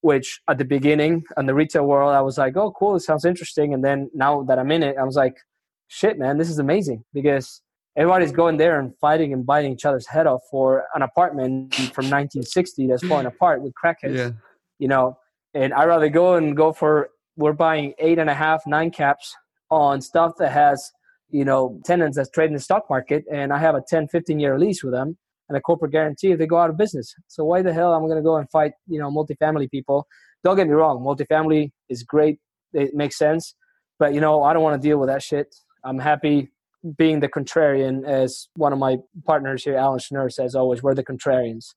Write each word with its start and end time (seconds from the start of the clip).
which 0.00 0.40
at 0.48 0.58
the 0.58 0.64
beginning 0.64 1.24
in 1.36 1.46
the 1.46 1.54
retail 1.54 1.84
world, 1.84 2.14
I 2.14 2.20
was 2.20 2.38
like, 2.38 2.56
oh, 2.56 2.72
cool, 2.72 2.96
it 2.96 3.00
sounds 3.00 3.24
interesting. 3.24 3.74
And 3.74 3.84
then 3.84 4.10
now 4.14 4.42
that 4.44 4.58
I'm 4.58 4.70
in 4.70 4.82
it, 4.82 4.96
I 4.98 5.04
was 5.04 5.16
like, 5.16 5.36
shit, 5.88 6.18
man, 6.18 6.38
this 6.38 6.48
is 6.48 6.58
amazing 6.58 7.04
because 7.12 7.62
everybody's 7.96 8.32
going 8.32 8.56
there 8.56 8.78
and 8.78 8.96
fighting 9.00 9.32
and 9.32 9.44
biting 9.44 9.72
each 9.72 9.84
other's 9.84 10.06
head 10.06 10.26
off 10.26 10.42
for 10.50 10.84
an 10.94 11.02
apartment 11.02 11.74
from 11.74 12.06
1960 12.06 12.86
that's 12.86 13.06
falling 13.06 13.26
apart 13.34 13.62
with 13.62 13.72
crackheads. 13.82 14.16
Yeah. 14.16 14.30
You 14.78 14.88
know, 14.88 15.18
and 15.54 15.74
I'd 15.74 15.86
rather 15.86 16.08
go 16.08 16.34
and 16.34 16.56
go 16.56 16.72
for 16.72 17.10
we're 17.36 17.52
buying 17.52 17.94
eight 17.98 18.18
and 18.18 18.28
a 18.28 18.34
half, 18.34 18.66
nine 18.66 18.90
caps 18.90 19.34
on 19.70 20.00
stuff 20.00 20.32
that 20.38 20.52
has, 20.52 20.92
you 21.30 21.44
know, 21.44 21.80
tenants 21.84 22.16
that's 22.16 22.30
trading 22.30 22.54
the 22.54 22.60
stock 22.60 22.90
market, 22.90 23.24
and 23.30 23.52
I 23.52 23.58
have 23.58 23.74
a 23.74 23.82
10, 23.86 24.08
15 24.08 24.40
year 24.40 24.58
lease 24.58 24.82
with 24.82 24.92
them 24.92 25.16
and 25.48 25.56
a 25.56 25.60
corporate 25.60 25.92
guarantee 25.92 26.32
if 26.32 26.38
they 26.38 26.46
go 26.46 26.58
out 26.58 26.70
of 26.70 26.76
business. 26.76 27.14
So 27.26 27.44
why 27.44 27.62
the 27.62 27.72
hell 27.72 27.94
am 27.94 28.04
I 28.04 28.06
going 28.06 28.16
to 28.18 28.22
go 28.22 28.36
and 28.36 28.50
fight, 28.50 28.72
you 28.86 28.98
know, 28.98 29.10
multifamily 29.10 29.70
people? 29.70 30.06
Don't 30.44 30.56
get 30.56 30.66
me 30.66 30.74
wrong, 30.74 31.00
multifamily 31.00 31.70
is 31.88 32.02
great. 32.02 32.38
It 32.72 32.94
makes 32.94 33.16
sense. 33.16 33.54
But, 33.98 34.14
you 34.14 34.20
know, 34.20 34.42
I 34.42 34.52
don't 34.52 34.62
want 34.62 34.80
to 34.80 34.88
deal 34.88 34.98
with 34.98 35.08
that 35.08 35.22
shit. 35.22 35.54
I'm 35.84 35.98
happy 35.98 36.50
being 36.96 37.20
the 37.20 37.28
contrarian, 37.28 38.06
as 38.06 38.48
one 38.54 38.72
of 38.72 38.78
my 38.78 38.98
partners 39.26 39.64
here, 39.64 39.76
Alan 39.76 39.98
Schnur, 39.98 40.30
says 40.30 40.54
always, 40.54 40.82
we're 40.82 40.94
the 40.94 41.02
contrarians. 41.02 41.74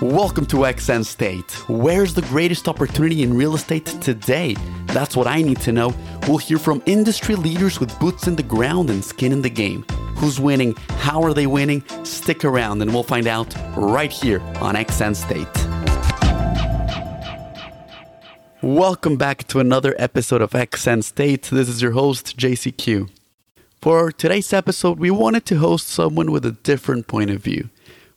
Welcome 0.00 0.46
to 0.46 0.58
XN 0.58 1.04
State. 1.04 1.50
Where's 1.68 2.14
the 2.14 2.22
greatest 2.22 2.68
opportunity 2.68 3.22
in 3.22 3.34
real 3.34 3.54
estate 3.54 3.86
today? 3.86 4.56
That's 4.98 5.14
what 5.14 5.28
I 5.28 5.42
need 5.42 5.60
to 5.60 5.70
know. 5.70 5.94
We'll 6.26 6.38
hear 6.38 6.58
from 6.58 6.82
industry 6.84 7.36
leaders 7.36 7.78
with 7.78 7.96
boots 8.00 8.26
in 8.26 8.34
the 8.34 8.42
ground 8.42 8.90
and 8.90 9.04
skin 9.04 9.30
in 9.30 9.42
the 9.42 9.48
game. 9.48 9.84
Who's 10.16 10.40
winning? 10.40 10.74
How 11.06 11.22
are 11.22 11.32
they 11.32 11.46
winning? 11.46 11.84
Stick 12.02 12.44
around 12.44 12.82
and 12.82 12.92
we'll 12.92 13.04
find 13.04 13.28
out 13.28 13.54
right 13.76 14.10
here 14.10 14.40
on 14.60 14.74
XN 14.74 15.14
State. 15.14 15.46
Welcome 18.60 19.16
back 19.16 19.46
to 19.46 19.60
another 19.60 19.94
episode 20.00 20.42
of 20.42 20.50
XN 20.50 21.04
State. 21.04 21.44
This 21.44 21.68
is 21.68 21.80
your 21.80 21.92
host, 21.92 22.36
JCQ. 22.36 23.08
For 23.80 24.10
today's 24.10 24.52
episode, 24.52 24.98
we 24.98 25.12
wanted 25.12 25.46
to 25.46 25.58
host 25.58 25.86
someone 25.86 26.32
with 26.32 26.44
a 26.44 26.50
different 26.50 27.06
point 27.06 27.30
of 27.30 27.40
view. 27.40 27.68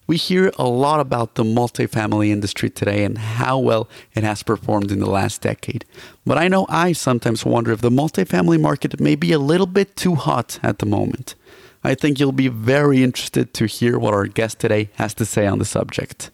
We 0.07 0.17
hear 0.17 0.51
a 0.57 0.67
lot 0.67 0.99
about 0.99 1.35
the 1.35 1.43
multifamily 1.43 2.29
industry 2.29 2.69
today 2.69 3.03
and 3.03 3.17
how 3.17 3.59
well 3.59 3.87
it 4.13 4.23
has 4.23 4.43
performed 4.43 4.91
in 4.91 4.99
the 4.99 5.09
last 5.09 5.41
decade. 5.41 5.85
But 6.25 6.37
I 6.37 6.47
know 6.47 6.65
I 6.69 6.91
sometimes 6.91 7.45
wonder 7.45 7.71
if 7.71 7.81
the 7.81 7.89
multifamily 7.89 8.59
market 8.59 8.99
may 8.99 9.15
be 9.15 9.31
a 9.31 9.39
little 9.39 9.67
bit 9.67 9.95
too 9.95 10.15
hot 10.15 10.59
at 10.61 10.79
the 10.79 10.85
moment. 10.85 11.35
I 11.83 11.95
think 11.95 12.19
you'll 12.19 12.31
be 12.31 12.47
very 12.47 13.03
interested 13.03 13.53
to 13.55 13.65
hear 13.65 13.97
what 13.97 14.13
our 14.13 14.27
guest 14.27 14.59
today 14.59 14.89
has 14.95 15.13
to 15.15 15.25
say 15.25 15.47
on 15.47 15.59
the 15.59 15.65
subject. 15.65 16.29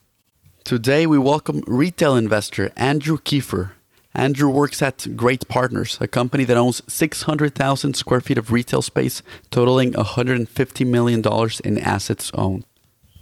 Today, 0.64 1.08
we 1.08 1.18
welcome 1.18 1.64
retail 1.68 2.16
investor 2.16 2.72
Andrew 2.76 3.18
Kiefer 3.18 3.72
Andrew 4.18 4.50
works 4.50 4.82
at 4.82 5.16
Great 5.16 5.48
Partners, 5.48 6.00
a 6.02 6.08
company 6.08 6.44
that 6.46 6.58
owns 6.58 6.82
600,000 6.92 7.94
square 7.94 8.20
feet 8.20 8.40
of 8.40 8.52
retail 8.52 8.82
space, 8.82 9.22
totaling 9.52 9.94
$150 9.94 10.88
million 10.88 11.24
in 11.64 11.78
assets 11.78 12.32
owned. 12.34 12.66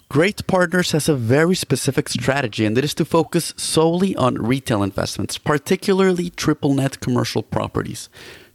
Great 0.07 0.45
Partners 0.45 0.91
has 0.91 1.09
a 1.09 1.15
very 1.15 1.55
specific 1.55 2.07
strategy, 2.09 2.63
and 2.63 2.77
it 2.77 2.85
is 2.85 2.93
to 2.93 3.03
focus 3.03 3.53
solely 3.57 4.15
on 4.15 4.35
retail 4.35 4.83
investments, 4.83 5.39
particularly 5.39 6.29
triple 6.29 6.75
net 6.75 6.99
commercial 6.99 7.41
properties. 7.41 8.07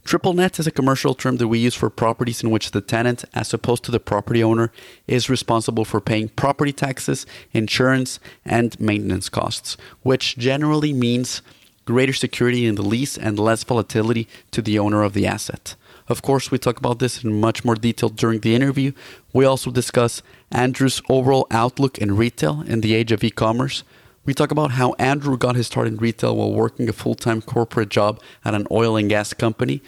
Triple 0.05 0.33
net 0.33 0.59
is 0.59 0.65
a 0.65 0.71
commercial 0.71 1.13
term 1.13 1.37
that 1.37 1.49
we 1.49 1.59
use 1.59 1.75
for 1.75 1.89
properties 1.89 2.41
in 2.41 2.51
which 2.51 2.71
the 2.71 2.79
tenant, 2.79 3.25
as 3.33 3.53
opposed 3.53 3.83
to 3.83 3.91
the 3.91 3.99
property 3.99 4.41
owner, 4.41 4.71
is 5.07 5.29
responsible 5.29 5.83
for 5.83 5.99
paying 5.99 6.29
property 6.29 6.71
taxes, 6.71 7.25
insurance, 7.51 8.19
and 8.45 8.79
maintenance 8.79 9.27
costs, 9.27 9.75
which 10.03 10.37
generally 10.37 10.93
means 10.93 11.41
greater 11.83 12.13
security 12.13 12.65
in 12.65 12.75
the 12.75 12.81
lease, 12.81 13.17
and 13.17 13.37
less 13.37 13.63
volatility 13.65 14.27
to 14.51 14.61
the 14.61 14.79
owner 14.79 15.03
of 15.03 15.13
the 15.13 15.27
asset. 15.27 15.75
Of 16.11 16.21
course, 16.21 16.51
we 16.51 16.57
talk 16.57 16.77
about 16.77 16.99
this 16.99 17.23
in 17.23 17.39
much 17.39 17.63
more 17.63 17.75
detail 17.75 18.09
during 18.09 18.41
the 18.41 18.53
interview. 18.53 18.91
We 19.31 19.45
also 19.45 19.71
discuss 19.71 20.21
Andrew's 20.51 21.01
overall 21.07 21.47
outlook 21.49 21.97
in 21.99 22.17
retail 22.17 22.63
in 22.67 22.81
the 22.81 22.93
age 22.93 23.13
of 23.13 23.23
e 23.23 23.29
commerce. 23.29 23.85
We 24.25 24.33
talk 24.33 24.51
about 24.51 24.71
how 24.71 24.91
Andrew 24.99 25.37
got 25.37 25.55
his 25.55 25.67
start 25.67 25.87
in 25.87 25.95
retail 25.95 26.35
while 26.35 26.51
working 26.51 26.89
a 26.89 26.93
full 26.93 27.15
time 27.15 27.41
corporate 27.41 27.87
job 27.87 28.21
at 28.43 28.53
an 28.53 28.67
oil 28.69 28.97
and 28.97 29.07
gas 29.07 29.33
company. 29.33 29.81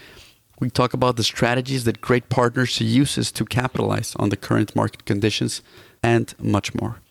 We 0.61 0.69
talk 0.69 0.93
about 0.93 1.17
the 1.17 1.25
strategies 1.25 1.83
that 1.83 1.99
Great 1.99 2.29
Partners 2.29 2.79
uses 2.79 3.29
to 3.33 3.43
capitalize 3.43 4.15
on 4.15 4.29
the 4.29 4.37
current 4.37 4.75
market 4.77 5.03
conditions 5.03 5.61
and 6.01 6.33
much 6.39 6.73
more. 6.73 7.01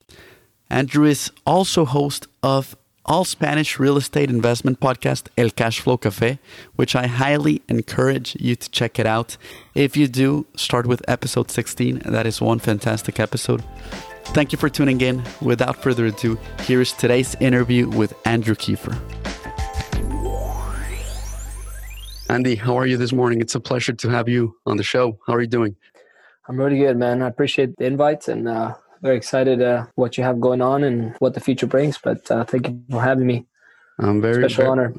Andrew 0.71 1.05
is 1.05 1.31
also 1.45 1.85
host 1.85 2.29
of 2.43 2.75
all 3.05 3.25
Spanish 3.25 3.79
real 3.79 3.97
estate 3.97 4.31
investment 4.31 4.81
podcast, 4.81 5.29
El 5.37 5.51
Cashflow 5.51 6.01
Cafe, 6.01 6.39
which 6.77 6.95
I 6.95 7.07
highly 7.07 7.63
encourage 7.69 8.37
you 8.41 8.57
to 8.57 8.71
check 8.71 8.99
it 8.99 9.07
out. 9.07 9.37
If 9.75 9.97
you 9.97 10.07
do, 10.07 10.47
start 10.57 10.87
with 10.87 11.03
episode 11.09 11.51
16. 11.51 12.03
That 12.07 12.27
is 12.27 12.41
one 12.41 12.59
fantastic 12.59 13.19
episode. 13.19 13.65
Thank 14.27 14.53
you 14.53 14.59
for 14.59 14.69
tuning 14.69 15.01
in. 15.01 15.23
Without 15.41 15.83
further 15.83 16.07
ado, 16.07 16.39
here 16.63 16.81
is 16.81 16.93
today's 16.93 17.35
interview 17.41 17.89
with 17.89 18.15
Andrew 18.25 18.55
Kiefer. 18.55 18.97
Andy, 22.31 22.55
how 22.55 22.77
are 22.79 22.87
you 22.87 22.97
this 22.97 23.13
morning? 23.13 23.41
It's 23.41 23.55
a 23.55 23.61
pleasure 23.61 23.93
to 23.93 24.09
have 24.09 24.29
you 24.29 24.57
on 24.65 24.79
the 24.79 24.83
show. 24.83 25.19
How 25.27 25.35
are 25.35 25.43
you 25.43 25.49
doing? 25.49 25.77
I'm 26.49 26.57
really 26.57 26.79
good, 26.79 26.97
man. 26.97 27.21
I 27.21 27.29
appreciate 27.29 27.77
the 27.77 27.85
invite 27.85 28.27
and 28.29 28.49
uh, 28.49 28.75
very 29.03 29.17
excited 29.17 29.61
uh, 29.61 29.87
what 29.97 30.17
you 30.17 30.25
have 30.25 30.41
going 30.41 30.63
on 30.63 30.85
and 30.85 31.15
what 31.19 31.35
the 31.35 31.41
future 31.41 31.67
brings. 31.67 31.99
But 31.99 32.31
uh, 32.31 32.45
thank 32.45 32.69
you 32.69 32.83
for 32.91 33.03
having 33.03 33.27
me. 33.27 33.47
I'm 33.99 34.23
very 34.23 34.43
special 34.43 34.63
very, 34.63 34.71
honor. 34.71 34.95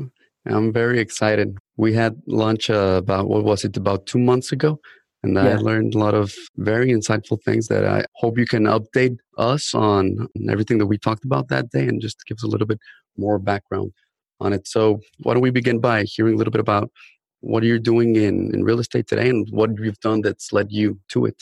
I'm 0.46 0.74
very 0.74 1.00
excited. 1.00 1.58
We 1.78 1.94
had 1.94 2.22
lunch 2.28 2.70
uh, 2.70 2.96
about 2.98 3.30
what 3.30 3.44
was 3.44 3.64
it 3.64 3.78
about 3.78 4.06
two 4.06 4.20
months 4.20 4.52
ago, 4.52 4.80
and 5.24 5.36
yeah. 5.36 5.50
I 5.50 5.56
learned 5.56 5.96
a 5.96 5.98
lot 5.98 6.14
of 6.14 6.34
very 6.58 6.90
insightful 6.90 7.42
things 7.44 7.68
that 7.70 7.86
I 7.86 8.04
hope 8.16 8.38
you 8.38 8.46
can 8.46 8.66
update 8.66 9.18
us 9.38 9.74
on 9.74 10.28
everything 10.50 10.78
that 10.80 10.88
we 10.88 10.98
talked 10.98 11.26
about 11.26 11.48
that 11.48 11.70
day, 11.70 11.88
and 11.88 12.02
just 12.02 12.26
give 12.26 12.36
us 12.36 12.44
a 12.44 12.48
little 12.48 12.68
bit 12.68 12.80
more 13.18 13.40
background 13.40 13.94
on 14.40 14.54
it. 14.54 14.68
So, 14.68 15.00
why 15.20 15.34
don't 15.34 15.42
we 15.42 15.50
begin 15.50 15.80
by 15.80 16.04
hearing 16.04 16.36
a 16.36 16.38
little 16.38 16.52
bit 16.52 16.62
about 16.62 16.92
what 17.40 17.64
you're 17.64 17.80
doing 17.80 18.16
in, 18.16 18.54
in 18.54 18.64
real 18.64 18.80
estate 18.80 19.08
today 19.08 19.30
and 19.30 19.48
what 19.52 19.70
you've 19.78 20.00
done 20.00 20.22
that's 20.22 20.54
led 20.54 20.72
you 20.72 21.00
to 21.10 21.26
it? 21.26 21.42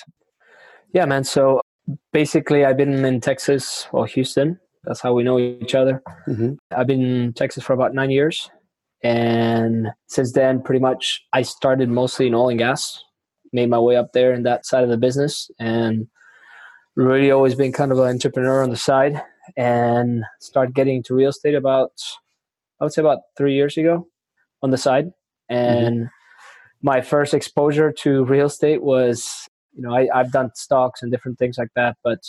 Yeah, 0.93 1.05
man. 1.05 1.23
So 1.23 1.61
basically, 2.13 2.65
I've 2.65 2.77
been 2.77 3.05
in 3.05 3.21
Texas 3.21 3.87
or 3.91 4.05
Houston. 4.07 4.59
That's 4.83 5.01
how 5.01 5.13
we 5.13 5.23
know 5.23 5.37
each 5.37 5.75
other. 5.75 6.01
Mm-hmm. 6.27 6.53
I've 6.75 6.87
been 6.87 7.01
in 7.01 7.33
Texas 7.33 7.63
for 7.63 7.73
about 7.73 7.93
nine 7.93 8.09
years. 8.09 8.49
And 9.03 9.87
since 10.07 10.33
then, 10.33 10.61
pretty 10.61 10.79
much, 10.79 11.21
I 11.33 11.41
started 11.41 11.89
mostly 11.89 12.27
in 12.27 12.35
oil 12.35 12.49
and 12.49 12.59
gas, 12.59 13.03
made 13.53 13.69
my 13.69 13.79
way 13.79 13.95
up 13.95 14.13
there 14.13 14.33
in 14.33 14.43
that 14.43 14.65
side 14.65 14.83
of 14.83 14.89
the 14.89 14.97
business, 14.97 15.49
and 15.59 16.07
really 16.95 17.31
always 17.31 17.55
been 17.55 17.71
kind 17.71 17.91
of 17.91 17.99
an 17.99 18.07
entrepreneur 18.07 18.63
on 18.63 18.69
the 18.69 18.77
side. 18.77 19.21
And 19.57 20.23
started 20.39 20.75
getting 20.75 20.97
into 20.97 21.15
real 21.15 21.29
estate 21.29 21.55
about, 21.55 21.91
I 22.79 22.85
would 22.85 22.93
say, 22.93 23.01
about 23.01 23.19
three 23.37 23.55
years 23.55 23.75
ago 23.75 24.07
on 24.61 24.69
the 24.69 24.77
side. 24.77 25.05
Mm-hmm. 25.05 25.55
And 25.55 25.97
mm-hmm. 25.97 26.87
my 26.87 27.01
first 27.01 27.33
exposure 27.33 27.91
to 27.91 28.23
real 28.25 28.45
estate 28.45 28.83
was 28.83 29.47
you 29.73 29.81
know, 29.81 29.93
I, 29.93 30.07
I've 30.13 30.31
done 30.31 30.51
stocks 30.55 31.01
and 31.01 31.11
different 31.11 31.39
things 31.39 31.57
like 31.57 31.69
that, 31.75 31.97
but 32.03 32.19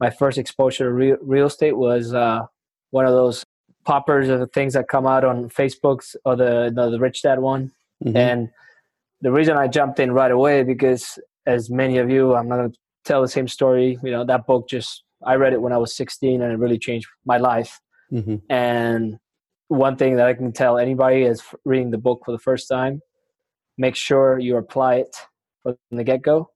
my 0.00 0.10
first 0.10 0.38
exposure 0.38 0.84
to 0.84 0.92
real, 0.92 1.16
real 1.20 1.46
estate 1.46 1.76
was 1.76 2.14
uh, 2.14 2.42
one 2.90 3.06
of 3.06 3.12
those 3.12 3.44
poppers 3.84 4.28
of 4.28 4.50
things 4.52 4.74
that 4.74 4.88
come 4.88 5.06
out 5.06 5.24
on 5.24 5.48
Facebook's 5.48 6.16
or 6.24 6.36
the 6.36 6.72
the, 6.74 6.90
the 6.90 6.98
Rich 6.98 7.22
Dad 7.22 7.38
one. 7.38 7.72
Mm-hmm. 8.04 8.16
And 8.16 8.48
the 9.20 9.32
reason 9.32 9.56
I 9.56 9.68
jumped 9.68 10.00
in 10.00 10.12
right 10.12 10.30
away 10.30 10.62
because, 10.62 11.18
as 11.46 11.70
many 11.70 11.98
of 11.98 12.10
you, 12.10 12.34
I'm 12.34 12.48
not 12.48 12.56
going 12.56 12.72
to 12.72 12.78
tell 13.04 13.22
the 13.22 13.28
same 13.28 13.48
story. 13.48 13.98
You 14.02 14.10
know, 14.10 14.24
that 14.24 14.46
book 14.46 14.68
just 14.68 15.04
I 15.24 15.36
read 15.36 15.52
it 15.52 15.62
when 15.62 15.72
I 15.72 15.78
was 15.78 15.94
16, 15.96 16.42
and 16.42 16.52
it 16.52 16.58
really 16.58 16.78
changed 16.78 17.08
my 17.24 17.38
life. 17.38 17.80
Mm-hmm. 18.12 18.36
And 18.50 19.18
one 19.68 19.96
thing 19.96 20.16
that 20.16 20.26
I 20.26 20.34
can 20.34 20.52
tell 20.52 20.78
anybody 20.78 21.22
is 21.22 21.42
reading 21.64 21.90
the 21.90 21.98
book 21.98 22.22
for 22.24 22.32
the 22.32 22.38
first 22.38 22.68
time, 22.68 23.00
make 23.78 23.96
sure 23.96 24.38
you 24.38 24.56
apply 24.56 24.96
it 24.96 25.16
from 25.62 25.76
the 25.90 26.04
get 26.04 26.22
go 26.22 26.50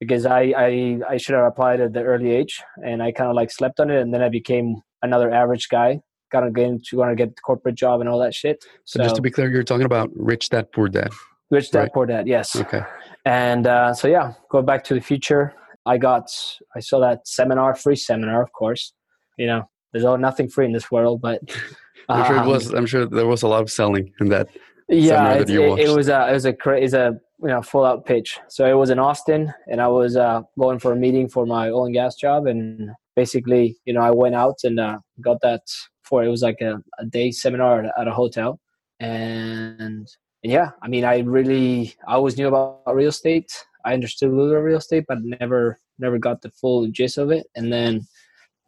because 0.00 0.26
I, 0.26 0.52
I 0.56 1.00
I 1.08 1.16
should 1.16 1.34
have 1.34 1.46
applied 1.46 1.80
at 1.80 1.92
the 1.92 2.02
early 2.02 2.30
age 2.30 2.62
and 2.84 3.02
I 3.02 3.12
kind 3.12 3.30
of 3.30 3.36
like 3.36 3.50
slept 3.50 3.80
on 3.80 3.90
it 3.90 4.00
and 4.00 4.12
then 4.12 4.22
I 4.22 4.28
became 4.28 4.76
another 5.02 5.32
average 5.32 5.68
guy 5.68 6.00
kind 6.32 6.46
of 6.46 6.54
getting 6.54 6.80
to 6.88 6.96
want 6.96 7.10
to 7.10 7.16
get 7.16 7.36
the 7.36 7.40
corporate 7.42 7.76
job 7.76 8.00
and 8.00 8.08
all 8.08 8.18
that 8.18 8.34
shit. 8.34 8.64
So, 8.84 8.98
so, 8.98 9.02
just 9.04 9.16
to 9.16 9.22
be 9.22 9.30
clear, 9.30 9.50
you're 9.50 9.62
talking 9.62 9.86
about 9.86 10.10
rich 10.14 10.48
dad 10.48 10.70
poor 10.72 10.88
dad. 10.88 11.10
Rich 11.50 11.70
dad 11.70 11.78
right? 11.78 11.92
poor 11.92 12.06
dad, 12.06 12.26
yes. 12.26 12.56
Okay. 12.56 12.82
And 13.24 13.66
uh, 13.66 13.94
so 13.94 14.08
yeah, 14.08 14.34
go 14.50 14.62
back 14.62 14.84
to 14.84 14.94
the 14.94 15.00
future. 15.00 15.54
I 15.84 15.98
got 15.98 16.30
I 16.74 16.80
saw 16.80 17.00
that 17.00 17.26
seminar, 17.26 17.74
free 17.74 17.96
seminar, 17.96 18.42
of 18.42 18.52
course. 18.52 18.92
You 19.36 19.46
know, 19.46 19.70
there's 19.92 20.04
all 20.04 20.18
nothing 20.18 20.48
free 20.48 20.66
in 20.66 20.72
this 20.72 20.90
world, 20.90 21.20
but 21.20 21.40
I'm 22.08 22.26
sure 22.26 22.36
it 22.36 22.40
um, 22.40 22.48
was. 22.48 22.74
I'm 22.74 22.86
sure 22.86 23.06
there 23.06 23.26
was 23.26 23.42
a 23.42 23.48
lot 23.48 23.62
of 23.62 23.70
selling 23.70 24.12
in 24.20 24.28
that. 24.28 24.48
Yeah, 24.88 25.34
it, 25.34 25.50
it, 25.50 25.80
it, 25.80 25.96
was 25.96 26.08
a 26.08 26.28
it 26.28 26.32
was 26.32 26.46
a 26.46 26.52
a 26.94 27.20
you 27.40 27.48
know 27.48 27.62
full 27.62 27.84
out 27.84 28.04
pitch. 28.04 28.38
So 28.48 28.66
it 28.66 28.74
was 28.74 28.90
in 28.90 28.98
Austin, 28.98 29.52
and 29.70 29.80
I 29.80 29.88
was 29.88 30.16
uh, 30.16 30.42
going 30.58 30.78
for 30.78 30.92
a 30.92 30.96
meeting 30.96 31.28
for 31.28 31.46
my 31.46 31.68
oil 31.68 31.86
and 31.86 31.94
gas 31.94 32.16
job, 32.16 32.46
and 32.46 32.90
basically, 33.14 33.76
you 33.84 33.92
know, 33.92 34.00
I 34.00 34.10
went 34.10 34.34
out 34.34 34.58
and 34.64 34.80
uh, 34.80 34.98
got 35.20 35.40
that 35.42 35.62
for 36.02 36.22
it 36.22 36.28
was 36.28 36.42
like 36.42 36.60
a, 36.60 36.82
a 36.98 37.04
day 37.04 37.30
seminar 37.30 37.84
at, 37.84 37.92
at 37.98 38.08
a 38.08 38.12
hotel, 38.12 38.60
and, 39.00 39.80
and 39.80 40.52
yeah, 40.52 40.70
I 40.82 40.88
mean, 40.88 41.04
I 41.04 41.18
really 41.20 41.94
I 42.06 42.14
always 42.14 42.36
knew 42.36 42.48
about 42.48 42.82
real 42.94 43.08
estate. 43.08 43.52
I 43.84 43.94
understood 43.94 44.30
a 44.30 44.32
little 44.32 44.50
bit 44.50 44.58
of 44.58 44.64
real 44.64 44.78
estate, 44.78 45.04
but 45.08 45.18
never 45.22 45.78
never 45.98 46.18
got 46.18 46.42
the 46.42 46.50
full 46.50 46.86
gist 46.88 47.18
of 47.18 47.30
it. 47.30 47.46
And 47.54 47.72
then 47.72 48.06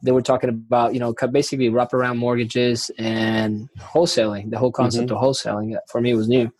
they 0.02 0.12
were 0.12 0.22
talking 0.22 0.48
about 0.48 0.94
you 0.94 1.00
know 1.00 1.14
basically 1.32 1.70
wraparound 1.70 2.18
mortgages 2.18 2.90
and 2.98 3.68
wholesaling. 3.78 4.50
The 4.50 4.58
whole 4.58 4.72
concept 4.72 5.08
mm-hmm. 5.08 5.16
of 5.16 5.22
wholesaling 5.22 5.76
for 5.90 6.00
me 6.00 6.14
was 6.14 6.28
new. 6.28 6.52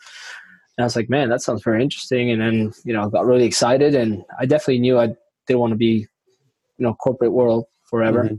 And 0.78 0.84
I 0.84 0.86
was 0.86 0.94
like, 0.94 1.10
man, 1.10 1.28
that 1.28 1.42
sounds 1.42 1.64
very 1.64 1.82
interesting. 1.82 2.30
And 2.30 2.40
then, 2.40 2.72
you 2.84 2.92
know, 2.92 3.10
got 3.10 3.26
really 3.26 3.44
excited. 3.44 3.96
And 3.96 4.22
I 4.38 4.46
definitely 4.46 4.78
knew 4.78 4.96
I 4.96 5.08
didn't 5.48 5.58
want 5.58 5.72
to 5.72 5.76
be, 5.76 6.06
you 6.76 6.86
know, 6.86 6.94
corporate 6.94 7.32
world 7.32 7.64
forever. 7.90 8.24
Mm-hmm. 8.24 8.36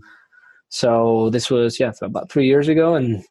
So 0.69 1.29
this 1.31 1.51
was, 1.51 1.81
yeah, 1.81 1.91
about 2.01 2.31
three 2.31 2.47
years 2.47 2.69
ago. 2.69 2.95
And 2.95 3.25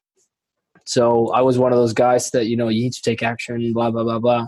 so 0.84 1.28
I 1.32 1.40
was 1.40 1.58
one 1.58 1.72
of 1.72 1.78
those 1.78 1.94
guys 1.94 2.30
that, 2.32 2.48
you 2.48 2.56
know, 2.56 2.68
you 2.68 2.82
need 2.82 2.92
to 2.92 3.02
take 3.02 3.22
action, 3.22 3.72
blah, 3.72 3.90
blah, 3.90 4.04
blah, 4.04 4.18
blah. 4.18 4.46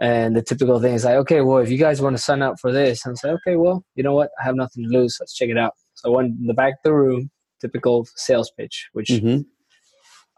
And 0.00 0.34
the 0.34 0.42
typical 0.42 0.80
thing 0.80 0.94
is 0.94 1.04
like, 1.04 1.14
okay, 1.16 1.40
well, 1.42 1.58
if 1.58 1.70
you 1.70 1.78
guys 1.78 2.02
want 2.02 2.16
to 2.16 2.22
sign 2.22 2.42
up 2.42 2.58
for 2.58 2.72
this, 2.72 3.06
I 3.06 3.10
was 3.10 3.22
like, 3.22 3.34
okay, 3.34 3.54
well, 3.54 3.84
you 3.94 4.02
know 4.02 4.14
what? 4.14 4.30
I 4.40 4.44
have 4.44 4.56
nothing 4.56 4.82
to 4.82 4.90
lose. 4.90 5.18
Let's 5.20 5.34
check 5.34 5.50
it 5.50 5.58
out. 5.58 5.74
So 5.94 6.10
I 6.10 6.16
went 6.16 6.40
in 6.40 6.48
the 6.48 6.54
back 6.54 6.72
of 6.72 6.78
the 6.82 6.94
room, 6.94 7.30
typical 7.60 8.08
sales 8.16 8.50
pitch, 8.58 8.88
which 8.92 9.08
mm-hmm. 9.08 9.42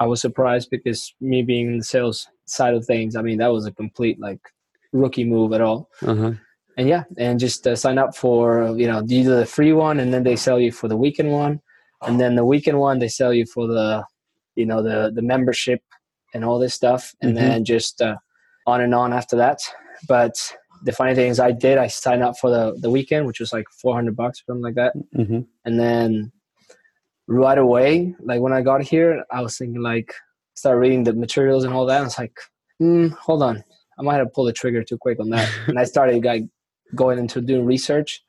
I 0.03 0.07
was 0.07 0.21
surprised 0.21 0.69
because 0.71 1.15
me 1.21 1.43
being 1.43 1.69
in 1.69 1.79
the 1.79 1.85
sales 1.85 2.27
side 2.47 2.75
of 2.75 2.85
things, 2.85 3.15
I 3.15 3.23
mean, 3.23 3.39
that 3.39 3.53
was 3.53 3.67
a 3.67 3.73
complete 3.73 4.19
like 4.19 4.41
rookie 4.93 5.25
move 5.25 5.53
at 5.53 5.61
all. 5.61 5.89
Uh-huh. 6.03 6.33
And 6.77 6.89
yeah, 6.89 7.05
and 7.19 7.39
just 7.39 7.67
uh, 7.67 7.77
sign 7.77 7.99
up 7.99 8.17
for, 8.17 8.75
you 8.77 8.89
know, 8.89 9.05
either 9.09 9.39
the 9.39 9.47
free 9.47 9.73
one 9.73 10.01
and 10.01 10.13
then 10.13 10.25
they 10.25 10.37
sell 10.37 10.59
you 10.59 10.73
for 10.73 10.89
the 10.89 10.97
weekend 10.97 11.31
one. 11.31 11.61
And 12.01 12.21
then 12.21 12.35
the 12.35 12.45
weekend 12.45 12.81
one, 12.81 12.99
they 12.99 13.09
sell 13.09 13.33
you 13.33 13.47
for 13.47 13.69
the, 13.69 14.05
you 14.57 14.67
know, 14.67 14.83
the, 14.83 15.13
the 15.15 15.23
membership 15.23 15.83
and 16.35 16.45
all 16.45 16.59
this 16.59 16.75
stuff. 16.75 17.15
And 17.21 17.37
mm-hmm. 17.37 17.47
then 17.47 17.65
just 17.65 18.03
uh, 18.03 18.17
on 18.67 18.81
and 18.81 18.95
on 18.95 19.13
after 19.13 19.37
that. 19.37 19.61
But 20.09 20.35
the 20.83 20.93
funny 20.93 21.15
thing 21.15 21.31
is 21.31 21.39
I 21.39 21.53
did, 21.53 21.79
I 21.79 21.87
signed 21.87 22.25
up 22.25 22.35
for 22.41 22.51
the, 22.51 22.77
the 22.81 22.91
weekend, 22.91 23.27
which 23.27 23.39
was 23.39 23.53
like 23.53 23.67
400 23.81 24.17
bucks 24.17 24.41
or 24.41 24.45
something 24.49 24.65
like 24.65 24.75
that. 24.75 24.95
Mm-hmm. 25.17 25.41
And 25.65 25.79
then 25.79 26.33
right 27.29 27.59
away, 27.59 28.15
like 28.21 28.41
when 28.41 28.53
I 28.53 28.63
got 28.63 28.83
here, 28.83 29.25
I 29.31 29.41
was 29.43 29.57
thinking 29.57 29.83
like, 29.83 30.13
start 30.55 30.79
reading 30.79 31.05
the 31.05 31.13
materials 31.13 31.65
and 31.65 31.73
all 31.73 31.87
that. 31.87 32.01
I 32.01 32.05
was 32.05 32.19
like, 32.19 32.37
mm, 32.81 33.11
hold 33.13 33.43
on, 33.43 33.63
I 33.99 34.03
might 34.03 34.17
have 34.17 34.33
pulled 34.33 34.49
the 34.49 34.53
trigger 34.53 34.83
too 34.83 34.99
quick 34.99 35.21
on 35.21 35.31
that. 35.31 35.51
and 35.67 35.79
I 35.79 35.85
started 35.93 36.25
like 36.25 36.45
going 36.95 37.19
into 37.19 37.41
doing 37.41 37.65
research. 37.65 38.23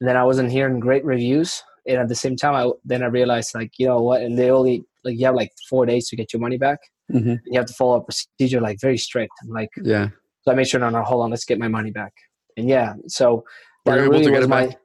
And 0.00 0.08
then 0.08 0.16
I 0.16 0.24
wasn't 0.24 0.50
hearing 0.50 0.80
great 0.80 1.04
reviews. 1.04 1.62
And 1.86 1.98
at 1.98 2.08
the 2.08 2.14
same 2.14 2.36
time, 2.36 2.54
I 2.54 2.70
then 2.84 3.02
I 3.02 3.06
realized 3.06 3.54
like, 3.54 3.72
you 3.78 3.86
know 3.86 4.00
what? 4.00 4.22
And 4.22 4.38
they 4.38 4.50
only 4.50 4.84
like 5.04 5.18
you 5.18 5.26
have 5.26 5.34
like 5.34 5.52
four 5.68 5.86
days 5.86 6.08
to 6.10 6.16
get 6.16 6.32
your 6.32 6.40
money 6.40 6.58
back. 6.58 6.78
Mm-hmm. 7.12 7.34
You 7.46 7.58
have 7.58 7.66
to 7.66 7.72
follow 7.72 7.96
a 7.96 8.02
procedure 8.02 8.60
like 8.60 8.78
very 8.80 8.98
strict. 8.98 9.32
And 9.42 9.50
like, 9.50 9.70
yeah. 9.82 10.08
So 10.42 10.52
I 10.52 10.54
made 10.54 10.68
sure, 10.68 10.80
no, 10.80 10.90
no, 10.90 11.02
hold 11.02 11.24
on, 11.24 11.30
let's 11.30 11.44
get 11.44 11.58
my 11.58 11.68
money 11.68 11.90
back. 11.90 12.12
And 12.56 12.68
yeah, 12.68 12.94
so 13.06 13.44
that 13.86 13.94
really 13.94 14.30
was 14.30 14.46
my. 14.48 14.66
Back? 14.66 14.76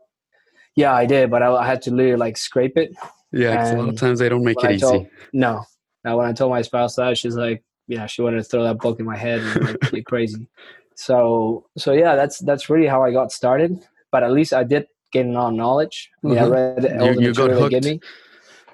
Yeah, 0.75 0.93
I 0.93 1.05
did, 1.05 1.29
but 1.29 1.43
I, 1.43 1.53
I, 1.53 1.65
had 1.67 1.83
to 1.83 1.91
literally 1.91 2.17
like 2.17 2.37
scrape 2.37 2.77
it 2.77 2.95
yeah, 3.33 3.73
a 3.73 3.77
lot 3.77 3.89
of 3.89 3.97
times 3.97 4.19
they 4.19 4.29
don't 4.29 4.43
make 4.43 4.63
it 4.63 4.79
told, 4.79 5.01
easy. 5.01 5.11
No. 5.33 5.63
Now, 6.03 6.17
when 6.17 6.27
I 6.27 6.33
told 6.33 6.51
my 6.51 6.61
spouse 6.61 6.95
that, 6.95 7.17
she's 7.17 7.35
like, 7.35 7.63
yeah, 7.87 8.05
she 8.05 8.21
wanted 8.21 8.37
to 8.37 8.43
throw 8.43 8.63
that 8.63 8.77
book 8.79 8.99
in 8.99 9.05
my 9.05 9.17
head 9.17 9.41
and 9.41 9.65
like, 9.65 9.79
get 9.91 10.05
crazy. 10.05 10.47
So, 10.95 11.65
so 11.77 11.93
yeah, 11.93 12.15
that's 12.15 12.39
that's 12.39 12.69
really 12.69 12.87
how 12.87 13.03
I 13.03 13.11
got 13.11 13.31
started. 13.31 13.83
But 14.11 14.23
at 14.23 14.31
least 14.31 14.53
I 14.53 14.63
did 14.63 14.85
gain 15.11 15.35
on 15.35 15.55
knowledge. 15.55 16.09
I 16.23 16.27
mean, 16.27 16.37
mm-hmm. 16.37 16.45
I 16.45 16.55
read 16.55 17.01
all 17.01 17.07
you, 17.07 17.15
the 17.15 17.21
material 17.21 17.61
they 17.61 17.69
gave 17.69 17.83
me. 17.83 17.99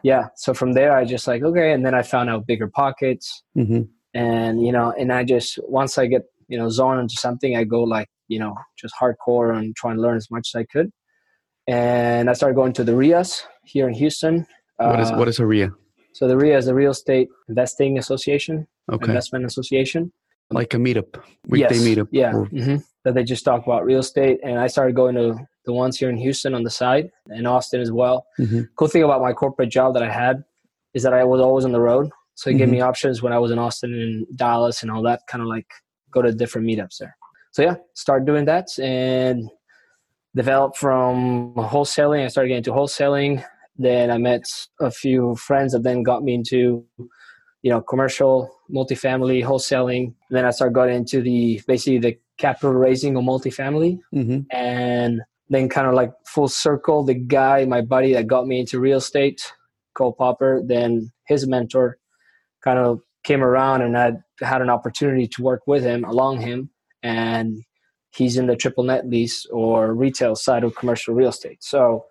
Yeah. 0.03 0.27
So 0.35 0.53
from 0.53 0.73
there, 0.73 0.95
I 0.95 1.05
just 1.05 1.27
like 1.27 1.43
okay, 1.43 1.71
and 1.71 1.85
then 1.85 1.95
I 1.95 2.03
found 2.03 2.29
out 2.29 2.47
BiggerPockets, 2.47 3.27
mm-hmm. 3.57 3.83
and 4.13 4.61
you 4.65 4.71
know, 4.71 4.93
and 4.97 5.11
I 5.11 5.23
just 5.23 5.59
once 5.63 5.97
I 5.97 6.07
get 6.07 6.23
you 6.47 6.57
know 6.57 6.69
zoned 6.69 6.99
into 6.99 7.15
something, 7.15 7.55
I 7.55 7.63
go 7.63 7.83
like 7.83 8.09
you 8.27 8.39
know 8.39 8.55
just 8.77 8.93
hardcore 8.99 9.57
and 9.57 9.75
try 9.75 9.91
and 9.91 10.01
learn 10.01 10.17
as 10.17 10.29
much 10.29 10.51
as 10.53 10.59
I 10.59 10.65
could. 10.65 10.91
And 11.69 12.31
I 12.31 12.33
started 12.33 12.55
going 12.55 12.73
to 12.73 12.83
the 12.83 12.93
REIAs, 12.93 13.43
here 13.63 13.87
in 13.87 13.93
Houston. 13.93 14.47
What 14.77 14.99
is 14.99 15.11
what 15.11 15.27
is 15.27 15.39
a 15.39 15.45
REIA? 15.45 15.69
So 16.13 16.27
the 16.27 16.35
REIA 16.35 16.57
is 16.57 16.65
the 16.65 16.73
Real 16.73 16.91
Estate 16.91 17.29
Investing 17.47 17.99
Association, 17.99 18.67
okay. 18.91 19.05
Investment 19.05 19.45
Association. 19.45 20.11
Like 20.49 20.73
a 20.73 20.77
meetup, 20.77 21.21
weekday 21.47 21.75
yes. 21.75 21.83
meetup. 21.87 22.07
Yeah, 22.11 22.33
or... 22.33 22.47
mm-hmm. 22.47 22.77
that 23.03 23.13
they 23.13 23.23
just 23.23 23.45
talk 23.45 23.63
about 23.63 23.85
real 23.85 23.99
estate, 23.99 24.39
and 24.43 24.59
I 24.59 24.65
started 24.65 24.95
going 24.95 25.13
to 25.13 25.37
the 25.65 25.73
ones 25.73 25.99
here 25.99 26.09
in 26.09 26.17
Houston 26.17 26.55
on 26.55 26.63
the 26.63 26.71
side, 26.71 27.11
and 27.27 27.47
Austin 27.47 27.81
as 27.81 27.91
well. 27.91 28.25
Mm-hmm. 28.39 28.61
Cool 28.75 28.87
thing 28.87 29.03
about 29.03 29.21
my 29.21 29.33
corporate 29.33 29.69
job 29.69 29.93
that 29.93 30.01
I 30.01 30.11
had 30.11 30.43
is 30.95 31.03
that 31.03 31.13
I 31.13 31.23
was 31.23 31.39
always 31.39 31.65
on 31.65 31.71
the 31.71 31.79
road, 31.79 32.09
so 32.33 32.49
it 32.49 32.53
mm-hmm. 32.53 32.57
gave 32.57 32.69
me 32.69 32.77
mm-hmm. 32.79 32.89
options 32.89 33.21
when 33.21 33.31
I 33.31 33.37
was 33.37 33.51
in 33.51 33.59
Austin 33.59 33.93
and 33.93 34.25
Dallas 34.35 34.81
and 34.81 34.89
all 34.89 35.03
that, 35.03 35.21
kind 35.27 35.43
of 35.43 35.47
like 35.47 35.67
go 36.11 36.23
to 36.23 36.31
different 36.31 36.65
meetups 36.65 36.97
there. 36.99 37.15
So 37.51 37.61
yeah, 37.61 37.75
start 37.93 38.25
doing 38.25 38.45
that 38.45 38.67
and 38.79 39.49
developed 40.35 40.77
from 40.77 41.53
wholesaling. 41.55 42.23
I 42.23 42.27
started 42.27 42.49
getting 42.49 42.57
into 42.59 42.71
wholesaling. 42.71 43.43
Then 43.77 44.11
I 44.11 44.17
met 44.17 44.43
a 44.79 44.91
few 44.91 45.35
friends 45.35 45.73
that 45.73 45.83
then 45.83 46.03
got 46.03 46.23
me 46.23 46.33
into, 46.33 46.85
you 47.61 47.71
know, 47.71 47.81
commercial, 47.81 48.49
multifamily, 48.71 49.43
wholesaling. 49.43 50.03
And 50.03 50.15
then 50.37 50.45
I 50.45 50.51
started 50.51 50.73
going 50.73 50.93
into 50.93 51.21
the 51.21 51.61
basically 51.67 51.99
the 51.99 52.17
capital 52.37 52.73
raising 52.73 53.15
of 53.15 53.23
multifamily, 53.23 53.99
mm-hmm. 54.13 54.39
and 54.51 55.21
then 55.49 55.69
kind 55.69 55.87
of 55.87 55.93
like 55.93 56.11
full 56.25 56.47
circle. 56.47 57.03
The 57.03 57.15
guy, 57.15 57.65
my 57.65 57.81
buddy, 57.81 58.13
that 58.13 58.27
got 58.27 58.47
me 58.47 58.59
into 58.59 58.79
real 58.79 58.97
estate, 58.97 59.53
Cole 59.95 60.13
Popper, 60.13 60.61
then 60.65 61.11
his 61.27 61.47
mentor, 61.47 61.97
kind 62.63 62.79
of 62.79 62.99
came 63.23 63.43
around, 63.43 63.81
and 63.81 63.97
I 63.97 64.13
had 64.41 64.61
an 64.61 64.69
opportunity 64.69 65.27
to 65.27 65.43
work 65.43 65.61
with 65.67 65.83
him, 65.83 66.03
along 66.03 66.41
him, 66.41 66.69
and 67.03 67.61
he's 68.11 68.37
in 68.37 68.47
the 68.47 68.55
triple 68.55 68.83
net 68.83 69.07
lease 69.07 69.45
or 69.51 69.93
retail 69.93 70.35
side 70.35 70.63
of 70.63 70.75
commercial 70.75 71.13
real 71.13 71.29
estate. 71.29 71.63
So 71.63 72.05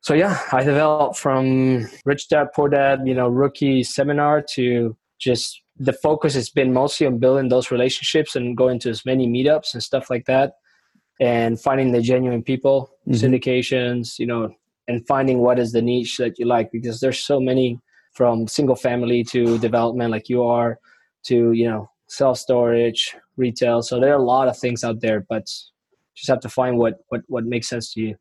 so 0.00 0.14
yeah, 0.14 0.38
I 0.52 0.62
developed 0.62 1.18
from 1.18 1.88
Rich 2.04 2.28
Dad 2.28 2.48
Poor 2.54 2.68
Dad, 2.68 3.00
you 3.04 3.14
know, 3.14 3.28
rookie 3.28 3.82
seminar 3.82 4.42
to 4.54 4.96
just 5.18 5.60
the 5.76 5.92
focus 5.92 6.34
has 6.34 6.50
been 6.50 6.72
mostly 6.72 7.06
on 7.06 7.18
building 7.18 7.48
those 7.48 7.70
relationships 7.70 8.36
and 8.36 8.56
going 8.56 8.78
to 8.80 8.90
as 8.90 9.04
many 9.04 9.28
meetups 9.28 9.74
and 9.74 9.82
stuff 9.82 10.10
like 10.10 10.26
that 10.26 10.54
and 11.20 11.60
finding 11.60 11.92
the 11.92 12.00
genuine 12.00 12.42
people, 12.42 12.90
mm-hmm. 13.08 13.14
syndications, 13.14 14.18
you 14.18 14.26
know, 14.26 14.50
and 14.86 15.06
finding 15.06 15.38
what 15.38 15.58
is 15.58 15.72
the 15.72 15.82
niche 15.82 16.16
that 16.16 16.38
you 16.38 16.46
like 16.46 16.70
because 16.72 17.00
there's 17.00 17.18
so 17.18 17.40
many 17.40 17.78
from 18.12 18.48
single 18.48 18.76
family 18.76 19.22
to 19.22 19.58
development 19.58 20.10
like 20.10 20.28
you 20.28 20.42
are 20.42 20.78
to, 21.24 21.52
you 21.52 21.68
know, 21.68 21.90
self 22.08 22.38
storage, 22.38 23.14
retail. 23.36 23.82
So 23.82 24.00
there 24.00 24.12
are 24.12 24.18
a 24.18 24.24
lot 24.24 24.48
of 24.48 24.58
things 24.58 24.84
out 24.84 25.00
there, 25.00 25.24
but 25.28 25.44
just 26.14 26.28
have 26.28 26.40
to 26.40 26.48
find 26.48 26.78
what 26.78 26.98
what 27.08 27.22
what 27.28 27.44
makes 27.44 27.68
sense 27.68 27.92
to 27.94 28.00
you. 28.00 28.16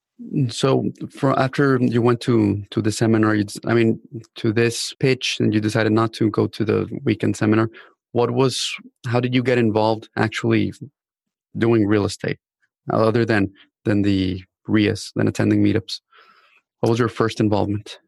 So, 0.49 0.91
for 1.11 1.37
after 1.39 1.77
you 1.79 2.01
went 2.01 2.21
to 2.21 2.63
to 2.71 2.81
the 2.81 2.91
seminar, 2.91 3.37
I 3.65 3.73
mean, 3.73 3.99
to 4.35 4.51
this 4.51 4.93
pitch, 4.93 5.39
and 5.39 5.53
you 5.53 5.61
decided 5.61 5.91
not 5.91 6.13
to 6.13 6.29
go 6.29 6.47
to 6.47 6.65
the 6.65 6.99
weekend 7.03 7.35
seminar. 7.37 7.69
What 8.13 8.31
was? 8.31 8.73
How 9.05 9.19
did 9.19 9.35
you 9.35 9.43
get 9.43 9.57
involved 9.57 10.09
actually 10.15 10.73
doing 11.57 11.85
real 11.85 12.05
estate, 12.05 12.39
other 12.91 13.25
than 13.25 13.51
than 13.85 14.01
the 14.01 14.43
REIAs, 14.67 15.11
than 15.15 15.27
attending 15.27 15.63
meetups? 15.63 16.01
What 16.79 16.89
was 16.89 16.99
your 16.99 17.09
first 17.09 17.39
involvement? 17.39 17.99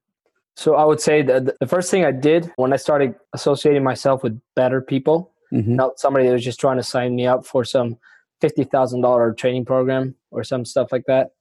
So 0.56 0.76
I 0.76 0.84
would 0.84 1.00
say 1.00 1.22
that 1.22 1.58
the 1.60 1.68
first 1.68 1.90
thing 1.90 2.04
I 2.04 2.12
did 2.12 2.52
when 2.58 2.74
I 2.74 2.76
started 2.76 3.16
associating 3.34 3.84
myself 3.84 4.24
with 4.24 4.42
better 4.56 4.82
people, 4.82 5.29
mm-hmm. 5.54 5.76
not 5.76 6.00
somebody 6.00 6.26
that 6.26 6.34
was 6.34 6.44
just 6.44 6.60
trying 6.60 6.78
to 6.78 6.84
sign 6.84 7.16
me 7.16 7.26
up 7.26 7.46
for 7.46 7.64
some 7.64 7.98
fifty 8.42 8.64
thousand 8.64 9.02
dollar 9.02 9.34
training 9.34 9.66
program 9.66 10.16
or 10.32 10.44
some 10.44 10.66
stuff 10.66 10.92
like 10.92 11.06
that 11.06 11.32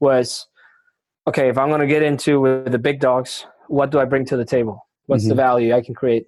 was 0.00 0.46
okay 1.26 1.48
if 1.48 1.58
i'm 1.58 1.68
going 1.68 1.80
to 1.80 1.86
get 1.86 2.02
into 2.02 2.40
with 2.40 2.72
the 2.72 2.78
big 2.78 3.00
dogs 3.00 3.46
what 3.68 3.90
do 3.90 3.98
i 3.98 4.04
bring 4.04 4.24
to 4.24 4.36
the 4.36 4.44
table 4.44 4.86
what's 5.06 5.24
mm-hmm. 5.24 5.30
the 5.30 5.34
value 5.34 5.74
i 5.74 5.80
can 5.80 5.94
create 5.94 6.26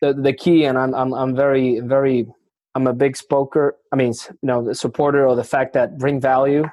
the, 0.00 0.12
the 0.12 0.32
key 0.32 0.64
and 0.64 0.76
I'm, 0.78 0.94
I'm 0.94 1.12
i'm 1.14 1.36
very 1.36 1.80
very 1.80 2.26
i'm 2.74 2.86
a 2.86 2.92
big 2.92 3.16
spoker 3.16 3.76
i 3.92 3.96
mean 3.96 4.12
you 4.28 4.36
know 4.42 4.64
the 4.64 4.74
supporter 4.74 5.26
of 5.26 5.36
the 5.36 5.44
fact 5.44 5.74
that 5.74 5.98
bring 5.98 6.20
value 6.20 6.64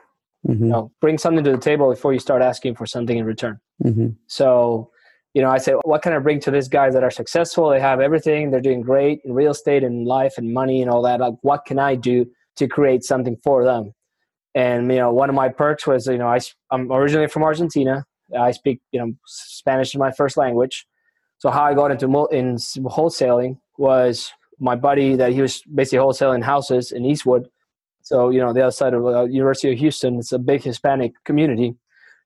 mm-hmm. 0.47 0.63
you 0.63 0.69
know 0.69 0.91
bring 0.99 1.17
something 1.17 1.43
to 1.43 1.51
the 1.51 1.57
table 1.57 1.89
before 1.89 2.13
you 2.13 2.19
start 2.19 2.41
asking 2.41 2.75
for 2.75 2.85
something 2.85 3.17
in 3.17 3.25
return 3.25 3.59
mm-hmm. 3.83 4.09
so 4.27 4.89
you 5.33 5.41
know 5.41 5.49
i 5.49 5.57
say 5.57 5.73
what 5.83 6.01
can 6.01 6.13
i 6.13 6.19
bring 6.19 6.39
to 6.39 6.51
these 6.51 6.67
guys 6.67 6.93
that 6.93 7.03
are 7.03 7.11
successful 7.11 7.69
they 7.69 7.79
have 7.79 7.99
everything 7.99 8.49
they're 8.49 8.61
doing 8.61 8.81
great 8.81 9.19
in 9.25 9.33
real 9.33 9.51
estate 9.51 9.83
and 9.83 10.07
life 10.07 10.33
and 10.37 10.53
money 10.53 10.81
and 10.81 10.89
all 10.89 11.01
that 11.01 11.19
like 11.19 11.35
what 11.41 11.65
can 11.65 11.79
i 11.79 11.95
do 11.95 12.25
to 12.55 12.67
create 12.67 13.03
something 13.03 13.37
for 13.43 13.63
them 13.63 13.93
and 14.55 14.91
you 14.91 14.97
know, 14.97 15.13
one 15.13 15.29
of 15.29 15.35
my 15.35 15.49
perks 15.49 15.85
was 15.85 16.07
you 16.07 16.17
know 16.17 16.27
I 16.27 16.39
I'm 16.71 16.91
originally 16.91 17.27
from 17.27 17.43
Argentina. 17.43 18.05
I 18.37 18.51
speak 18.51 18.81
you 18.91 18.99
know 18.99 19.13
Spanish 19.25 19.89
is 19.89 19.99
my 19.99 20.11
first 20.11 20.37
language. 20.37 20.85
So 21.37 21.49
how 21.49 21.63
I 21.63 21.73
got 21.73 21.91
into 21.91 22.05
in 22.31 22.55
wholesaling 22.55 23.57
was 23.77 24.31
my 24.59 24.75
buddy 24.75 25.15
that 25.15 25.31
he 25.31 25.41
was 25.41 25.61
basically 25.73 25.99
wholesaling 25.99 26.43
houses 26.43 26.91
in 26.91 27.05
Eastwood. 27.05 27.47
So 28.01 28.29
you 28.29 28.39
know 28.39 28.53
the 28.53 28.61
other 28.61 28.71
side 28.71 28.93
of 28.93 29.05
uh, 29.05 29.23
University 29.25 29.71
of 29.71 29.79
Houston, 29.79 30.17
it's 30.17 30.31
a 30.31 30.39
big 30.39 30.63
Hispanic 30.63 31.13
community. 31.23 31.75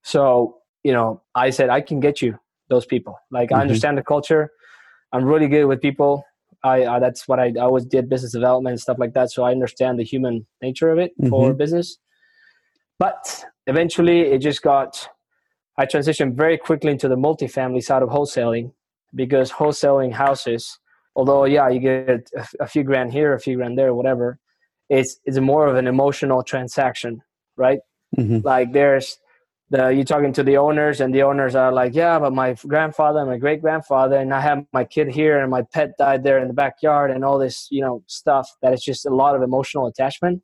So 0.04 0.58
you 0.84 0.92
know, 0.92 1.22
I 1.34 1.50
said, 1.50 1.70
I 1.70 1.80
can 1.80 2.02
get 2.02 2.22
you 2.22 2.38
those 2.74 2.86
people. 2.86 3.16
Like, 3.32 3.50
mm-hmm. 3.50 3.60
I 3.60 3.62
understand 3.62 3.98
the 3.98 4.04
culture. 4.04 4.44
I'm 5.14 5.26
really 5.26 5.48
good 5.48 5.66
with 5.66 5.82
people. 5.82 6.24
I, 6.64 7.00
that's 7.00 7.28
what 7.28 7.40
I, 7.40 7.48
I 7.58 7.62
always 7.70 7.86
did 7.86 8.10
business 8.10 8.32
development 8.32 8.74
and 8.74 8.80
stuff 8.80 8.98
like 9.00 9.14
that. 9.14 9.32
So 9.32 9.44
I 9.44 9.52
understand 9.52 10.00
the 10.00 10.04
human 10.04 10.48
nature 10.62 10.90
of 10.90 10.98
it 10.98 11.12
mm-hmm. 11.12 11.30
for 11.30 11.54
business. 11.54 11.98
But 13.00 13.44
eventually, 13.68 14.22
it 14.22 14.40
just 14.40 14.62
got. 14.62 15.10
I 15.78 15.86
transitioned 15.86 16.36
very 16.36 16.58
quickly 16.58 16.92
into 16.92 17.08
the 17.08 17.16
multifamily 17.16 17.84
side 17.84 18.04
of 18.04 18.10
wholesaling 18.10 18.72
because 19.16 19.52
wholesaling 19.52 20.14
houses, 20.14 20.80
although 21.16 21.46
yeah, 21.46 21.68
you 21.70 21.80
get 21.80 22.30
a, 22.38 22.48
a 22.62 22.68
few 22.68 22.84
grand 22.84 23.12
here, 23.12 23.34
a 23.34 23.40
few 23.40 23.58
grand 23.58 23.78
there, 23.78 23.94
whatever, 23.94 24.40
it's 24.90 25.20
it's 25.26 25.40
more 25.40 25.68
of 25.68 25.76
an 25.76 25.88
emotional 25.88 26.44
transaction, 26.44 27.22
right? 27.58 27.80
Mm-hmm. 28.18 28.40
Like 28.44 28.72
there's 28.72 29.18
the 29.74 29.90
you're 29.90 30.12
talking 30.14 30.32
to 30.32 30.44
the 30.44 30.56
owners 30.56 31.02
and 31.02 31.14
the 31.14 31.24
owners 31.24 31.56
are 31.56 31.72
like 31.72 31.94
yeah 31.96 32.20
but 32.20 32.32
my 32.32 32.56
grandfather 32.68 33.20
and 33.20 33.30
my 33.30 33.38
great 33.38 33.60
grandfather 33.60 34.18
and 34.18 34.32
i 34.34 34.40
have 34.40 34.64
my 34.72 34.84
kid 34.84 35.08
here 35.08 35.40
and 35.42 35.50
my 35.50 35.64
pet 35.74 35.90
died 35.98 36.24
there 36.24 36.38
in 36.38 36.48
the 36.48 36.54
backyard 36.54 37.10
and 37.10 37.26
all 37.26 37.40
this 37.40 37.68
you 37.72 37.82
know 37.82 38.04
stuff 38.08 38.48
that 38.62 38.72
is 38.72 38.84
just 38.84 39.06
a 39.06 39.10
lot 39.10 39.36
of 39.36 39.42
emotional 39.42 39.88
attachment. 39.88 40.42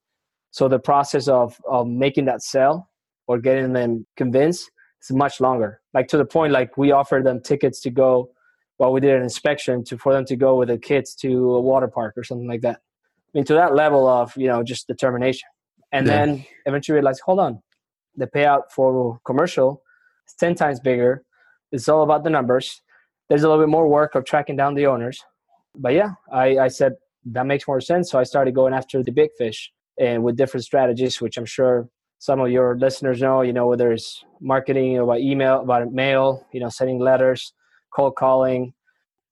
So 0.51 0.67
the 0.67 0.79
process 0.79 1.27
of 1.27 1.57
of 1.69 1.87
making 1.87 2.25
that 2.25 2.41
sale 2.41 2.89
or 3.27 3.39
getting 3.39 3.73
them 3.73 4.05
convinced 4.17 4.71
is 5.01 5.11
much 5.15 5.39
longer. 5.39 5.81
Like 5.93 6.07
to 6.09 6.17
the 6.17 6.25
point 6.25 6.51
like 6.53 6.77
we 6.77 6.91
offer 6.91 7.21
them 7.23 7.41
tickets 7.41 7.79
to 7.81 7.89
go 7.89 8.31
while 8.77 8.91
we 8.91 9.01
did 9.01 9.15
an 9.15 9.23
inspection 9.23 9.83
to 9.85 9.97
for 9.97 10.13
them 10.13 10.25
to 10.25 10.35
go 10.35 10.57
with 10.57 10.69
the 10.69 10.77
kids 10.77 11.15
to 11.15 11.29
a 11.55 11.61
water 11.61 11.87
park 11.87 12.13
or 12.17 12.23
something 12.23 12.47
like 12.47 12.61
that. 12.61 12.77
I 12.77 13.31
mean 13.33 13.45
to 13.45 13.53
that 13.53 13.75
level 13.75 14.07
of 14.07 14.35
you 14.35 14.47
know 14.47 14.63
just 14.63 14.87
determination. 14.87 15.47
And 15.91 16.05
yeah. 16.05 16.25
then 16.25 16.45
eventually 16.65 16.95
realize 16.95 17.19
hold 17.19 17.39
on 17.39 17.61
the 18.19 18.27
payout 18.27 18.63
for 18.71 19.19
commercial 19.25 19.81
is 20.27 20.35
10 20.35 20.55
times 20.55 20.79
bigger. 20.79 21.23
It's 21.71 21.89
all 21.89 22.03
about 22.03 22.23
the 22.23 22.29
numbers. 22.29 22.81
There's 23.29 23.43
a 23.43 23.49
little 23.49 23.63
bit 23.63 23.69
more 23.69 23.87
work 23.87 24.15
of 24.15 24.25
tracking 24.25 24.55
down 24.55 24.75
the 24.75 24.87
owners. 24.87 25.23
But 25.75 25.93
yeah, 25.93 26.11
I, 26.31 26.57
I 26.57 26.67
said 26.67 26.93
that 27.25 27.45
makes 27.45 27.67
more 27.67 27.81
sense. 27.81 28.11
So 28.11 28.19
I 28.19 28.23
started 28.23 28.55
going 28.55 28.73
after 28.73 29.03
the 29.03 29.11
big 29.11 29.29
fish 29.37 29.71
and 29.99 30.23
with 30.23 30.35
different 30.35 30.65
strategies, 30.65 31.21
which 31.21 31.37
I'm 31.37 31.45
sure 31.45 31.89
some 32.19 32.39
of 32.39 32.49
your 32.51 32.77
listeners 32.77 33.21
know, 33.21 33.41
you 33.41 33.53
know, 33.53 33.67
whether 33.67 33.91
it's 33.91 34.23
marketing 34.41 34.97
or 34.97 35.05
by 35.05 35.19
email, 35.19 35.63
by 35.63 35.85
mail, 35.85 36.45
you 36.51 36.59
know, 36.59 36.69
sending 36.69 36.99
letters, 36.99 37.53
cold 37.93 38.15
calling. 38.15 38.73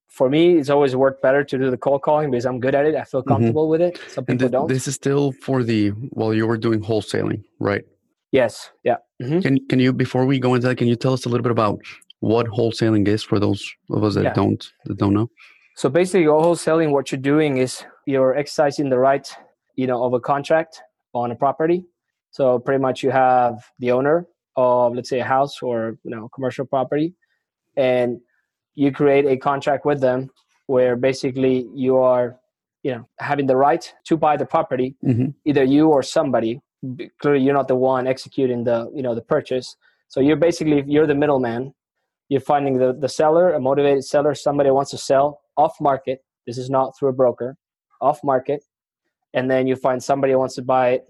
For 0.08 0.30
me, 0.30 0.58
it's 0.58 0.70
always 0.70 0.96
worked 0.96 1.22
better 1.22 1.44
to 1.44 1.58
do 1.58 1.70
the 1.70 1.78
cold 1.78 2.02
calling 2.02 2.32
because 2.32 2.46
I'm 2.46 2.60
good 2.60 2.76
at 2.76 2.86
it. 2.86 2.96
I 2.96 3.04
feel 3.04 3.22
mm-hmm. 3.22 3.30
comfortable 3.30 3.64
mm-hmm. 3.64 3.72
with 3.72 3.82
it. 3.82 4.00
Some 4.08 4.26
people 4.26 4.40
th- 4.40 4.52
don't. 4.52 4.68
This 4.68 4.88
is 4.88 4.96
still 4.96 5.34
for 5.34 5.64
the 5.64 5.90
while 5.90 6.34
you 6.34 6.48
were 6.48 6.58
doing 6.58 6.82
wholesaling, 6.82 7.44
right? 7.60 7.84
Yes. 8.32 8.72
Yeah. 8.84 8.98
Mm-hmm. 9.22 9.40
Can 9.40 9.68
Can 9.68 9.80
you 9.80 9.94
before 9.94 10.26
we 10.26 10.40
go 10.40 10.54
into 10.54 10.68
that, 10.68 10.78
can 10.78 10.88
you 10.88 10.96
tell 10.96 11.14
us 11.14 11.26
a 11.26 11.30
little 11.30 11.44
bit 11.44 11.52
about 11.52 11.80
what 12.20 12.48
wholesaling 12.48 13.08
is 13.08 13.24
for 13.24 13.40
those 13.40 13.64
of 13.92 14.04
us 14.04 14.16
that 14.16 14.24
yeah. 14.24 14.34
don't 14.34 14.66
that 14.86 14.98
don't 14.98 15.14
know? 15.14 15.30
So 15.76 15.90
basically, 15.90 16.26
wholesaling, 16.26 16.92
what 16.92 17.12
you're 17.12 17.22
doing 17.22 17.58
is 17.58 17.86
you're 18.06 18.36
exercising 18.36 18.90
the 18.90 18.98
right, 18.98 19.32
you 19.76 19.88
know, 19.88 20.04
of 20.04 20.14
a 20.14 20.20
contract 20.20 20.82
on 21.14 21.32
a 21.32 21.36
property. 21.36 21.84
So 22.32 22.60
pretty 22.60 22.82
much, 22.82 23.04
you 23.04 23.12
have 23.12 23.64
the 23.80 23.92
owner 23.92 24.28
of, 24.56 24.96
let's 24.96 25.10
say, 25.10 25.20
a 25.20 25.24
house 25.24 25.62
or 25.62 25.98
you 26.04 26.12
know, 26.12 26.30
commercial 26.30 26.66
property, 26.66 27.14
and 27.76 28.20
you 28.76 28.92
create 28.92 29.26
a 29.26 29.38
contract 29.38 29.86
with 29.86 30.02
them 30.02 30.30
where 30.66 30.96
basically 30.96 31.68
you 31.74 31.98
are, 31.98 32.38
you 32.84 32.92
know, 32.92 33.08
having 33.20 33.48
the 33.48 33.56
right 33.56 33.94
to 34.06 34.18
buy 34.18 34.36
the 34.36 34.46
property, 34.46 34.96
mm-hmm. 35.06 35.30
either 35.46 35.64
you 35.64 35.88
or 35.88 36.04
somebody 36.04 36.60
clearly 37.22 37.44
you're 37.44 37.54
not 37.54 37.68
the 37.68 37.76
one 37.76 38.08
executing 38.08 38.64
the 38.64 38.92
you 38.94 39.02
know 39.02 39.16
the 39.16 39.22
purchase. 39.22 39.76
So 40.08 40.20
you're 40.20 40.38
basically 40.38 40.84
you're 40.88 41.08
the 41.08 41.16
middleman. 41.16 41.74
You're 42.30 42.42
finding 42.42 42.78
the, 42.78 42.94
the 42.94 43.10
seller 43.10 43.54
a 43.54 43.60
motivated 43.60 44.04
seller 44.04 44.36
somebody 44.36 44.70
wants 44.70 44.92
to 44.92 44.98
sell 44.98 45.42
off 45.56 45.76
market. 45.80 46.20
This 46.46 46.58
is 46.58 46.70
not 46.70 46.98
through 46.98 47.10
a 47.10 47.14
broker 47.14 47.58
off 48.02 48.20
market. 48.24 48.64
And 49.34 49.50
then 49.50 49.68
you 49.68 49.76
find 49.76 50.02
somebody 50.02 50.34
who 50.34 50.40
wants 50.40 50.56
to 50.56 50.62
buy 50.62 50.90
it 50.92 51.08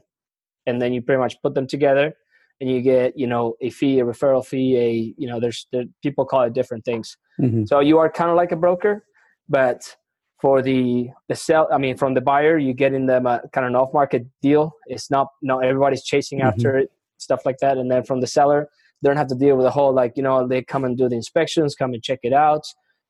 and 0.66 0.82
then 0.82 0.94
you 0.94 1.02
pretty 1.02 1.20
much 1.20 1.42
put 1.42 1.54
them 1.54 1.68
together 1.68 2.14
and 2.60 2.70
you 2.70 2.82
get 2.82 3.18
you 3.18 3.28
know 3.28 3.56
a 3.62 3.70
fee 3.70 4.00
a 4.00 4.06
referral 4.06 4.46
fee 4.46 4.78
a 4.78 5.14
you 5.18 5.28
know 5.28 5.40
there's 5.40 5.68
there, 5.72 5.86
people 6.04 6.26
call 6.26 6.44
it 6.44 6.54
different 6.54 6.86
things. 6.86 7.18
Mm-hmm. 7.40 7.66
so 7.66 7.80
you 7.80 7.98
are 8.00 8.12
kind 8.12 8.32
of 8.32 8.36
like 8.36 8.52
a 8.52 8.56
broker 8.56 9.06
but 9.48 9.96
for 10.40 10.62
the 10.62 11.10
the 11.28 11.36
sell 11.36 11.68
i 11.72 11.78
mean 11.78 11.98
from 11.98 12.14
the 12.14 12.22
buyer 12.22 12.58
you 12.58 12.74
get 12.74 12.94
in 12.94 13.06
them 13.08 13.26
a 13.26 13.42
kind 13.54 13.66
of 13.66 13.70
an 13.70 13.76
off 13.76 13.94
market 13.94 14.26
deal. 14.42 14.74
It's 14.88 15.10
not 15.10 15.28
not 15.42 15.64
everybody's 15.64 16.04
chasing 16.04 16.40
mm-hmm. 16.40 16.48
after 16.48 16.78
it 16.78 16.92
stuff 17.18 17.46
like 17.46 17.58
that. 17.60 17.78
And 17.78 17.90
then 17.90 18.04
from 18.04 18.22
the 18.22 18.28
seller 18.28 18.70
they 19.02 19.10
don't 19.10 19.18
have 19.18 19.28
to 19.28 19.36
deal 19.36 19.56
with 19.56 19.66
the 19.66 19.72
whole 19.72 19.94
like 19.94 20.14
you 20.16 20.24
know 20.24 20.48
they 20.48 20.62
come 20.62 20.84
and 20.84 20.98
do 20.98 21.10
the 21.10 21.16
inspections 21.16 21.76
come 21.76 21.94
and 21.94 22.04
check 22.04 22.20
it 22.24 22.34
out. 22.34 22.66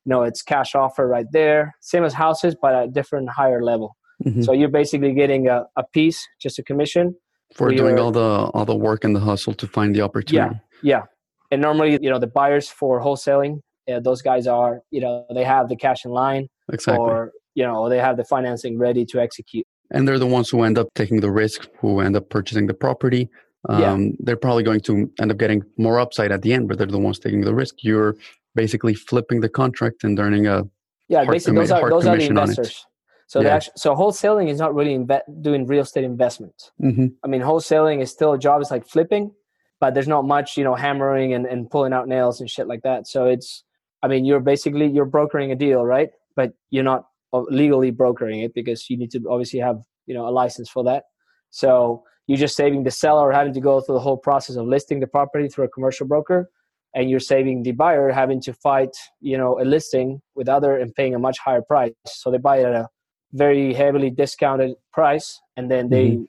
You 0.05 0.11
know 0.11 0.23
it's 0.23 0.41
cash 0.41 0.75
offer 0.75 1.07
right 1.07 1.27
there. 1.31 1.75
Same 1.81 2.03
as 2.03 2.13
houses 2.13 2.55
but 2.61 2.73
at 2.73 2.83
a 2.85 2.91
different 2.91 3.29
higher 3.29 3.63
level. 3.63 3.95
Mm-hmm. 4.25 4.41
so 4.41 4.51
you're 4.51 4.69
basically 4.69 5.13
getting 5.13 5.47
a, 5.47 5.65
a 5.75 5.83
piece 5.83 6.27
just 6.41 6.57
a 6.57 6.63
commission 6.63 7.15
for 7.53 7.71
doing 7.71 7.99
all 7.99 8.11
the 8.11 8.49
all 8.55 8.65
the 8.65 8.75
work 8.75 9.03
and 9.03 9.15
the 9.15 9.19
hustle 9.19 9.53
to 9.53 9.67
find 9.67 9.95
the 9.95 10.01
opportunity. 10.01 10.59
yeah. 10.81 10.95
Yeah 10.95 11.03
and 11.51 11.61
normally 11.61 11.99
you 12.01 12.09
know 12.09 12.19
the 12.19 12.27
buyers 12.27 12.69
for 12.69 12.99
wholesaling 12.99 13.61
yeah, 13.87 13.99
those 13.99 14.21
guys 14.21 14.47
are 14.47 14.81
you 14.91 15.01
know 15.01 15.25
they 15.33 15.43
have 15.43 15.69
the 15.69 15.75
cash 15.75 16.03
in 16.05 16.11
line 16.11 16.49
exactly. 16.71 17.03
or 17.03 17.31
you 17.55 17.63
know 17.63 17.89
they 17.89 17.97
have 17.97 18.17
the 18.17 18.23
financing 18.23 18.77
ready 18.77 19.05
to 19.05 19.19
execute 19.19 19.65
and 19.91 20.07
they're 20.07 20.19
the 20.19 20.27
ones 20.27 20.49
who 20.49 20.63
end 20.63 20.77
up 20.77 20.87
taking 20.95 21.19
the 21.21 21.31
risk 21.31 21.67
who 21.79 21.99
end 21.99 22.15
up 22.15 22.29
purchasing 22.29 22.67
the 22.67 22.73
property 22.73 23.29
um, 23.69 23.81
yeah. 23.81 24.11
they're 24.19 24.37
probably 24.37 24.63
going 24.63 24.79
to 24.79 25.11
end 25.19 25.31
up 25.31 25.37
getting 25.37 25.63
more 25.77 25.99
upside 25.99 26.31
at 26.31 26.41
the 26.41 26.53
end 26.53 26.67
but 26.67 26.77
they're 26.77 26.87
the 26.87 26.99
ones 26.99 27.19
taking 27.19 27.41
the 27.41 27.53
risk 27.53 27.75
you're 27.81 28.15
basically 28.55 28.93
flipping 28.93 29.41
the 29.41 29.49
contract 29.49 30.03
and 30.03 30.19
earning 30.19 30.47
a 30.47 30.63
yeah 31.07 31.23
basically 31.25 31.59
those 31.59 31.71
are 31.71 31.89
those 31.89 32.05
are 32.05 32.17
the 32.17 32.25
investors 32.25 32.85
so 33.29 33.41
yeah. 33.41 33.55
actually, 33.55 33.73
so 33.75 33.93
wholesaling 33.93 34.47
is 34.47 34.57
not 34.57 34.73
really 34.73 34.97
inve- 34.97 35.41
doing 35.41 35.67
real 35.67 35.81
estate 35.81 36.03
investment 36.03 36.71
mm-hmm. 36.81 37.07
i 37.23 37.27
mean 37.27 37.41
wholesaling 37.41 38.01
is 38.01 38.11
still 38.11 38.33
a 38.33 38.39
job 38.39 38.61
it's 38.61 38.71
like 38.71 38.87
flipping 38.87 39.31
but 39.79 39.93
there's 39.93 40.07
not 40.07 40.25
much 40.25 40.57
you 40.57 40.63
know 40.63 40.75
hammering 40.75 41.33
and, 41.33 41.45
and 41.45 41.69
pulling 41.69 41.93
out 41.93 42.07
nails 42.07 42.39
and 42.39 42.49
shit 42.49 42.67
like 42.67 42.81
that 42.83 43.07
so 43.07 43.25
it's 43.25 43.63
I 44.03 44.07
mean, 44.07 44.25
you're 44.25 44.39
basically 44.39 44.87
you're 44.87 45.05
brokering 45.05 45.51
a 45.51 45.55
deal, 45.55 45.83
right? 45.83 46.09
But 46.37 46.51
you're 46.69 46.85
not 46.85 47.03
uh, 47.33 47.41
legally 47.49 47.91
brokering 47.91 48.39
it 48.39 48.53
because 48.53 48.89
you 48.89 48.97
need 48.97 49.11
to 49.11 49.21
obviously 49.29 49.59
have 49.59 49.79
you 50.05 50.13
know 50.13 50.25
a 50.25 50.31
license 50.31 50.69
for 50.69 50.85
that. 50.85 51.03
So 51.49 52.03
you're 52.27 52.37
just 52.37 52.55
saving 52.55 52.83
the 52.83 52.91
seller 52.91 53.31
having 53.31 53.53
to 53.53 53.59
go 53.59 53.81
through 53.81 53.95
the 53.95 54.05
whole 54.07 54.17
process 54.17 54.55
of 54.55 54.65
listing 54.65 55.01
the 55.01 55.07
property 55.07 55.49
through 55.49 55.65
a 55.65 55.69
commercial 55.69 56.07
broker, 56.07 56.49
and 56.95 57.09
you're 57.09 57.19
saving 57.19 57.63
the 57.63 57.73
buyer 57.73 58.09
having 58.11 58.39
to 58.43 58.53
fight 58.53 58.95
you 59.19 59.37
know 59.37 59.59
a 59.59 59.65
listing 59.65 60.21
with 60.35 60.47
other 60.47 60.77
and 60.77 60.95
paying 60.95 61.15
a 61.15 61.19
much 61.19 61.37
higher 61.39 61.61
price. 61.61 61.91
So 62.05 62.31
they 62.31 62.37
buy 62.37 62.59
it 62.59 62.65
at 62.65 62.75
a 62.75 62.87
very 63.33 63.73
heavily 63.73 64.09
discounted 64.09 64.75
price, 64.93 65.39
and 65.57 65.69
then 65.69 65.89
they 65.89 66.11
mm-hmm. 66.11 66.23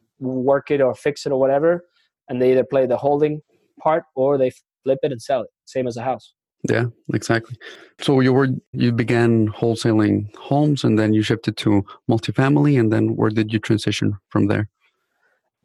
work 0.51 0.73
it 0.73 0.81
or 0.81 0.95
fix 0.97 1.27
it 1.27 1.33
or 1.33 1.39
whatever, 1.39 1.85
and 2.29 2.43
they 2.43 2.51
either 2.53 2.65
play 2.65 2.87
the 2.87 2.97
holding 2.97 3.41
part 3.81 4.03
or 4.17 4.37
they 4.37 4.51
flip 4.83 4.99
it 5.03 5.13
and 5.13 5.23
sell 5.23 5.43
it, 5.43 5.51
same 5.65 5.87
as 5.87 5.97
a 5.97 6.03
house. 6.03 6.35
Yeah, 6.69 6.87
exactly. 7.15 7.57
So 8.01 8.21
you 8.21 8.33
were 8.33 8.49
you 8.73 8.93
began 8.93 9.49
wholesaling 9.49 10.35
homes 10.37 10.85
and 10.85 10.99
then 10.99 11.15
you 11.15 11.23
shifted 11.23 11.57
to 11.59 11.85
multifamily 12.11 12.79
and 12.79 12.93
then 12.93 13.17
where 13.17 13.31
did 13.31 13.53
you 13.53 13.59
transition 13.59 14.17
from 14.29 14.49
there? 14.49 14.69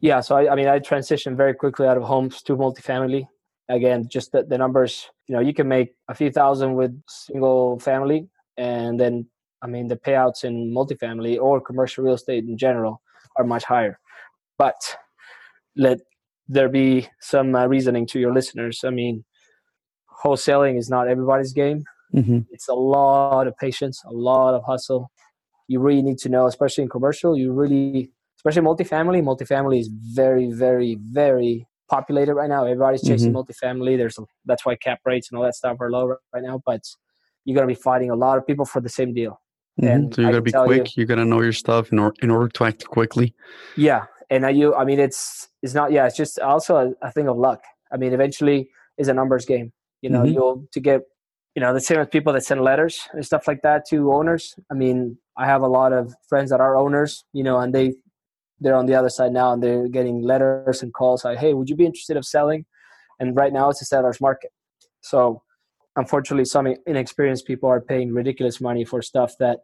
Yeah, 0.00 0.20
so 0.20 0.36
I, 0.36 0.52
I 0.52 0.54
mean 0.54 0.68
I 0.68 0.78
transitioned 0.80 1.36
very 1.36 1.54
quickly 1.54 1.86
out 1.86 1.98
of 1.98 2.04
homes 2.04 2.42
to 2.42 2.56
multifamily. 2.56 3.26
Again, 3.68 4.08
just 4.08 4.32
the, 4.32 4.42
the 4.42 4.58
numbers, 4.58 5.10
you 5.26 5.34
know, 5.34 5.40
you 5.40 5.54
can 5.54 5.68
make 5.68 5.94
a 6.08 6.14
few 6.14 6.30
thousand 6.30 6.74
with 6.74 6.98
single 7.06 7.78
family 7.78 8.28
and 8.56 8.98
then 8.98 9.26
I 9.60 9.66
mean 9.66 9.88
the 9.88 9.96
payouts 9.96 10.44
in 10.44 10.72
multifamily 10.72 11.38
or 11.38 11.60
commercial 11.60 12.04
real 12.04 12.14
estate 12.14 12.44
in 12.44 12.56
general 12.56 13.02
are 13.36 13.44
much 13.44 13.64
higher. 13.64 13.98
But 14.56 14.96
let 15.76 16.00
there 16.48 16.68
be 16.68 17.08
some 17.20 17.54
uh, 17.54 17.66
reasoning 17.66 18.06
to 18.06 18.18
your 18.20 18.32
listeners. 18.32 18.84
I 18.84 18.90
mean, 18.90 19.24
wholesaling 20.22 20.78
is 20.78 20.88
not 20.88 21.08
everybody's 21.08 21.52
game. 21.52 21.84
Mm-hmm. 22.14 22.40
It's 22.50 22.68
a 22.68 22.74
lot 22.74 23.46
of 23.46 23.56
patience, 23.56 24.02
a 24.06 24.12
lot 24.12 24.54
of 24.54 24.62
hustle. 24.64 25.10
You 25.66 25.80
really 25.80 26.02
need 26.02 26.18
to 26.18 26.28
know, 26.28 26.46
especially 26.46 26.82
in 26.84 26.90
commercial, 26.90 27.36
you 27.36 27.52
really, 27.52 28.10
especially 28.38 28.62
multifamily. 28.62 29.22
Multifamily 29.22 29.80
is 29.80 29.88
very, 29.88 30.50
very, 30.52 30.98
very 31.00 31.66
populated 31.88 32.34
right 32.34 32.48
now. 32.48 32.64
Everybody's 32.64 33.02
chasing 33.02 33.32
mm-hmm. 33.32 33.38
multifamily. 33.38 33.96
There's 33.96 34.18
a, 34.18 34.22
that's 34.44 34.64
why 34.64 34.76
cap 34.76 35.00
rates 35.04 35.30
and 35.30 35.38
all 35.38 35.44
that 35.44 35.54
stuff 35.54 35.78
are 35.80 35.90
low 35.90 36.16
right 36.32 36.42
now. 36.42 36.62
But 36.64 36.82
you're 37.44 37.54
gonna 37.54 37.66
be 37.66 37.74
fighting 37.74 38.10
a 38.10 38.16
lot 38.16 38.38
of 38.38 38.46
people 38.46 38.64
for 38.64 38.80
the 38.80 38.88
same 38.88 39.12
deal. 39.12 39.40
Mm-hmm. 39.80 39.92
And 39.92 40.14
so 40.14 40.20
you 40.22 40.28
gotta 40.28 40.42
be 40.42 40.52
quick. 40.52 40.96
You, 40.96 41.02
you, 41.02 41.06
gotta 41.06 41.24
know 41.24 41.40
your 41.40 41.52
stuff 41.52 41.90
in 41.92 41.98
order 41.98 42.14
in 42.22 42.30
order 42.30 42.48
to 42.48 42.64
act 42.64 42.84
quickly. 42.86 43.34
Yeah, 43.76 44.04
and 44.30 44.46
I, 44.46 44.50
you, 44.50 44.74
I 44.74 44.84
mean, 44.84 45.00
it's 45.00 45.48
it's 45.62 45.74
not. 45.74 45.92
Yeah, 45.92 46.06
it's 46.06 46.16
just 46.16 46.38
also 46.38 46.76
a, 46.76 47.06
a 47.06 47.10
thing 47.10 47.28
of 47.28 47.36
luck. 47.36 47.62
I 47.92 47.96
mean, 47.96 48.12
eventually, 48.12 48.70
is 48.98 49.08
a 49.08 49.14
numbers 49.14 49.44
game. 49.44 49.72
You 50.04 50.10
know, 50.10 50.22
mm-hmm. 50.22 50.34
you'll 50.34 50.68
to 50.74 50.80
get 50.80 51.00
you 51.54 51.60
know 51.62 51.72
the 51.72 51.80
same 51.80 51.98
as 51.98 52.08
people 52.08 52.32
that 52.34 52.44
send 52.44 52.60
letters 52.60 53.00
and 53.12 53.24
stuff 53.24 53.48
like 53.48 53.62
that 53.62 53.80
to 53.90 54.12
owners. 54.12 54.54
I 54.70 54.74
mean, 54.74 55.18
I 55.36 55.46
have 55.46 55.62
a 55.62 55.72
lot 55.78 55.92
of 55.92 56.14
friends 56.28 56.50
that 56.50 56.60
are 56.60 56.76
owners, 56.76 57.24
you 57.32 57.42
know, 57.42 57.58
and 57.58 57.74
they 57.74 57.94
they're 58.60 58.76
on 58.76 58.86
the 58.86 58.94
other 58.94 59.08
side 59.08 59.32
now 59.32 59.52
and 59.52 59.62
they're 59.62 59.88
getting 59.88 60.22
letters 60.22 60.82
and 60.82 60.92
calls 60.92 61.24
like, 61.24 61.38
"Hey, 61.38 61.54
would 61.54 61.70
you 61.70 61.76
be 61.76 61.86
interested 61.86 62.16
of 62.18 62.24
selling?" 62.24 62.66
And 63.18 63.34
right 63.34 63.52
now 63.52 63.70
it's 63.70 63.82
a 63.82 63.86
seller's 63.86 64.20
market. 64.20 64.50
So 65.00 65.42
unfortunately, 65.96 66.44
some 66.44 66.66
inexperienced 66.86 67.46
people 67.46 67.68
are 67.68 67.80
paying 67.80 68.12
ridiculous 68.12 68.60
money 68.60 68.84
for 68.84 69.02
stuff 69.02 69.32
that, 69.38 69.60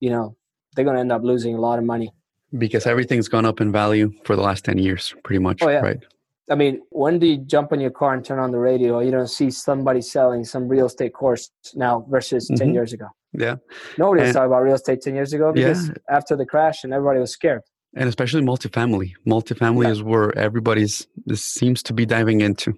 you 0.00 0.10
know, 0.10 0.36
they're 0.74 0.84
going 0.84 0.96
to 0.96 1.00
end 1.00 1.12
up 1.12 1.22
losing 1.22 1.54
a 1.54 1.60
lot 1.60 1.78
of 1.78 1.84
money. 1.84 2.12
Because 2.56 2.86
everything's 2.86 3.28
gone 3.28 3.46
up 3.46 3.60
in 3.60 3.70
value 3.70 4.12
for 4.24 4.34
the 4.34 4.42
last 4.42 4.64
10 4.64 4.78
years, 4.78 5.14
pretty 5.22 5.38
much, 5.38 5.62
oh, 5.62 5.68
yeah. 5.68 5.80
right? 5.80 6.04
I 6.50 6.56
mean, 6.56 6.82
when 6.90 7.20
do 7.20 7.26
you 7.26 7.38
jump 7.38 7.72
in 7.72 7.80
your 7.80 7.92
car 7.92 8.12
and 8.12 8.24
turn 8.24 8.40
on 8.40 8.50
the 8.50 8.58
radio? 8.58 8.98
You 8.98 9.12
don't 9.12 9.28
see 9.28 9.50
somebody 9.50 10.02
selling 10.02 10.44
some 10.44 10.66
real 10.66 10.86
estate 10.86 11.14
course 11.14 11.50
now 11.74 12.04
versus 12.10 12.50
mm-hmm. 12.50 12.56
10 12.56 12.74
years 12.74 12.92
ago. 12.92 13.06
Yeah. 13.32 13.56
Nobody 13.96 14.22
was 14.22 14.32
talking 14.32 14.48
about 14.48 14.62
real 14.62 14.74
estate 14.74 15.00
10 15.00 15.14
years 15.14 15.32
ago 15.32 15.52
because 15.52 15.88
yeah. 15.88 15.94
after 16.10 16.36
the 16.36 16.44
crash 16.44 16.82
and 16.82 16.92
everybody 16.92 17.20
was 17.20 17.30
scared. 17.30 17.62
And 17.94 18.08
especially 18.08 18.42
multifamily. 18.42 19.12
Multifamily 19.26 19.84
yeah. 19.84 19.90
is 19.90 20.02
where 20.02 20.36
everybody's 20.36 21.06
this 21.24 21.42
seems 21.42 21.82
to 21.84 21.92
be 21.92 22.04
diving 22.04 22.40
into. 22.40 22.74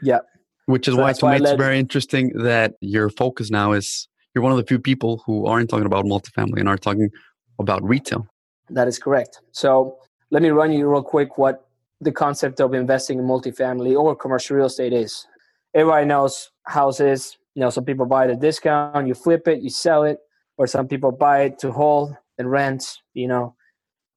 Yeah. 0.00 0.20
Which 0.66 0.86
is 0.86 0.94
so 0.94 1.00
why 1.00 1.12
to 1.12 1.26
me 1.26 1.36
it's 1.36 1.52
very 1.52 1.78
interesting 1.78 2.30
that 2.44 2.74
your 2.80 3.10
focus 3.10 3.50
now 3.50 3.72
is 3.72 4.08
you're 4.34 4.42
one 4.42 4.52
of 4.52 4.58
the 4.58 4.64
few 4.64 4.78
people 4.78 5.22
who 5.26 5.46
aren't 5.46 5.70
talking 5.70 5.86
about 5.86 6.04
multifamily 6.04 6.60
and 6.60 6.68
are 6.68 6.76
talking 6.76 7.10
about 7.58 7.82
retail. 7.82 8.26
That 8.70 8.86
is 8.86 8.98
correct. 8.98 9.40
So 9.50 9.98
let 10.30 10.42
me 10.42 10.50
run 10.50 10.70
you 10.70 10.88
real 10.88 11.02
quick 11.02 11.38
what 11.38 11.67
the 12.00 12.12
concept 12.12 12.60
of 12.60 12.74
investing 12.74 13.18
in 13.18 13.24
multifamily 13.24 13.98
or 13.98 14.14
commercial 14.14 14.56
real 14.56 14.66
estate 14.66 14.92
is. 14.92 15.26
Everybody 15.74 16.06
knows 16.06 16.50
houses. 16.64 17.36
You 17.54 17.60
know, 17.60 17.70
some 17.70 17.84
people 17.84 18.06
buy 18.06 18.24
it 18.24 18.30
at 18.30 18.36
a 18.36 18.40
discount, 18.40 19.06
you 19.06 19.14
flip 19.14 19.48
it, 19.48 19.60
you 19.60 19.70
sell 19.70 20.04
it, 20.04 20.18
or 20.56 20.66
some 20.66 20.86
people 20.86 21.12
buy 21.12 21.42
it 21.42 21.58
to 21.60 21.72
hold 21.72 22.14
and 22.38 22.50
rent. 22.50 22.98
You 23.14 23.28
know, 23.28 23.54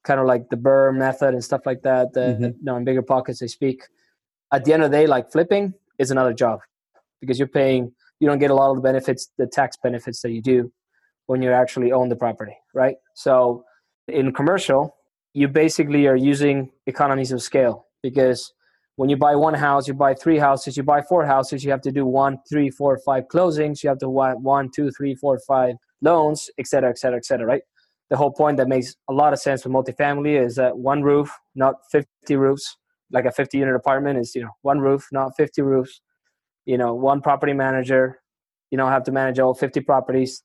kind 0.04 0.20
of 0.20 0.28
like 0.28 0.50
the 0.50 0.56
BRRRR 0.56 0.96
method 0.96 1.34
and 1.34 1.44
stuff 1.44 1.62
like 1.66 1.82
that. 1.82 2.14
The, 2.14 2.20
mm-hmm. 2.20 2.44
you 2.44 2.56
know, 2.62 2.78
in 2.78 2.86
BiggerPockets 2.86 3.40
they 3.40 3.48
speak. 3.48 3.84
At 4.54 4.66
the 4.66 4.74
end 4.74 4.84
of 4.84 4.92
the 4.92 4.98
day, 4.98 5.08
like 5.08 5.32
flipping 5.32 5.74
is 5.98 6.12
another 6.12 6.34
job 6.34 6.60
because 7.20 7.40
you're 7.40 7.48
paying. 7.48 7.92
You 8.20 8.28
don't 8.28 8.40
get 8.40 8.52
a 8.52 8.54
lot 8.54 8.70
of 8.70 8.78
the 8.78 8.82
benefits, 8.82 9.30
the 9.38 9.48
tax 9.48 9.78
benefits 9.82 10.22
that 10.22 10.32
you 10.32 10.42
do 10.42 10.72
when 11.26 11.42
you 11.42 11.52
actually 11.52 11.92
own 11.92 12.10
the 12.10 12.16
property, 12.16 12.56
right? 12.74 12.96
So 13.16 13.64
in 14.08 14.34
commercial, 14.34 14.96
you 15.34 15.48
basically 15.48 16.08
are 16.08 16.16
using 16.16 16.72
economies 16.88 17.32
of 17.32 17.42
scale 17.42 17.86
because 18.04 18.54
when 18.98 19.10
you 19.10 19.18
buy 19.18 19.36
one 19.36 19.54
house, 19.54 19.88
you 19.88 19.94
buy 19.94 20.14
three 20.14 20.38
houses, 20.38 20.76
you 20.76 20.84
buy 20.84 21.02
four 21.02 21.26
houses, 21.26 21.64
you 21.64 21.72
have 21.72 21.82
to 21.82 21.92
do 21.92 22.06
one, 22.06 22.38
three, 22.50 22.70
four, 22.70 23.00
five 23.06 23.24
closings, 23.34 23.84
you 23.84 23.90
have 23.90 24.00
to 24.00 24.10
one, 24.10 24.70
two, 24.76 24.92
three, 24.92 25.16
four, 25.16 25.40
five 25.48 25.76
loans, 26.02 26.50
et 26.58 26.68
cetera, 26.68 26.90
et 26.90 26.98
cetera, 26.98 27.18
et 27.18 27.26
cetera, 27.26 27.46
right? 27.46 27.62
The 28.10 28.18
whole 28.18 28.32
point 28.32 28.58
that 28.58 28.68
makes 28.68 28.96
a 29.10 29.14
lot 29.14 29.32
of 29.32 29.40
sense 29.40 29.64
with 29.64 29.74
multifamily 29.74 30.40
is 30.40 30.56
that 30.56 30.78
one 30.78 31.02
roof, 31.02 31.32
not 31.56 31.76
50 31.92 32.36
roofs. 32.36 32.78
Like 33.10 33.26
a 33.26 33.32
50 33.32 33.58
unit 33.58 33.76
apartment 33.76 34.20
is, 34.20 34.36
you 34.36 34.42
know, 34.42 34.52
one 34.62 34.80
roof, 34.80 35.08
not 35.12 35.32
50 35.38 35.62
roofs. 35.62 36.02
You 36.66 36.78
know, 36.78 36.94
one 36.94 37.22
property 37.22 37.54
manager. 37.54 38.20
You 38.70 38.78
don't 38.78 38.92
have 38.92 39.04
to 39.06 39.12
manage 39.12 39.40
all 39.40 39.54
50 39.54 39.82
properties, 39.82 40.44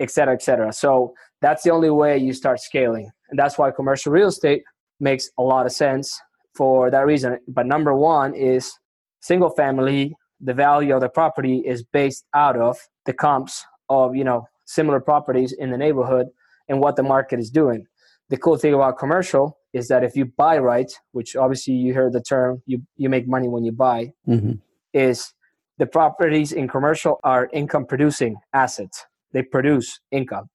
et 0.00 0.10
cetera, 0.10 0.34
et 0.34 0.42
cetera. 0.42 0.72
So 0.72 1.14
that's 1.40 1.62
the 1.62 1.70
only 1.70 1.90
way 1.90 2.18
you 2.18 2.32
start 2.32 2.60
scaling. 2.60 3.10
And 3.30 3.38
that's 3.38 3.58
why 3.58 3.70
commercial 3.70 4.12
real 4.12 4.28
estate 4.28 4.62
makes 5.00 5.30
a 5.38 5.42
lot 5.42 5.66
of 5.66 5.72
sense 5.72 6.20
for 6.54 6.90
that 6.90 7.06
reason. 7.06 7.38
But 7.48 7.66
number 7.66 7.94
one 7.94 8.34
is 8.34 8.72
single 9.20 9.50
family, 9.50 10.14
the 10.40 10.54
value 10.54 10.94
of 10.94 11.00
the 11.00 11.08
property 11.08 11.62
is 11.64 11.82
based 11.82 12.24
out 12.34 12.56
of 12.56 12.78
the 13.04 13.12
comps 13.12 13.64
of, 13.88 14.14
you 14.14 14.24
know, 14.24 14.46
similar 14.64 15.00
properties 15.00 15.52
in 15.52 15.70
the 15.70 15.78
neighborhood 15.78 16.26
and 16.68 16.80
what 16.80 16.96
the 16.96 17.02
market 17.02 17.38
is 17.38 17.50
doing. 17.50 17.86
The 18.28 18.36
cool 18.36 18.56
thing 18.56 18.74
about 18.74 18.98
commercial 18.98 19.58
is 19.72 19.88
that 19.88 20.02
if 20.02 20.16
you 20.16 20.24
buy 20.24 20.58
right, 20.58 20.90
which 21.12 21.36
obviously 21.36 21.74
you 21.74 21.94
heard 21.94 22.12
the 22.12 22.20
term, 22.20 22.62
you, 22.66 22.82
you 22.96 23.08
make 23.08 23.28
money 23.28 23.48
when 23.48 23.64
you 23.64 23.72
buy, 23.72 24.12
mm-hmm. 24.26 24.54
is 24.92 25.32
the 25.78 25.86
properties 25.86 26.52
in 26.52 26.66
commercial 26.68 27.20
are 27.22 27.48
income 27.52 27.86
producing 27.86 28.36
assets. 28.52 29.06
They 29.32 29.42
produce 29.42 30.00
income. 30.10 30.48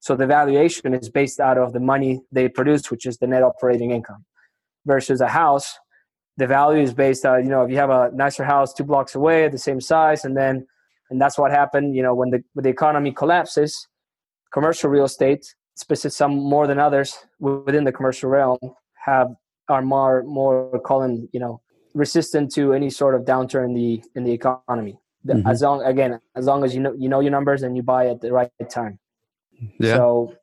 So 0.00 0.16
the 0.16 0.26
valuation 0.26 0.94
is 0.94 1.08
based 1.08 1.40
out 1.40 1.58
of 1.58 1.72
the 1.72 1.80
money 1.80 2.20
they 2.30 2.48
produce, 2.48 2.90
which 2.90 3.04
is 3.06 3.18
the 3.18 3.26
net 3.26 3.42
operating 3.42 3.90
income, 3.90 4.24
versus 4.86 5.20
a 5.20 5.28
house. 5.28 5.78
The 6.36 6.46
value 6.46 6.82
is 6.82 6.94
based 6.94 7.26
on 7.26 7.44
you 7.44 7.50
know 7.50 7.62
if 7.62 7.70
you 7.70 7.76
have 7.76 7.90
a 7.90 8.10
nicer 8.14 8.44
house 8.44 8.72
two 8.72 8.84
blocks 8.84 9.14
away, 9.14 9.48
the 9.48 9.58
same 9.58 9.80
size, 9.80 10.24
and 10.24 10.36
then 10.36 10.66
and 11.10 11.20
that's 11.20 11.36
what 11.36 11.50
happened. 11.50 11.96
You 11.96 12.02
know 12.02 12.14
when 12.14 12.30
the 12.30 12.42
when 12.52 12.62
the 12.62 12.70
economy 12.70 13.12
collapses, 13.12 13.88
commercial 14.52 14.88
real 14.88 15.04
estate, 15.04 15.44
specific 15.74 16.14
some 16.14 16.36
more 16.36 16.66
than 16.66 16.78
others 16.78 17.18
within 17.40 17.84
the 17.84 17.92
commercial 17.92 18.30
realm, 18.30 18.58
have 19.04 19.28
are 19.68 19.82
more 19.82 20.22
more 20.22 20.80
calling 20.80 21.28
you 21.32 21.40
know 21.40 21.60
resistant 21.94 22.52
to 22.52 22.72
any 22.72 22.90
sort 22.90 23.14
of 23.16 23.22
downturn 23.22 23.66
in 23.66 23.74
the 23.74 24.02
in 24.14 24.22
the 24.24 24.32
economy. 24.32 24.98
Mm-hmm. 25.28 25.48
As 25.48 25.62
long 25.62 25.82
again, 25.82 26.20
as 26.34 26.46
long 26.46 26.64
as 26.64 26.74
you 26.74 26.80
know 26.80 26.94
you 26.96 27.08
know 27.08 27.20
your 27.20 27.30
numbers 27.30 27.62
and 27.62 27.76
you 27.76 27.82
buy 27.82 28.08
at 28.08 28.20
the 28.20 28.32
right 28.32 28.50
time. 28.70 28.98
Yeah. 29.78 29.96
So, 29.96 30.34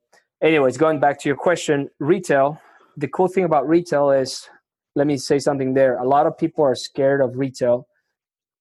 anyways, 0.41 0.78
going 0.78 1.00
back 1.00 1.19
to 1.21 1.30
your 1.30 1.38
question, 1.38 1.89
retail. 2.00 2.60
The 2.98 3.08
cool 3.08 3.28
thing 3.28 3.43
about 3.43 3.67
retail 3.67 4.12
is, 4.12 4.48
let 4.95 5.08
me 5.08 5.17
say 5.17 5.39
something 5.39 5.74
there. 5.74 5.98
A 5.98 6.08
lot 6.08 6.28
of 6.28 6.38
people 6.38 6.63
are 6.63 6.76
scared 6.76 7.21
of 7.21 7.38
retail 7.38 7.88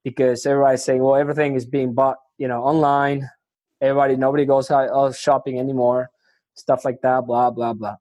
because 0.03 0.45
everybody's 0.45 0.85
saying, 0.85 1.03
well, 1.03 1.17
everything 1.17 1.55
is 1.55 1.65
being 1.65 1.95
bought, 1.95 2.17
you 2.39 2.49
know, 2.49 2.63
online. 2.63 3.29
Everybody, 3.81 4.17
nobody 4.17 4.45
goes 4.45 4.71
out 4.71 5.15
shopping 5.15 5.59
anymore. 5.59 6.11
Stuff 6.55 6.85
like 6.85 7.01
that. 7.03 7.27
Blah 7.27 7.51
blah 7.51 7.73
blah. 7.73 7.97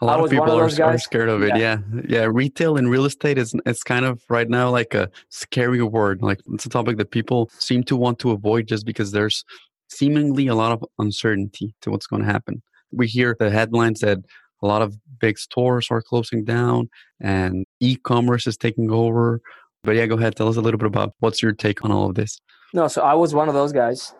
A 0.00 0.06
lot 0.06 0.20
of 0.20 0.30
people 0.30 0.50
of 0.50 0.78
are, 0.78 0.82
are, 0.82 0.98
scared 0.98 1.28
of 1.28 1.42
it. 1.42 1.48
Yeah. 1.48 1.78
yeah. 1.92 2.00
yeah, 2.08 2.28
Retail 2.30 2.78
and 2.78 2.90
real 2.90 3.04
estate 3.04 3.36
is 3.36 3.54
it's 3.66 3.82
kind 3.82 4.06
of 4.06 4.22
right 4.30 4.48
now 4.48 4.70
like 4.70 4.94
a 4.94 5.10
scary 5.28 5.82
word. 5.82 6.22
Like 6.22 6.40
it's 6.54 6.64
a 6.64 6.70
topic 6.70 6.96
that 6.96 7.10
people 7.10 7.50
seem 7.58 7.84
to 7.84 7.96
want 7.96 8.18
to 8.20 8.30
avoid 8.30 8.66
just 8.66 8.86
because 8.86 9.12
there's 9.12 9.44
seemingly 9.90 10.46
a 10.46 10.54
lot 10.54 10.72
of 10.72 10.84
uncertainty 10.98 11.74
to 11.82 11.90
what's 11.90 12.06
going 12.06 12.22
to 12.22 12.28
happen. 12.28 12.62
We 12.92 13.08
hear 13.08 13.36
the 13.38 13.50
headlines 13.50 14.00
that 14.00 14.18
a 14.62 14.66
lot 14.66 14.80
of 14.80 14.96
big 15.18 15.38
stores 15.38 15.88
are 15.90 16.00
closing 16.00 16.44
down 16.44 16.88
and 17.20 17.66
e-commerce 17.80 18.46
is 18.46 18.56
taking 18.56 18.90
over. 18.90 19.40
But 19.82 19.96
yeah, 19.96 20.06
go 20.06 20.16
ahead. 20.16 20.34
Tell 20.34 20.48
us 20.48 20.56
a 20.56 20.60
little 20.60 20.78
bit 20.78 20.86
about 20.86 21.14
what's 21.20 21.42
your 21.42 21.52
take 21.52 21.84
on 21.84 21.92
all 21.92 22.08
of 22.08 22.14
this. 22.14 22.40
No, 22.72 22.88
so 22.88 23.02
I 23.02 23.14
was 23.14 23.34
one 23.34 23.48
of 23.48 23.54
those 23.54 23.72
guys 23.72 24.14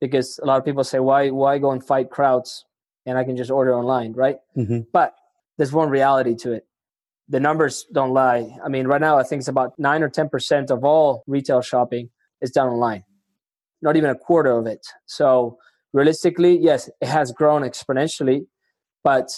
because 0.00 0.38
a 0.42 0.46
lot 0.46 0.58
of 0.58 0.64
people 0.64 0.84
say, 0.84 0.98
why, 0.98 1.30
why 1.30 1.58
go 1.58 1.70
and 1.70 1.84
fight 1.84 2.10
crowds 2.10 2.64
and 3.06 3.18
I 3.18 3.24
can 3.24 3.36
just 3.36 3.50
order 3.50 3.74
online, 3.74 4.12
right? 4.12 4.38
Mm-hmm. 4.56 4.80
But 4.92 5.14
there's 5.56 5.72
one 5.72 5.88
reality 5.88 6.34
to 6.36 6.52
it. 6.52 6.66
The 7.28 7.40
numbers 7.40 7.86
don't 7.92 8.12
lie. 8.12 8.56
I 8.64 8.68
mean, 8.68 8.86
right 8.86 9.00
now, 9.00 9.18
I 9.18 9.22
think 9.22 9.40
it's 9.40 9.48
about 9.48 9.78
nine 9.78 10.02
or 10.02 10.10
10% 10.10 10.70
of 10.70 10.84
all 10.84 11.24
retail 11.26 11.62
shopping 11.62 12.10
is 12.40 12.50
done 12.50 12.68
online 12.68 13.04
not 13.84 13.96
even 13.96 14.10
a 14.10 14.14
quarter 14.16 14.50
of 14.50 14.66
it. 14.66 14.84
So 15.06 15.58
realistically, 15.92 16.58
yes, 16.58 16.88
it 17.00 17.06
has 17.06 17.30
grown 17.30 17.62
exponentially, 17.62 18.46
but 19.04 19.30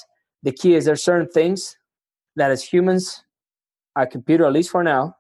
the 0.43 0.53
key 0.53 0.75
is 0.75 0.85
there's 0.85 1.03
certain 1.03 1.29
things 1.29 1.77
that 2.37 2.51
as 2.51 2.63
humans, 2.63 3.25
our 3.97 4.07
computer, 4.07 4.47
at 4.47 4.53
least 4.53 4.71
for 4.71 4.85
now, 4.85 5.17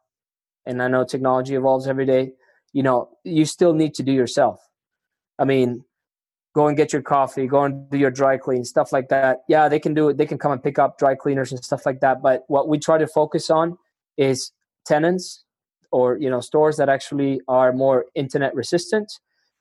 and 0.64 0.80
I 0.80 0.88
know 0.88 1.04
technology 1.04 1.56
evolves 1.56 1.88
every 1.88 2.06
day, 2.06 2.32
you 2.72 2.82
know, 2.82 3.11
you 3.24 3.44
still 3.44 3.74
need 3.74 3.94
to 3.94 4.02
do 4.02 4.12
yourself. 4.12 4.61
I 5.38 5.44
mean, 5.44 5.85
go 6.57 6.69
and 6.69 6.77
get 6.77 6.90
your 6.90 7.03
coffee, 7.03 7.47
go 7.47 7.64
and 7.64 7.90
do 7.90 7.99
your 7.99 8.11
dry 8.11 8.38
clean, 8.38 8.64
stuff 8.64 8.90
like 8.90 9.11
that. 9.11 9.40
Yeah, 9.47 9.69
they 9.69 9.79
can 9.79 9.92
do 9.92 10.09
it. 10.09 10.16
They 10.16 10.25
can 10.25 10.38
come 10.38 10.53
and 10.53 10.62
pick 10.62 10.79
up 10.79 10.99
dry 10.99 11.14
cleaners 11.14 11.53
and 11.53 11.62
stuff 11.62 11.85
like 11.85 12.01
that. 12.01 12.23
But 12.23 12.45
what 12.49 12.66
we 12.66 12.79
try 12.79 12.97
to 12.97 13.07
focus 13.07 13.51
on 13.51 13.77
is 14.16 14.53
tenants 14.87 15.45
or 15.92 16.16
you 16.16 16.31
know 16.31 16.40
stores 16.40 16.79
that 16.79 16.88
actually 16.88 17.42
are 17.47 17.75
more 17.75 18.07
internet 18.14 18.55
resistant. 18.55 19.12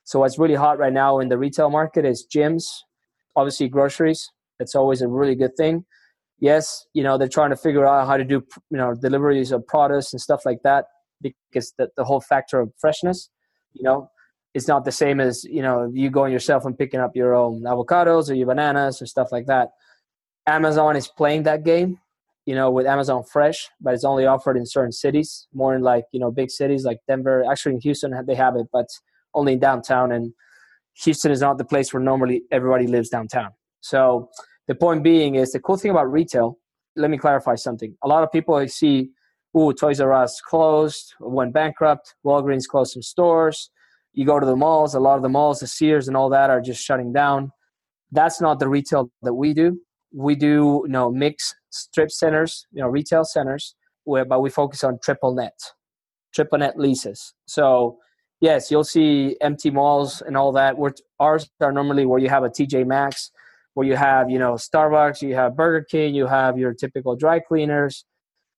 So 0.04 0.20
what's 0.20 0.38
really 0.38 0.54
hot 0.54 0.78
right 0.78 0.92
now 0.92 1.18
in 1.18 1.28
the 1.28 1.36
retail 1.36 1.68
market 1.68 2.06
is 2.06 2.26
gyms, 2.34 2.64
obviously 3.36 3.68
groceries. 3.68 4.30
It's 4.58 4.74
always 4.74 5.02
a 5.02 5.08
really 5.08 5.34
good 5.34 5.54
thing. 5.54 5.84
Yes, 6.40 6.86
you 6.94 7.02
know 7.02 7.18
they're 7.18 7.36
trying 7.38 7.50
to 7.50 7.56
figure 7.56 7.86
out 7.86 8.06
how 8.06 8.16
to 8.16 8.24
do 8.24 8.42
you 8.70 8.78
know 8.78 8.94
deliveries 8.94 9.52
of 9.52 9.66
products 9.66 10.14
and 10.14 10.20
stuff 10.20 10.46
like 10.46 10.62
that 10.64 10.86
because 11.42 11.74
the, 11.76 11.88
the 11.94 12.04
whole 12.04 12.22
factor 12.22 12.58
of 12.58 12.72
freshness, 12.78 13.28
you 13.74 13.82
know, 13.82 14.08
is 14.56 14.66
not 14.66 14.84
the 14.84 14.92
same 15.02 15.18
as 15.20 15.44
you 15.44 15.62
know 15.62 15.90
you 15.92 16.08
going 16.10 16.32
yourself 16.32 16.64
and 16.64 16.78
picking 16.82 17.00
up 17.00 17.12
your 17.14 17.32
own 17.34 17.62
avocados 17.62 18.30
or 18.30 18.34
your 18.34 18.48
bananas 18.52 19.00
or 19.00 19.06
stuff 19.06 19.28
like 19.30 19.46
that. 19.46 19.68
Amazon 20.46 20.96
is 20.96 21.08
playing 21.08 21.42
that 21.44 21.64
game 21.64 21.98
you 22.46 22.54
know, 22.54 22.70
with 22.70 22.86
Amazon 22.86 23.24
Fresh, 23.24 23.68
but 23.80 23.92
it's 23.92 24.04
only 24.04 24.24
offered 24.24 24.56
in 24.56 24.64
certain 24.64 24.92
cities, 24.92 25.48
more 25.52 25.74
in 25.74 25.82
like, 25.82 26.04
you 26.12 26.20
know, 26.20 26.30
big 26.30 26.50
cities 26.50 26.84
like 26.84 26.98
Denver. 27.08 27.44
Actually, 27.50 27.74
in 27.74 27.80
Houston, 27.80 28.14
they 28.26 28.36
have 28.36 28.54
it, 28.54 28.68
but 28.72 28.86
only 29.34 29.54
in 29.54 29.58
downtown. 29.58 30.12
And 30.12 30.32
Houston 31.02 31.32
is 31.32 31.40
not 31.40 31.58
the 31.58 31.64
place 31.64 31.92
where 31.92 32.02
normally 32.02 32.42
everybody 32.52 32.86
lives 32.86 33.08
downtown. 33.08 33.50
So 33.80 34.30
the 34.68 34.76
point 34.76 35.02
being 35.02 35.34
is 35.34 35.50
the 35.50 35.60
cool 35.60 35.76
thing 35.76 35.90
about 35.90 36.10
retail, 36.10 36.58
let 36.94 37.10
me 37.10 37.18
clarify 37.18 37.56
something. 37.56 37.96
A 38.04 38.08
lot 38.08 38.22
of 38.22 38.30
people 38.30 38.54
I 38.54 38.66
see, 38.66 39.10
ooh, 39.58 39.72
Toys 39.72 40.00
R 40.00 40.12
Us 40.12 40.40
closed, 40.40 41.14
went 41.18 41.52
bankrupt, 41.52 42.14
Walgreens 42.24 42.68
closed 42.68 42.92
some 42.92 43.02
stores. 43.02 43.70
You 44.16 44.26
go 44.26 44.40
to 44.40 44.46
the 44.46 44.56
malls, 44.56 44.96
a 44.96 45.00
lot 45.00 45.16
of 45.16 45.22
the 45.22 45.28
malls, 45.28 45.60
the 45.60 45.68
Sears 45.68 46.08
and 46.08 46.16
all 46.16 46.28
that 46.30 46.50
are 46.50 46.60
just 46.60 46.82
shutting 46.82 47.12
down. 47.12 47.52
That's 48.10 48.40
not 48.40 48.58
the 48.58 48.68
retail 48.68 49.10
that 49.22 49.34
we 49.34 49.54
do 49.54 49.78
we 50.14 50.34
do 50.34 50.82
you 50.86 50.92
know 50.92 51.10
mix 51.10 51.52
strip 51.70 52.10
centers 52.10 52.64
you 52.70 52.80
know 52.80 52.88
retail 52.88 53.24
centers 53.24 53.74
where 54.04 54.24
but 54.24 54.40
we 54.40 54.48
focus 54.48 54.84
on 54.84 54.96
triple 55.02 55.34
net 55.34 55.52
triple 56.32 56.56
net 56.56 56.78
leases 56.78 57.34
so 57.46 57.98
yes, 58.40 58.70
you'll 58.70 58.84
see 58.84 59.36
empty 59.40 59.70
malls 59.70 60.22
and 60.22 60.36
all 60.36 60.52
that. 60.52 60.78
Where 60.78 60.92
ours 61.20 61.48
are 61.60 61.72
normally 61.72 62.06
where 62.06 62.18
you 62.18 62.28
have 62.28 62.44
a 62.44 62.48
TJ 62.48 62.86
Maxx, 62.86 63.30
where 63.74 63.86
you 63.86 63.96
have 63.96 64.30
you 64.30 64.38
know 64.38 64.54
Starbucks, 64.54 65.22
you 65.22 65.34
have 65.34 65.56
Burger 65.56 65.84
King, 65.84 66.14
you 66.14 66.26
have 66.26 66.58
your 66.58 66.74
typical 66.74 67.16
dry 67.16 67.40
cleaners, 67.40 68.04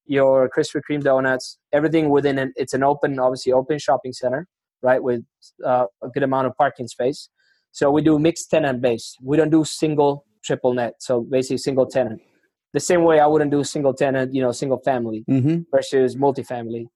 your 0.06 0.48
Krispy 0.48 0.80
Kreme 0.88 1.02
donuts, 1.02 1.58
everything 1.72 2.10
within 2.10 2.38
it. 2.38 2.50
It's 2.56 2.74
an 2.74 2.82
open, 2.82 3.18
obviously 3.18 3.52
open 3.52 3.78
shopping 3.78 4.12
center, 4.12 4.46
right, 4.82 5.02
with 5.02 5.22
uh, 5.64 5.86
a 6.02 6.08
good 6.08 6.22
amount 6.22 6.46
of 6.46 6.56
parking 6.56 6.88
space. 6.88 7.28
So 7.72 7.90
we 7.90 8.02
do 8.02 8.18
mixed 8.18 8.50
tenant 8.50 8.80
base. 8.80 9.16
We 9.22 9.36
don't 9.36 9.50
do 9.50 9.64
single 9.64 10.24
triple 10.44 10.74
net. 10.74 10.94
So 11.00 11.20
basically 11.20 11.58
single 11.58 11.86
tenant. 11.86 12.20
The 12.72 12.80
same 12.80 13.04
way 13.04 13.20
I 13.20 13.26
wouldn't 13.26 13.50
do 13.50 13.64
single 13.64 13.94
tenant, 13.94 14.34
you 14.34 14.42
know, 14.42 14.52
single 14.52 14.78
family 14.78 15.24
mm-hmm. 15.28 15.60
versus 15.74 16.16
multifamily, 16.16 16.86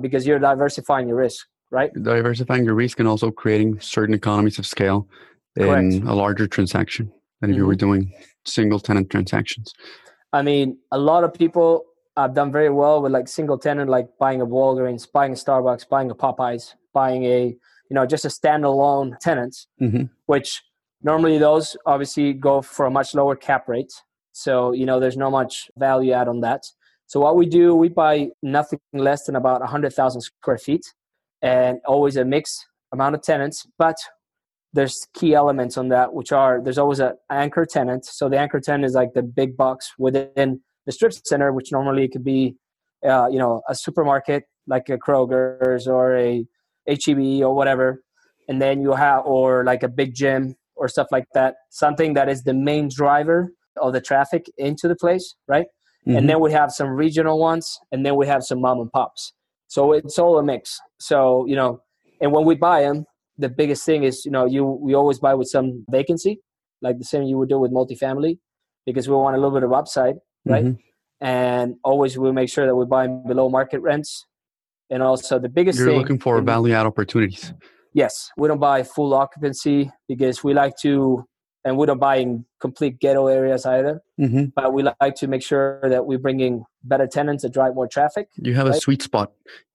because 0.00 0.26
you're 0.26 0.38
diversifying 0.38 1.08
your 1.08 1.16
risk, 1.16 1.46
right? 1.70 1.90
Diversifying 1.94 2.64
your 2.64 2.74
risk 2.74 2.98
and 3.00 3.08
also 3.08 3.30
creating 3.30 3.80
certain 3.80 4.14
economies 4.14 4.58
of 4.58 4.66
scale 4.66 5.08
in 5.56 5.64
Correct. 5.64 5.94
a 6.06 6.14
larger 6.14 6.46
transaction 6.46 7.12
than 7.40 7.50
if 7.50 7.54
mm-hmm. 7.54 7.60
you 7.60 7.66
were 7.66 7.74
mm-hmm. 7.74 7.86
doing 7.86 8.12
single 8.46 8.78
tenant 8.78 9.10
transactions. 9.10 9.72
I 10.32 10.42
mean, 10.42 10.78
a 10.92 10.98
lot 10.98 11.24
of 11.24 11.34
people 11.34 11.84
have 12.16 12.34
done 12.34 12.52
very 12.52 12.70
well 12.70 13.00
with 13.02 13.12
like 13.12 13.28
single 13.28 13.58
tenant, 13.58 13.90
like 13.90 14.08
buying 14.18 14.40
a 14.40 14.46
Walgreens, 14.46 15.06
buying 15.10 15.32
a 15.32 15.36
Starbucks, 15.36 15.88
buying 15.88 16.10
a 16.10 16.14
Popeyes, 16.14 16.74
buying 17.00 17.22
a, 17.24 17.40
you 17.88 17.94
know, 17.96 18.04
just 18.14 18.24
a 18.24 18.32
standalone 18.38 19.08
tenant, 19.26 19.54
mm-hmm. 19.80 20.04
which 20.26 20.48
normally 21.02 21.38
those 21.38 21.76
obviously 21.92 22.32
go 22.32 22.54
for 22.62 22.84
a 22.86 22.90
much 22.98 23.14
lower 23.14 23.36
cap 23.36 23.68
rate 23.68 23.92
so, 24.38 24.72
you 24.72 24.86
know, 24.86 25.00
there's 25.00 25.16
not 25.16 25.30
much 25.30 25.68
value 25.76 26.12
add 26.12 26.28
on 26.28 26.40
that. 26.42 26.62
So 27.06 27.18
what 27.18 27.34
we 27.34 27.46
do, 27.46 27.74
we 27.74 27.88
buy 27.88 28.28
nothing 28.40 28.78
less 28.92 29.24
than 29.24 29.34
about 29.34 29.60
100,000 29.60 30.20
square 30.20 30.58
feet 30.58 30.84
and 31.42 31.80
always 31.84 32.16
a 32.16 32.24
mixed 32.24 32.64
amount 32.92 33.16
of 33.16 33.22
tenants, 33.22 33.66
but 33.78 33.96
there's 34.72 35.08
key 35.12 35.34
elements 35.34 35.76
on 35.76 35.88
that, 35.88 36.12
which 36.12 36.30
are 36.30 36.60
there's 36.62 36.78
always 36.78 37.00
an 37.00 37.14
anchor 37.30 37.66
tenant. 37.66 38.04
So 38.04 38.28
the 38.28 38.38
anchor 38.38 38.60
tenant 38.60 38.84
is 38.84 38.94
like 38.94 39.12
the 39.14 39.22
big 39.22 39.56
box 39.56 39.92
within 39.98 40.60
the 40.86 40.92
strip 40.92 41.14
center, 41.24 41.52
which 41.52 41.72
normally 41.72 42.06
could 42.06 42.22
be, 42.24 42.54
uh, 43.04 43.28
you 43.28 43.40
know, 43.40 43.62
a 43.68 43.74
supermarket 43.74 44.44
like 44.68 44.88
a 44.88 44.98
Kroger's 44.98 45.88
or 45.88 46.16
a 46.16 46.46
HEB 46.88 47.42
or 47.42 47.54
whatever. 47.54 48.02
And 48.48 48.60
then 48.60 48.80
you 48.80 48.92
have, 48.92 49.24
or 49.26 49.64
like 49.64 49.82
a 49.82 49.88
big 49.88 50.14
gym 50.14 50.54
or 50.74 50.88
stuff 50.88 51.08
like 51.10 51.26
that, 51.34 51.56
something 51.70 52.14
that 52.14 52.28
is 52.28 52.44
the 52.44 52.54
main 52.54 52.88
driver 52.88 53.52
of 53.76 53.92
the 53.92 54.00
traffic 54.00 54.46
into 54.56 54.88
the 54.88 54.96
place, 54.96 55.34
right? 55.46 55.66
Mm-hmm. 56.06 56.16
And 56.16 56.28
then 56.28 56.40
we 56.40 56.52
have 56.52 56.70
some 56.70 56.88
regional 56.88 57.38
ones, 57.38 57.78
and 57.92 58.06
then 58.06 58.16
we 58.16 58.26
have 58.26 58.42
some 58.42 58.60
mom 58.60 58.80
and 58.80 58.90
pops. 58.90 59.34
So 59.66 59.92
it's 59.92 60.18
all 60.18 60.38
a 60.38 60.42
mix. 60.42 60.78
So 60.98 61.44
you 61.46 61.56
know, 61.56 61.80
and 62.20 62.32
when 62.32 62.44
we 62.44 62.54
buy 62.54 62.82
them, 62.82 63.04
the 63.36 63.48
biggest 63.48 63.84
thing 63.84 64.04
is 64.04 64.24
you 64.24 64.30
know 64.30 64.46
you 64.46 64.64
we 64.64 64.94
always 64.94 65.18
buy 65.18 65.34
with 65.34 65.48
some 65.48 65.84
vacancy, 65.90 66.40
like 66.80 66.98
the 66.98 67.04
same 67.04 67.24
you 67.24 67.36
would 67.36 67.48
do 67.48 67.58
with 67.58 67.72
multifamily, 67.72 68.38
because 68.86 69.08
we 69.08 69.14
want 69.14 69.36
a 69.36 69.38
little 69.38 69.54
bit 69.54 69.64
of 69.64 69.72
upside, 69.72 70.16
right? 70.46 70.64
Mm-hmm. 70.64 71.26
And 71.26 71.74
always 71.84 72.16
we 72.16 72.32
make 72.32 72.48
sure 72.48 72.64
that 72.64 72.74
we 72.74 72.86
buy 72.86 73.06
below 73.06 73.50
market 73.50 73.80
rents. 73.80 74.24
And 74.90 75.02
also 75.02 75.38
the 75.38 75.48
biggest 75.48 75.78
thing 75.78 75.86
you're 75.86 75.94
thing, 75.94 76.00
looking 76.00 76.18
for 76.18 76.40
value 76.40 76.74
add 76.74 76.86
opportunities. 76.86 77.52
Yes, 77.92 78.30
we 78.36 78.48
don't 78.48 78.58
buy 78.58 78.82
full 78.82 79.12
occupancy 79.14 79.90
because 80.08 80.42
we 80.42 80.54
like 80.54 80.76
to 80.78 81.26
and 81.64 81.76
we 81.76 81.86
don't 81.86 81.98
buy 81.98 82.16
in 82.16 82.44
complete 82.60 82.98
ghetto 82.98 83.26
areas 83.26 83.66
either. 83.66 84.02
Mm-hmm. 84.18 84.46
But 84.54 84.72
we 84.72 84.82
like 85.00 85.14
to 85.16 85.26
make 85.26 85.42
sure 85.42 85.80
that 85.84 86.06
we 86.06 86.16
bring 86.16 86.40
in 86.40 86.64
better 86.84 87.06
tenants 87.06 87.42
that 87.42 87.52
drive 87.52 87.74
more 87.74 87.88
traffic. 87.88 88.28
You 88.36 88.54
have 88.54 88.66
right? 88.66 88.76
a 88.76 88.80
sweet 88.80 89.02
spot. 89.02 89.32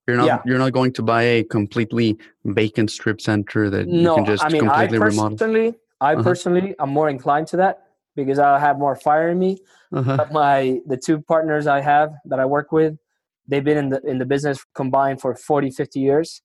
You're 0.07 0.17
not 0.17 0.25
yeah. 0.25 0.41
you're 0.45 0.57
not 0.57 0.73
going 0.73 0.91
to 0.93 1.01
buy 1.01 1.23
a 1.23 1.43
completely 1.43 2.17
vacant 2.43 2.91
strip 2.91 3.21
center 3.21 3.69
that 3.69 3.87
no, 3.87 4.11
you 4.11 4.15
can 4.15 4.25
just 4.25 4.43
I 4.43 4.49
mean, 4.49 4.61
completely 4.61 4.97
I 4.97 5.01
remodel. 5.01 5.37
Personally, 5.37 5.75
I 6.01 6.13
uh-huh. 6.13 6.23
personally 6.23 6.75
I'm 6.79 6.89
more 6.89 7.09
inclined 7.09 7.47
to 7.47 7.57
that 7.57 7.83
because 8.15 8.37
I 8.37 8.59
have 8.59 8.77
more 8.77 8.95
fire 8.95 9.29
in 9.29 9.39
me. 9.39 9.59
Uh-huh. 9.93 10.17
But 10.17 10.33
my 10.33 10.81
the 10.87 10.97
two 10.97 11.21
partners 11.21 11.67
I 11.67 11.79
have 11.79 12.13
that 12.25 12.39
I 12.39 12.45
work 12.45 12.71
with, 12.71 12.97
they've 13.47 13.63
been 13.63 13.77
in 13.77 13.89
the 13.89 14.01
in 14.01 14.17
the 14.17 14.25
business 14.25 14.63
combined 14.75 15.21
for 15.21 15.35
40, 15.35 15.71
50 15.71 15.99
years 15.99 16.41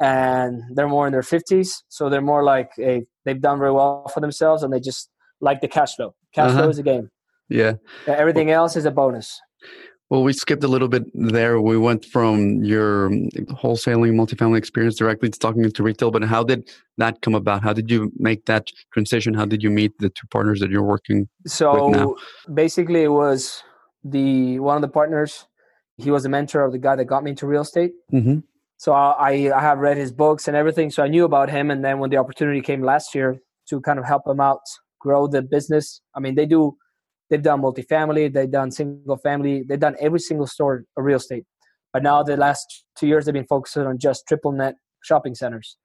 and 0.00 0.62
they're 0.74 0.88
more 0.88 1.06
in 1.06 1.12
their 1.12 1.22
50s 1.22 1.82
so 1.88 2.10
they're 2.10 2.20
more 2.20 2.44
like 2.44 2.70
a 2.78 3.02
they've 3.24 3.40
done 3.40 3.58
very 3.58 3.72
well 3.72 4.06
for 4.12 4.20
themselves 4.20 4.62
and 4.62 4.72
they 4.72 4.80
just 4.80 5.10
like 5.40 5.60
the 5.60 5.68
cash 5.68 5.96
flow. 5.96 6.14
Cash 6.34 6.50
uh-huh. 6.50 6.60
flow 6.60 6.68
is 6.68 6.78
a 6.78 6.82
game. 6.82 7.10
Yeah. 7.48 7.74
Everything 8.06 8.48
well, 8.48 8.62
else 8.62 8.76
is 8.76 8.84
a 8.84 8.90
bonus. 8.90 9.40
Well 10.10 10.22
we 10.22 10.32
skipped 10.32 10.62
a 10.62 10.68
little 10.68 10.88
bit 10.88 11.04
there. 11.14 11.60
We 11.60 11.78
went 11.78 12.04
from 12.04 12.62
your 12.62 13.10
wholesaling 13.10 14.12
multifamily 14.12 14.58
experience 14.58 14.96
directly 14.96 15.30
to 15.30 15.38
talking 15.38 15.64
into 15.64 15.82
retail 15.82 16.10
but 16.10 16.22
how 16.24 16.44
did 16.44 16.70
that 16.98 17.22
come 17.22 17.34
about? 17.34 17.62
How 17.62 17.72
did 17.72 17.90
you 17.90 18.12
make 18.16 18.44
that 18.46 18.68
transition? 18.92 19.34
How 19.34 19.46
did 19.46 19.62
you 19.62 19.70
meet 19.70 19.98
the 19.98 20.10
two 20.10 20.26
partners 20.30 20.60
that 20.60 20.70
you're 20.70 20.82
working 20.82 21.28
so 21.46 22.16
basically 22.52 23.02
it 23.04 23.12
was 23.12 23.62
the 24.04 24.60
one 24.60 24.76
of 24.76 24.82
the 24.82 24.88
partners 24.88 25.46
he 25.98 26.10
was 26.10 26.24
a 26.24 26.28
mentor 26.28 26.62
of 26.62 26.72
the 26.72 26.78
guy 26.78 26.96
that 26.96 27.04
got 27.06 27.24
me 27.24 27.30
into 27.30 27.46
real 27.46 27.62
estate. 27.62 27.92
Mm-hmm. 28.12 28.40
So 28.78 28.92
I, 28.92 29.50
I 29.56 29.60
have 29.60 29.78
read 29.78 29.96
his 29.96 30.12
books 30.12 30.48
and 30.48 30.56
everything 30.56 30.90
so 30.90 31.02
i 31.02 31.08
knew 31.08 31.24
about 31.24 31.48
him. 31.48 31.70
And 31.70 31.84
then 31.84 31.98
when 31.98 32.10
the 32.10 32.18
opportunity 32.18 32.60
came 32.60 32.82
last 32.82 33.14
year 33.14 33.38
to 33.68 33.80
kind 33.80 33.98
of 33.98 34.04
help 34.04 34.22
him 34.26 34.40
out 34.40 34.60
grow 34.98 35.26
the 35.26 35.42
business 35.42 36.00
i 36.14 36.20
mean 36.20 36.34
they 36.34 36.46
do 36.46 36.76
they've 37.28 37.42
done 37.42 37.60
multifamily 37.60 38.32
they've 38.32 38.50
done 38.50 38.70
single 38.70 39.18
family 39.18 39.62
they've 39.68 39.78
done 39.78 39.94
every 40.00 40.18
single 40.18 40.46
store 40.46 40.84
of 40.96 41.04
real 41.04 41.16
estate. 41.16 41.44
But 41.92 42.02
now 42.02 42.22
the 42.22 42.36
last 42.36 42.84
two 42.96 43.06
years 43.06 43.24
they've 43.24 43.32
been 43.32 43.46
focusing 43.46 43.86
on 43.86 43.98
just 43.98 44.26
triple 44.28 44.52
net 44.52 44.74
shopping 45.02 45.34
centers. 45.34 45.76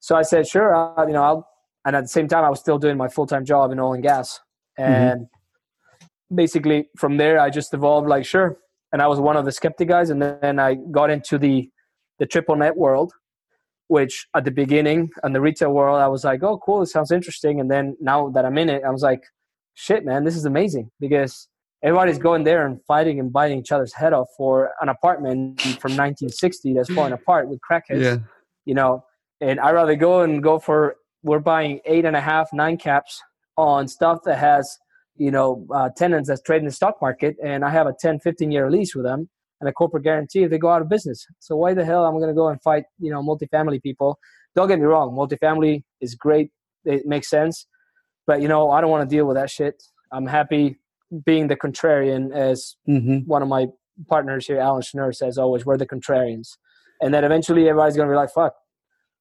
So 0.00 0.16
i 0.16 0.22
said 0.22 0.46
sure 0.46 0.74
uh, 0.74 1.06
you 1.06 1.14
know 1.14 1.22
i'll 1.22 1.48
and 1.84 1.96
at 1.96 2.02
the 2.02 2.08
same 2.08 2.28
time 2.28 2.44
i 2.44 2.50
was 2.50 2.60
still 2.60 2.78
doing 2.78 2.96
my 2.96 3.08
full-time 3.08 3.44
job 3.44 3.72
in 3.72 3.80
oil 3.80 3.94
and 3.94 4.02
gas. 4.02 4.40
Mm-hmm. 4.78 4.92
and 4.92 5.20
mm-hmm. 5.22 6.36
basically 6.36 6.88
from 6.98 7.16
there 7.16 7.38
i 7.40 7.48
just 7.48 7.72
evolved 7.72 8.06
like 8.08 8.26
sure 8.26 8.58
and 8.92 9.02
i 9.02 9.06
was 9.06 9.20
one 9.20 9.36
of 9.36 9.44
the 9.44 9.52
skeptic 9.52 9.88
guys 9.88 10.10
and 10.10 10.20
then 10.22 10.58
i 10.58 10.74
got 10.74 11.10
into 11.10 11.38
the 11.38 11.68
the 12.18 12.26
triple 12.26 12.56
net 12.56 12.76
world, 12.76 13.12
which 13.88 14.26
at 14.34 14.44
the 14.44 14.50
beginning 14.50 15.10
and 15.22 15.34
the 15.34 15.40
retail 15.40 15.72
world, 15.72 16.00
I 16.00 16.08
was 16.08 16.24
like, 16.24 16.42
oh, 16.42 16.58
cool, 16.58 16.82
it 16.82 16.86
sounds 16.86 17.10
interesting. 17.10 17.60
And 17.60 17.70
then 17.70 17.96
now 18.00 18.30
that 18.30 18.44
I'm 18.44 18.58
in 18.58 18.68
it, 18.68 18.82
I 18.84 18.90
was 18.90 19.02
like, 19.02 19.22
shit, 19.74 20.04
man, 20.04 20.24
this 20.24 20.36
is 20.36 20.44
amazing 20.44 20.90
because 20.98 21.48
everybody's 21.82 22.18
going 22.18 22.44
there 22.44 22.66
and 22.66 22.80
fighting 22.86 23.20
and 23.20 23.32
biting 23.32 23.58
each 23.58 23.72
other's 23.72 23.92
head 23.92 24.12
off 24.12 24.28
for 24.36 24.72
an 24.80 24.88
apartment 24.88 25.60
from 25.60 25.92
1960 25.92 26.74
that's 26.74 26.92
falling 26.92 27.12
apart 27.12 27.48
with 27.48 27.60
crackheads. 27.68 28.02
Yeah. 28.02 28.18
You 28.64 28.74
know, 28.74 29.04
and 29.40 29.60
I'd 29.60 29.72
rather 29.72 29.94
go 29.94 30.22
and 30.22 30.42
go 30.42 30.58
for, 30.58 30.96
we're 31.22 31.38
buying 31.38 31.80
eight 31.84 32.04
and 32.04 32.16
a 32.16 32.20
half, 32.20 32.52
nine 32.52 32.78
caps 32.78 33.22
on 33.56 33.86
stuff 33.86 34.20
that 34.24 34.38
has, 34.38 34.78
you 35.16 35.30
know, 35.30 35.66
uh, 35.74 35.88
tenants 35.96 36.30
trade 36.44 36.58
in 36.58 36.64
the 36.64 36.72
stock 36.72 36.96
market. 37.00 37.36
And 37.42 37.64
I 37.64 37.70
have 37.70 37.86
a 37.86 37.94
10, 37.98 38.20
15 38.20 38.50
year 38.50 38.70
lease 38.70 38.94
with 38.94 39.04
them 39.04 39.28
and 39.60 39.68
a 39.68 39.72
corporate 39.72 40.04
guarantee 40.04 40.42
if 40.42 40.50
they 40.50 40.58
go 40.58 40.68
out 40.68 40.82
of 40.82 40.88
business. 40.88 41.26
So 41.38 41.56
why 41.56 41.74
the 41.74 41.84
hell 41.84 42.06
am 42.06 42.14
I 42.16 42.18
going 42.18 42.28
to 42.28 42.34
go 42.34 42.48
and 42.48 42.60
fight, 42.62 42.84
you 42.98 43.10
know, 43.10 43.22
multifamily 43.22 43.82
people? 43.82 44.18
Don't 44.54 44.68
get 44.68 44.78
me 44.78 44.84
wrong, 44.84 45.14
multifamily 45.14 45.82
is 46.00 46.14
great. 46.14 46.50
It 46.84 47.06
makes 47.06 47.28
sense. 47.28 47.66
But, 48.26 48.42
you 48.42 48.48
know, 48.48 48.70
I 48.70 48.80
don't 48.80 48.90
want 48.90 49.08
to 49.08 49.14
deal 49.14 49.26
with 49.26 49.36
that 49.36 49.50
shit. 49.50 49.82
I'm 50.12 50.26
happy 50.26 50.78
being 51.24 51.48
the 51.48 51.56
contrarian 51.56 52.34
as 52.34 52.76
mm-hmm. 52.88 53.18
one 53.26 53.42
of 53.42 53.48
my 53.48 53.66
partners 54.08 54.46
here, 54.46 54.58
Alan 54.58 54.82
Schnur, 54.82 55.14
says 55.14 55.38
always, 55.38 55.64
we're 55.64 55.76
the 55.76 55.86
contrarians. 55.86 56.56
And 57.00 57.14
then 57.14 57.24
eventually 57.24 57.68
everybody's 57.68 57.96
going 57.96 58.08
to 58.08 58.12
be 58.12 58.16
like, 58.16 58.30
fuck, 58.30 58.54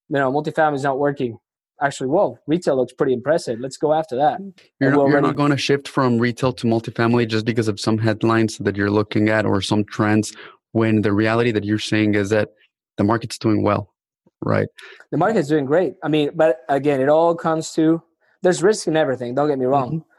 you 0.09 0.17
know, 0.17 0.31
multifamily 0.31 0.75
is 0.75 0.83
not 0.83 0.97
working 0.97 1.37
actually, 1.81 2.07
well, 2.07 2.39
retail 2.47 2.77
looks 2.77 2.93
pretty 2.93 3.13
impressive. 3.13 3.59
Let's 3.59 3.77
go 3.77 3.93
after 3.93 4.15
that. 4.15 4.39
You're, 4.79 4.91
not, 4.91 5.09
you're 5.09 5.21
not, 5.21 5.35
going 5.35 5.51
to 5.51 5.57
shift 5.57 5.87
from 5.87 6.17
retail 6.17 6.53
to 6.53 6.67
multifamily 6.67 7.27
just 7.27 7.45
because 7.45 7.67
of 7.67 7.79
some 7.79 7.97
headlines 7.97 8.57
that 8.59 8.75
you're 8.75 8.91
looking 8.91 9.29
at 9.29 9.45
or 9.45 9.61
some 9.61 9.83
trends 9.83 10.33
when 10.71 11.01
the 11.01 11.13
reality 11.13 11.51
that 11.51 11.63
you're 11.63 11.79
saying 11.79 12.15
is 12.15 12.29
that 12.29 12.49
the 12.97 13.03
market's 13.03 13.37
doing 13.37 13.63
well, 13.63 13.93
right? 14.41 14.67
The 15.11 15.17
market's 15.17 15.47
doing 15.47 15.65
great. 15.65 15.93
I 16.03 16.07
mean, 16.07 16.31
but 16.35 16.59
again, 16.69 17.01
it 17.01 17.09
all 17.09 17.35
comes 17.35 17.71
to 17.73 18.01
there's 18.41 18.61
risk 18.61 18.87
in 18.87 18.95
everything. 18.97 19.35
Don't 19.35 19.47
get 19.47 19.57
me 19.57 19.65
wrong. 19.65 19.89
Mm-hmm. 19.89 20.09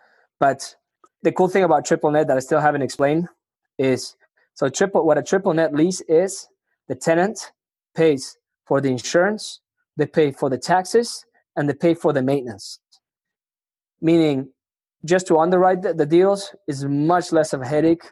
But 0.40 0.75
the 1.23 1.33
cool 1.33 1.49
thing 1.49 1.64
about 1.64 1.85
triple 1.85 2.11
net 2.11 2.29
that 2.29 2.37
I 2.37 2.40
still 2.40 2.61
haven't 2.61 2.83
explained 2.83 3.29
is 3.79 4.16
so 4.55 4.69
triple 4.69 5.05
what 5.05 5.19
a 5.19 5.23
triple 5.23 5.53
net 5.53 5.75
lease 5.75 6.01
is 6.03 6.49
the 6.88 6.95
tenant 6.95 7.53
pays 7.95 8.38
for 8.66 8.81
the 8.81 8.88
insurance, 8.88 9.61
they 9.97 10.07
pay 10.07 10.33
for 10.33 10.51
the 10.51 10.59
taxes, 10.59 11.25
and 11.57 11.69
they 11.69 11.75
pay 11.75 11.95
for 11.95 12.12
the 12.12 12.23
maintenance. 12.23 12.81
Meaning, 14.01 14.51
just 15.05 15.27
to 15.29 15.38
underwrite 15.38 15.83
the, 15.83 15.95
the 15.95 16.07
deals 16.07 16.55
is 16.69 16.85
much 16.85 17.33
less 17.33 17.53
of 17.53 17.62
a 17.62 17.66
headache 17.66 18.05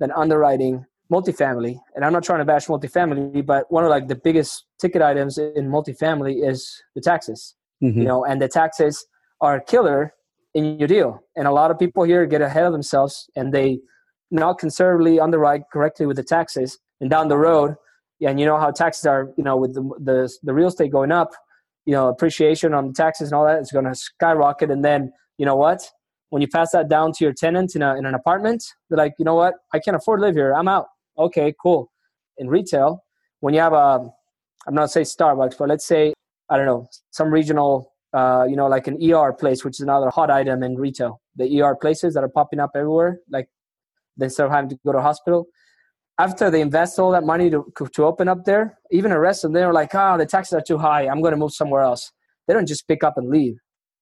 than 0.00 0.10
underwriting 0.12 0.84
multifamily. 1.10 1.78
And 1.94 2.04
I'm 2.04 2.12
not 2.12 2.24
trying 2.24 2.38
to 2.38 2.44
bash 2.44 2.66
multifamily, 2.66 3.44
but 3.44 3.70
one 3.70 3.84
of 3.84 3.90
like 3.90 4.08
the 4.08 4.16
biggest 4.16 4.64
ticket 4.80 5.02
items 5.02 5.38
in 5.38 5.68
multifamily 5.68 6.48
is 6.48 6.82
the 6.94 7.00
taxes. 7.00 7.54
Mm-hmm. 7.82 8.00
You 8.00 8.04
know, 8.04 8.24
and 8.24 8.40
the 8.40 8.48
taxes 8.48 9.04
are 9.40 9.56
a 9.56 9.64
killer 9.64 10.14
in 10.54 10.78
your 10.78 10.88
deal. 10.88 11.20
And 11.36 11.46
a 11.46 11.52
lot 11.52 11.70
of 11.70 11.78
people 11.78 12.04
here 12.04 12.26
get 12.26 12.40
ahead 12.40 12.64
of 12.64 12.72
themselves 12.72 13.28
and 13.36 13.52
they 13.52 13.80
not 14.30 14.58
conservatively 14.58 15.20
underwrite 15.20 15.62
correctly 15.72 16.06
with 16.06 16.16
the 16.16 16.22
taxes. 16.22 16.78
And 17.00 17.10
down 17.10 17.28
the 17.28 17.36
road, 17.36 17.74
and 18.20 18.38
you 18.38 18.46
know 18.46 18.58
how 18.58 18.70
taxes 18.70 19.04
are, 19.06 19.32
you 19.36 19.42
know, 19.42 19.56
with 19.56 19.74
the 19.74 19.82
the, 19.98 20.32
the 20.44 20.54
real 20.54 20.68
estate 20.68 20.92
going 20.92 21.10
up, 21.10 21.32
you 21.84 21.92
know, 21.92 22.08
appreciation 22.08 22.74
on 22.74 22.88
the 22.88 22.92
taxes 22.92 23.28
and 23.28 23.34
all 23.34 23.46
that 23.46 23.60
is 23.60 23.70
going 23.72 23.84
to 23.84 23.94
skyrocket. 23.94 24.70
And 24.70 24.84
then, 24.84 25.12
you 25.38 25.46
know 25.46 25.56
what? 25.56 25.82
When 26.30 26.40
you 26.40 26.48
pass 26.48 26.72
that 26.72 26.88
down 26.88 27.12
to 27.12 27.24
your 27.24 27.32
tenant 27.32 27.74
in, 27.74 27.82
a, 27.82 27.96
in 27.96 28.06
an 28.06 28.14
apartment, 28.14 28.64
they're 28.88 28.98
like, 28.98 29.14
you 29.18 29.24
know 29.24 29.34
what? 29.34 29.54
I 29.74 29.78
can't 29.78 29.96
afford 29.96 30.20
to 30.20 30.26
live 30.26 30.34
here. 30.34 30.54
I'm 30.54 30.68
out. 30.68 30.86
Okay, 31.18 31.54
cool. 31.62 31.90
In 32.38 32.48
retail, 32.48 33.04
when 33.40 33.52
you 33.52 33.60
have 33.60 33.74
a, 33.74 34.08
I'm 34.66 34.74
not 34.74 34.90
say 34.90 35.02
Starbucks, 35.02 35.58
but 35.58 35.68
let's 35.68 35.86
say, 35.86 36.14
I 36.48 36.56
don't 36.56 36.66
know, 36.66 36.88
some 37.10 37.30
regional, 37.30 37.92
uh, 38.14 38.46
you 38.48 38.56
know, 38.56 38.68
like 38.68 38.86
an 38.86 38.98
ER 39.02 39.32
place, 39.32 39.64
which 39.64 39.76
is 39.76 39.80
another 39.80 40.10
hot 40.10 40.30
item 40.30 40.62
in 40.62 40.76
retail. 40.76 41.20
The 41.36 41.60
ER 41.60 41.76
places 41.76 42.14
that 42.14 42.22
are 42.22 42.28
popping 42.28 42.60
up 42.60 42.70
everywhere, 42.74 43.18
like 43.30 43.48
instead 44.20 44.46
of 44.46 44.52
having 44.52 44.70
to 44.70 44.78
go 44.84 44.92
to 44.92 45.00
hospital. 45.00 45.46
After 46.18 46.50
they 46.50 46.60
invest 46.60 46.98
all 46.98 47.10
that 47.12 47.24
money 47.24 47.50
to, 47.50 47.64
to 47.94 48.04
open 48.04 48.28
up 48.28 48.44
there, 48.44 48.78
even 48.90 49.12
arrest 49.12 49.42
them, 49.42 49.52
they're 49.52 49.72
like, 49.72 49.94
oh, 49.94 50.18
the 50.18 50.26
taxes 50.26 50.52
are 50.52 50.62
too 50.62 50.78
high. 50.78 51.08
I'm 51.08 51.20
going 51.20 51.32
to 51.32 51.38
move 51.38 51.52
somewhere 51.52 51.82
else. 51.82 52.12
They 52.46 52.54
don't 52.54 52.66
just 52.66 52.86
pick 52.86 53.02
up 53.02 53.16
and 53.16 53.28
leave 53.28 53.56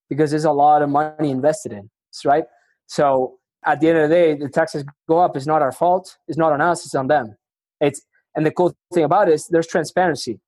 because 0.09 0.31
there's 0.31 0.45
a 0.45 0.53
lot 0.53 0.83
of 0.83 0.91
money 0.91 1.31
invested 1.31 1.73
in, 1.73 1.89
right? 2.25 2.45
So 2.87 3.39
at 3.65 3.81
the 3.81 3.89
end 3.89 3.99
of 3.99 4.09
the 4.09 4.15
day, 4.15 4.35
the 4.35 4.49
taxes 4.49 4.85
go 5.09 5.19
up. 5.19 5.37
It's 5.37 5.47
not 5.47 5.63
our 5.63 5.73
fault. 5.73 6.17
It's 6.27 6.39
not 6.39 6.53
on 6.53 6.61
us. 6.61 6.85
It's 6.85 6.95
on 6.95 7.07
them. 7.07 7.37
It's 7.81 8.03
and 8.35 8.47
the 8.47 8.51
cool 8.51 8.75
thing 8.93 9.05
about 9.05 9.29
it 9.29 9.35
is 9.35 9.49
there's 9.49 9.67
transparency, 9.67 10.41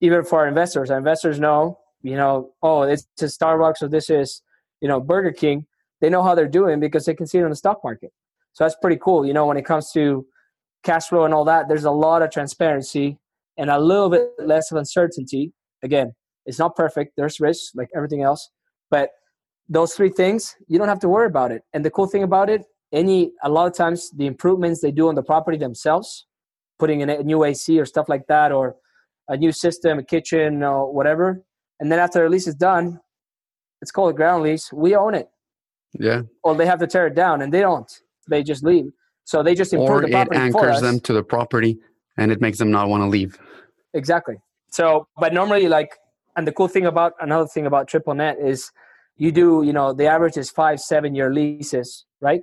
even 0.00 0.24
for 0.24 0.40
our 0.40 0.48
investors. 0.48 0.90
Our 0.90 0.98
investors 0.98 1.38
know, 1.38 1.78
you 2.02 2.16
know, 2.16 2.52
oh, 2.62 2.82
it's 2.82 3.06
a 3.20 3.26
Starbucks 3.26 3.82
or 3.82 3.88
this 3.88 4.08
is, 4.10 4.42
you 4.80 4.88
know, 4.88 5.00
Burger 5.00 5.32
King. 5.32 5.66
They 6.00 6.10
know 6.10 6.22
how 6.22 6.34
they're 6.34 6.48
doing 6.48 6.80
because 6.80 7.04
they 7.04 7.14
can 7.14 7.26
see 7.26 7.38
it 7.38 7.44
on 7.44 7.50
the 7.50 7.56
stock 7.56 7.80
market. 7.84 8.12
So 8.52 8.64
that's 8.64 8.76
pretty 8.80 8.98
cool. 9.00 9.26
You 9.26 9.34
know, 9.34 9.46
when 9.46 9.56
it 9.56 9.64
comes 9.64 9.92
to 9.92 10.26
cash 10.86 11.08
flow 11.08 11.24
and 11.24 11.34
all 11.34 11.44
that, 11.44 11.68
there's 11.68 11.84
a 11.84 11.90
lot 11.90 12.22
of 12.22 12.30
transparency 12.30 13.18
and 13.58 13.68
a 13.70 13.78
little 13.78 14.08
bit 14.08 14.28
less 14.38 14.70
of 14.70 14.78
uncertainty. 14.78 15.52
Again, 15.82 16.12
it's 16.46 16.58
not 16.58 16.76
perfect. 16.76 17.12
There's 17.16 17.40
risks 17.40 17.72
like 17.74 17.88
everything 17.94 18.22
else, 18.22 18.50
but 18.90 19.10
those 19.68 19.94
three 19.94 20.10
things, 20.10 20.54
you 20.68 20.78
don't 20.78 20.88
have 20.88 21.00
to 21.00 21.08
worry 21.08 21.26
about 21.26 21.50
it. 21.50 21.62
And 21.74 21.84
the 21.84 21.90
cool 21.90 22.06
thing 22.06 22.22
about 22.22 22.48
it, 22.48 22.62
any 22.92 23.32
a 23.42 23.50
lot 23.50 23.66
of 23.66 23.74
times 23.74 24.10
the 24.16 24.26
improvements 24.26 24.80
they 24.80 24.92
do 24.92 25.08
on 25.08 25.16
the 25.16 25.22
property 25.22 25.58
themselves, 25.58 26.26
putting 26.78 27.00
in 27.00 27.10
a 27.10 27.22
new 27.22 27.42
AC 27.44 27.78
or 27.80 27.84
stuff 27.84 28.08
like 28.08 28.26
that, 28.28 28.52
or 28.52 28.76
a 29.28 29.36
new 29.36 29.50
system, 29.50 29.98
a 29.98 30.04
kitchen, 30.04 30.62
or 30.62 30.92
whatever. 30.92 31.42
And 31.80 31.90
then 31.90 31.98
after 31.98 32.22
the 32.22 32.30
lease 32.30 32.46
is 32.46 32.54
done, 32.54 33.00
it's 33.82 33.90
called 33.90 34.10
a 34.10 34.16
ground 34.16 34.44
lease. 34.44 34.72
We 34.72 34.94
own 34.94 35.14
it. 35.14 35.28
Yeah. 35.98 36.22
Or 36.44 36.54
they 36.54 36.66
have 36.66 36.78
to 36.78 36.86
tear 36.86 37.08
it 37.08 37.16
down, 37.16 37.42
and 37.42 37.52
they 37.52 37.60
don't 37.60 37.90
they 38.28 38.42
just 38.42 38.64
leave. 38.64 38.86
So 39.26 39.42
they 39.42 39.56
just 39.56 39.72
improve 39.72 39.90
or 39.90 40.00
the 40.02 40.08
property 40.12 40.36
it 40.36 40.40
anchors 40.40 40.80
them 40.80 41.00
to 41.00 41.12
the 41.12 41.22
property 41.22 41.78
and 42.16 42.30
it 42.30 42.40
makes 42.40 42.58
them 42.58 42.70
not 42.70 42.88
want 42.88 43.02
to 43.02 43.08
leave. 43.08 43.36
Exactly. 43.92 44.36
So, 44.70 45.08
but 45.18 45.34
normally, 45.34 45.68
like, 45.68 45.90
and 46.36 46.46
the 46.46 46.52
cool 46.52 46.68
thing 46.68 46.86
about 46.86 47.14
another 47.20 47.48
thing 47.48 47.66
about 47.66 47.88
triple 47.88 48.14
net 48.14 48.36
is 48.40 48.70
you 49.16 49.32
do, 49.32 49.64
you 49.64 49.72
know, 49.72 49.92
the 49.92 50.06
average 50.06 50.36
is 50.36 50.48
five, 50.50 50.78
seven 50.78 51.16
year 51.16 51.34
leases, 51.34 52.06
right? 52.20 52.42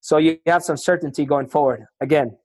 So 0.00 0.16
you 0.16 0.38
have 0.46 0.62
some 0.62 0.78
certainty 0.78 1.26
going 1.26 1.48
forward. 1.48 1.84
Again, 2.00 2.38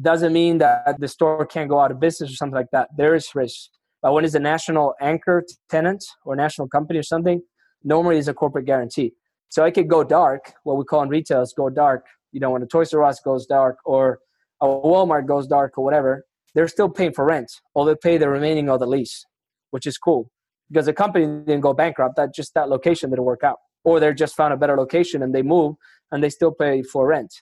doesn't 0.00 0.32
mean 0.32 0.58
that 0.58 0.98
the 0.98 1.06
store 1.06 1.46
can't 1.46 1.68
go 1.68 1.78
out 1.78 1.92
of 1.92 2.00
business 2.00 2.32
or 2.32 2.34
something 2.34 2.56
like 2.56 2.70
that. 2.72 2.88
There 2.96 3.14
is 3.14 3.32
risk. 3.34 3.70
But 4.02 4.12
when 4.12 4.24
it's 4.24 4.34
a 4.34 4.40
national 4.40 4.94
anchor 5.00 5.44
tenant 5.68 6.04
or 6.24 6.34
national 6.34 6.66
company 6.66 6.98
or 6.98 7.04
something, 7.04 7.42
normally 7.84 8.18
is 8.18 8.26
a 8.26 8.34
corporate 8.34 8.66
guarantee. 8.66 9.12
So 9.50 9.64
it 9.64 9.72
could 9.72 9.88
go 9.88 10.02
dark. 10.02 10.52
What 10.64 10.78
we 10.78 10.84
call 10.84 11.02
in 11.02 11.10
retail 11.10 11.42
is 11.42 11.54
go 11.56 11.70
dark 11.70 12.06
you 12.32 12.40
know 12.40 12.50
when 12.50 12.62
a 12.62 12.66
Toys 12.66 12.92
R 12.92 13.04
Us 13.04 13.20
goes 13.20 13.46
dark 13.46 13.76
or 13.84 14.18
a 14.60 14.66
Walmart 14.66 15.26
goes 15.26 15.46
dark 15.46 15.78
or 15.78 15.84
whatever, 15.84 16.24
they're 16.54 16.68
still 16.68 16.88
paying 16.88 17.12
for 17.12 17.24
rent 17.24 17.50
or 17.74 17.86
they 17.86 17.94
pay 17.94 18.18
the 18.18 18.28
remaining 18.28 18.68
of 18.68 18.80
the 18.80 18.86
lease, 18.86 19.24
which 19.70 19.86
is 19.86 19.98
cool 19.98 20.30
because 20.70 20.86
the 20.86 20.92
company 20.92 21.26
didn't 21.26 21.60
go 21.60 21.72
bankrupt. 21.72 22.16
That 22.16 22.34
just 22.34 22.54
that 22.54 22.68
location 22.68 23.10
didn't 23.10 23.24
work 23.24 23.42
out, 23.44 23.56
or 23.84 24.00
they 24.00 24.12
just 24.14 24.36
found 24.36 24.52
a 24.52 24.56
better 24.56 24.76
location 24.76 25.22
and 25.22 25.34
they 25.34 25.42
move 25.42 25.76
and 26.12 26.22
they 26.22 26.30
still 26.30 26.52
pay 26.52 26.82
for 26.82 27.06
rent. 27.06 27.32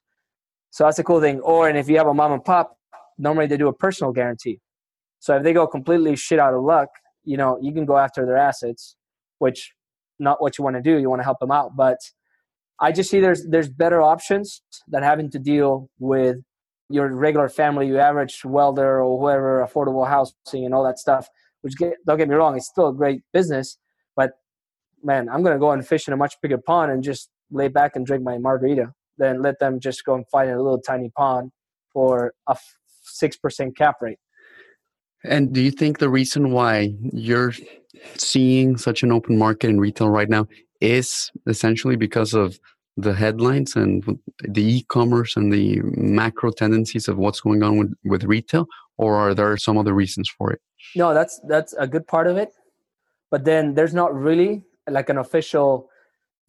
So 0.70 0.84
that's 0.84 0.98
a 0.98 1.04
cool 1.04 1.20
thing. 1.20 1.40
Or 1.40 1.68
and 1.68 1.78
if 1.78 1.88
you 1.88 1.96
have 1.98 2.06
a 2.06 2.14
mom 2.14 2.32
and 2.32 2.44
pop, 2.44 2.76
normally 3.16 3.46
they 3.46 3.56
do 3.56 3.68
a 3.68 3.72
personal 3.72 4.12
guarantee. 4.12 4.60
So 5.18 5.36
if 5.36 5.42
they 5.42 5.52
go 5.52 5.66
completely 5.66 6.14
shit 6.16 6.38
out 6.38 6.54
of 6.54 6.62
luck, 6.62 6.88
you 7.24 7.36
know 7.36 7.58
you 7.60 7.72
can 7.72 7.84
go 7.84 7.96
after 7.96 8.24
their 8.24 8.36
assets, 8.36 8.96
which 9.38 9.72
not 10.18 10.40
what 10.42 10.58
you 10.58 10.64
want 10.64 10.76
to 10.76 10.82
do. 10.82 10.98
You 10.98 11.08
want 11.08 11.20
to 11.20 11.24
help 11.24 11.38
them 11.40 11.50
out, 11.50 11.76
but 11.76 11.98
I 12.80 12.92
just 12.92 13.10
see 13.10 13.20
there's 13.20 13.44
there's 13.46 13.68
better 13.68 14.00
options 14.00 14.62
than 14.86 15.02
having 15.02 15.30
to 15.30 15.38
deal 15.38 15.88
with 15.98 16.36
your 16.88 17.14
regular 17.14 17.48
family, 17.48 17.86
your 17.86 18.00
average 18.00 18.44
welder 18.44 19.02
or 19.02 19.18
whoever, 19.18 19.66
affordable 19.66 20.06
housing 20.06 20.64
and 20.64 20.74
all 20.74 20.84
that 20.84 20.98
stuff. 20.98 21.28
Which 21.62 21.76
get, 21.76 21.94
don't 22.06 22.18
get 22.18 22.28
me 22.28 22.36
wrong, 22.36 22.56
it's 22.56 22.68
still 22.68 22.88
a 22.88 22.94
great 22.94 23.22
business, 23.32 23.78
but 24.14 24.30
man, 25.02 25.28
I'm 25.28 25.42
gonna 25.42 25.58
go 25.58 25.72
and 25.72 25.86
fish 25.86 26.06
in 26.06 26.14
a 26.14 26.16
much 26.16 26.34
bigger 26.40 26.58
pond 26.58 26.92
and 26.92 27.02
just 27.02 27.30
lay 27.50 27.68
back 27.68 27.96
and 27.96 28.06
drink 28.06 28.22
my 28.22 28.38
margarita 28.38 28.92
than 29.18 29.42
let 29.42 29.58
them 29.58 29.80
just 29.80 30.04
go 30.04 30.14
and 30.14 30.24
fight 30.28 30.48
in 30.48 30.54
a 30.54 30.62
little 30.62 30.80
tiny 30.80 31.10
pond 31.16 31.50
for 31.92 32.32
a 32.46 32.56
six 33.02 33.36
percent 33.36 33.76
cap 33.76 33.96
rate. 34.00 34.18
And 35.24 35.52
do 35.52 35.60
you 35.60 35.72
think 35.72 35.98
the 35.98 36.08
reason 36.08 36.52
why 36.52 36.94
you're 37.12 37.52
seeing 38.14 38.76
such 38.76 39.02
an 39.02 39.10
open 39.10 39.36
market 39.36 39.68
in 39.68 39.80
retail 39.80 40.10
right 40.10 40.28
now 40.28 40.46
is 40.80 41.30
essentially 41.46 41.96
because 41.96 42.34
of 42.34 42.58
the 42.96 43.14
headlines 43.14 43.76
and 43.76 44.18
the 44.40 44.78
e-commerce 44.78 45.36
and 45.36 45.52
the 45.52 45.80
macro 45.82 46.50
tendencies 46.50 47.06
of 47.06 47.16
what's 47.16 47.40
going 47.40 47.62
on 47.62 47.78
with, 47.78 47.94
with 48.04 48.24
retail 48.24 48.66
or 48.96 49.14
are 49.16 49.34
there 49.34 49.56
some 49.56 49.78
other 49.78 49.92
reasons 49.92 50.28
for 50.28 50.52
it? 50.52 50.60
No 50.96 51.14
that's 51.14 51.40
that's 51.48 51.74
a 51.74 51.86
good 51.86 52.06
part 52.06 52.26
of 52.26 52.36
it. 52.36 52.50
But 53.30 53.44
then 53.44 53.74
there's 53.74 53.94
not 53.94 54.14
really 54.14 54.64
like 54.90 55.08
an 55.10 55.18
official 55.18 55.88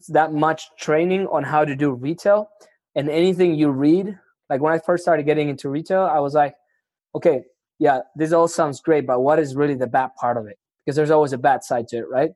that 0.08 0.32
much 0.32 0.64
training 0.78 1.26
on 1.28 1.44
how 1.44 1.64
to 1.64 1.76
do 1.76 1.92
retail. 1.92 2.48
And 2.96 3.08
anything 3.08 3.54
you 3.54 3.70
read 3.70 4.18
like 4.50 4.60
when 4.60 4.72
i 4.72 4.78
first 4.78 5.02
started 5.04 5.24
getting 5.24 5.48
into 5.48 5.70
retail 5.70 6.02
i 6.02 6.18
was 6.18 6.34
like 6.34 6.54
okay 7.14 7.44
yeah 7.78 8.00
this 8.16 8.32
all 8.32 8.48
sounds 8.48 8.80
great 8.80 9.06
but 9.06 9.20
what 9.20 9.38
is 9.38 9.54
really 9.54 9.76
the 9.76 9.86
bad 9.86 10.10
part 10.20 10.36
of 10.36 10.46
it? 10.46 10.58
Because 10.84 10.96
there's 10.96 11.10
always 11.10 11.32
a 11.32 11.38
bad 11.38 11.62
side 11.62 11.88
to 11.88 11.98
it 11.98 12.08
right 12.10 12.32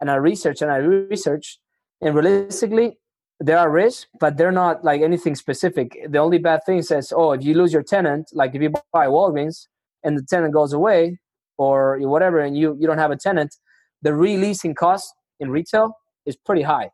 and 0.00 0.10
I 0.10 0.14
research 0.16 0.62
and 0.62 0.70
I 0.70 0.76
research, 0.76 1.58
and 2.00 2.14
realistically, 2.14 2.98
there 3.40 3.58
are 3.58 3.70
risks, 3.70 4.06
but 4.20 4.36
they're 4.36 4.52
not 4.52 4.84
like 4.84 5.00
anything 5.00 5.34
specific. 5.34 5.96
The 6.08 6.18
only 6.18 6.38
bad 6.38 6.60
thing 6.66 6.82
says, 6.82 7.12
oh, 7.14 7.32
if 7.32 7.42
you 7.42 7.54
lose 7.54 7.72
your 7.72 7.82
tenant, 7.82 8.30
like 8.34 8.54
if 8.54 8.60
you 8.60 8.70
buy 8.92 9.06
Walgreens 9.06 9.66
and 10.04 10.16
the 10.16 10.22
tenant 10.22 10.52
goes 10.52 10.72
away 10.74 11.18
or 11.56 11.98
whatever, 12.00 12.40
and 12.40 12.56
you 12.56 12.76
you 12.78 12.86
don't 12.86 12.98
have 12.98 13.10
a 13.10 13.16
tenant, 13.16 13.56
the 14.02 14.14
releasing 14.14 14.74
cost 14.74 15.12
in 15.40 15.50
retail 15.50 15.94
is 16.26 16.36
pretty 16.36 16.62
high. 16.62 16.90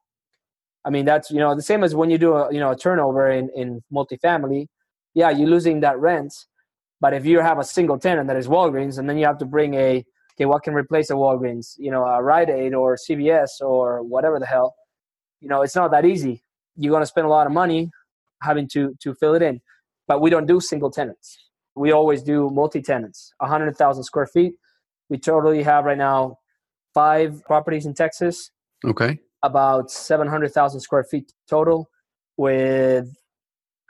I 0.85 0.91
mean, 0.91 1.05
that's 1.05 1.31
you 1.31 1.39
know 1.39 1.55
the 1.55 1.63
same 1.63 1.83
as 1.83 1.95
when 1.95 2.11
you 2.11 2.19
do 2.19 2.35
a 2.35 2.53
you 2.53 2.61
know 2.61 2.71
a 2.71 2.77
turnover 2.77 3.29
in 3.31 3.51
in 3.57 3.83
multifamily. 3.93 4.67
Yeah, 5.15 5.31
you're 5.31 5.49
losing 5.49 5.81
that 5.81 5.99
rent, 5.99 6.33
but 7.01 7.13
if 7.13 7.27
you 7.27 7.41
have 7.41 7.59
a 7.59 7.65
single 7.65 7.99
tenant 7.99 8.29
that 8.29 8.37
is 8.37 8.47
Walgreens, 8.47 8.99
and 8.99 9.09
then 9.09 9.19
you 9.19 9.27
have 9.27 9.39
to 9.39 9.47
bring 9.47 9.75
a 9.75 10.05
okay, 10.37 10.47
what 10.47 10.63
can 10.63 10.75
replace 10.75 11.11
a 11.11 11.15
Walgreens? 11.15 11.75
You 11.79 11.91
know, 11.91 12.05
a 12.05 12.23
Rite 12.23 12.51
Aid 12.51 12.75
or 12.75 12.97
CVS 12.97 13.61
or 13.61 14.03
whatever 14.03 14.39
the 14.39 14.47
hell. 14.47 14.75
You 15.41 15.49
know, 15.49 15.63
it's 15.63 15.75
not 15.75 15.91
that 15.91 16.05
easy. 16.05 16.43
You're 16.77 16.91
going 16.91 17.03
to 17.03 17.07
spend 17.07 17.27
a 17.27 17.31
lot 17.31 17.47
of 17.47 17.53
money 17.53 17.91
having 18.43 18.69
to 18.69 18.95
to 19.01 19.15
fill 19.15 19.35
it 19.35 19.43
in. 19.43 19.61
But 20.09 20.21
we 20.21 20.31
don't 20.31 20.47
do 20.47 20.61
single 20.61 20.91
tenants. 20.91 21.39
We 21.75 21.93
always 21.93 22.23
do 22.23 22.49
multi 22.51 22.81
tenants, 22.81 23.33
100,000 23.39 24.05
square 24.05 24.27
feet. 24.27 24.55
We 25.09 25.19
totally 25.19 25.63
have 25.63 25.85
right 25.85 25.99
now 25.99 26.39
five 26.95 27.43
properties 27.45 27.87
in 27.87 27.95
Texas. 27.95 28.51
Okay. 28.85 29.19
About 29.43 29.91
700,000 29.91 30.81
square 30.81 31.05
feet 31.05 31.33
total, 31.49 31.91
with 32.37 33.15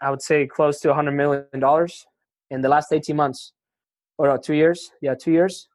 I 0.03 0.11
would 0.11 0.23
say 0.23 0.47
close 0.47 0.81
to 0.81 0.89
100 0.89 1.13
million 1.13 1.61
dollars 1.61 2.07
in 2.51 2.61
the 2.61 2.69
last 2.69 2.93
18 2.93 3.17
months 3.17 3.53
or 4.19 4.29
no, 4.29 4.37
two 4.37 4.55
years. 4.55 4.91
Yeah, 5.01 5.15
two 5.15 5.33
years. 5.33 5.69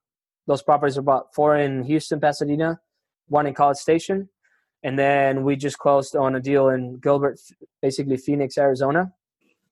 Those 0.48 0.62
properties 0.62 0.98
are 0.98 1.02
about 1.02 1.34
four 1.34 1.56
in 1.56 1.84
Houston, 1.84 2.20
Pasadena, 2.20 2.80
one 3.28 3.48
in 3.48 3.54
College 3.54 3.78
Station, 3.78 4.30
and 4.84 4.98
then 4.98 5.44
we 5.44 5.56
just 5.56 5.78
closed 5.78 6.16
on 6.16 6.36
a 6.36 6.40
deal 6.40 6.70
in 6.70 6.98
Gilbert, 6.98 7.40
basically 7.82 8.18
Phoenix, 8.18 8.58
Arizona. 8.58 9.14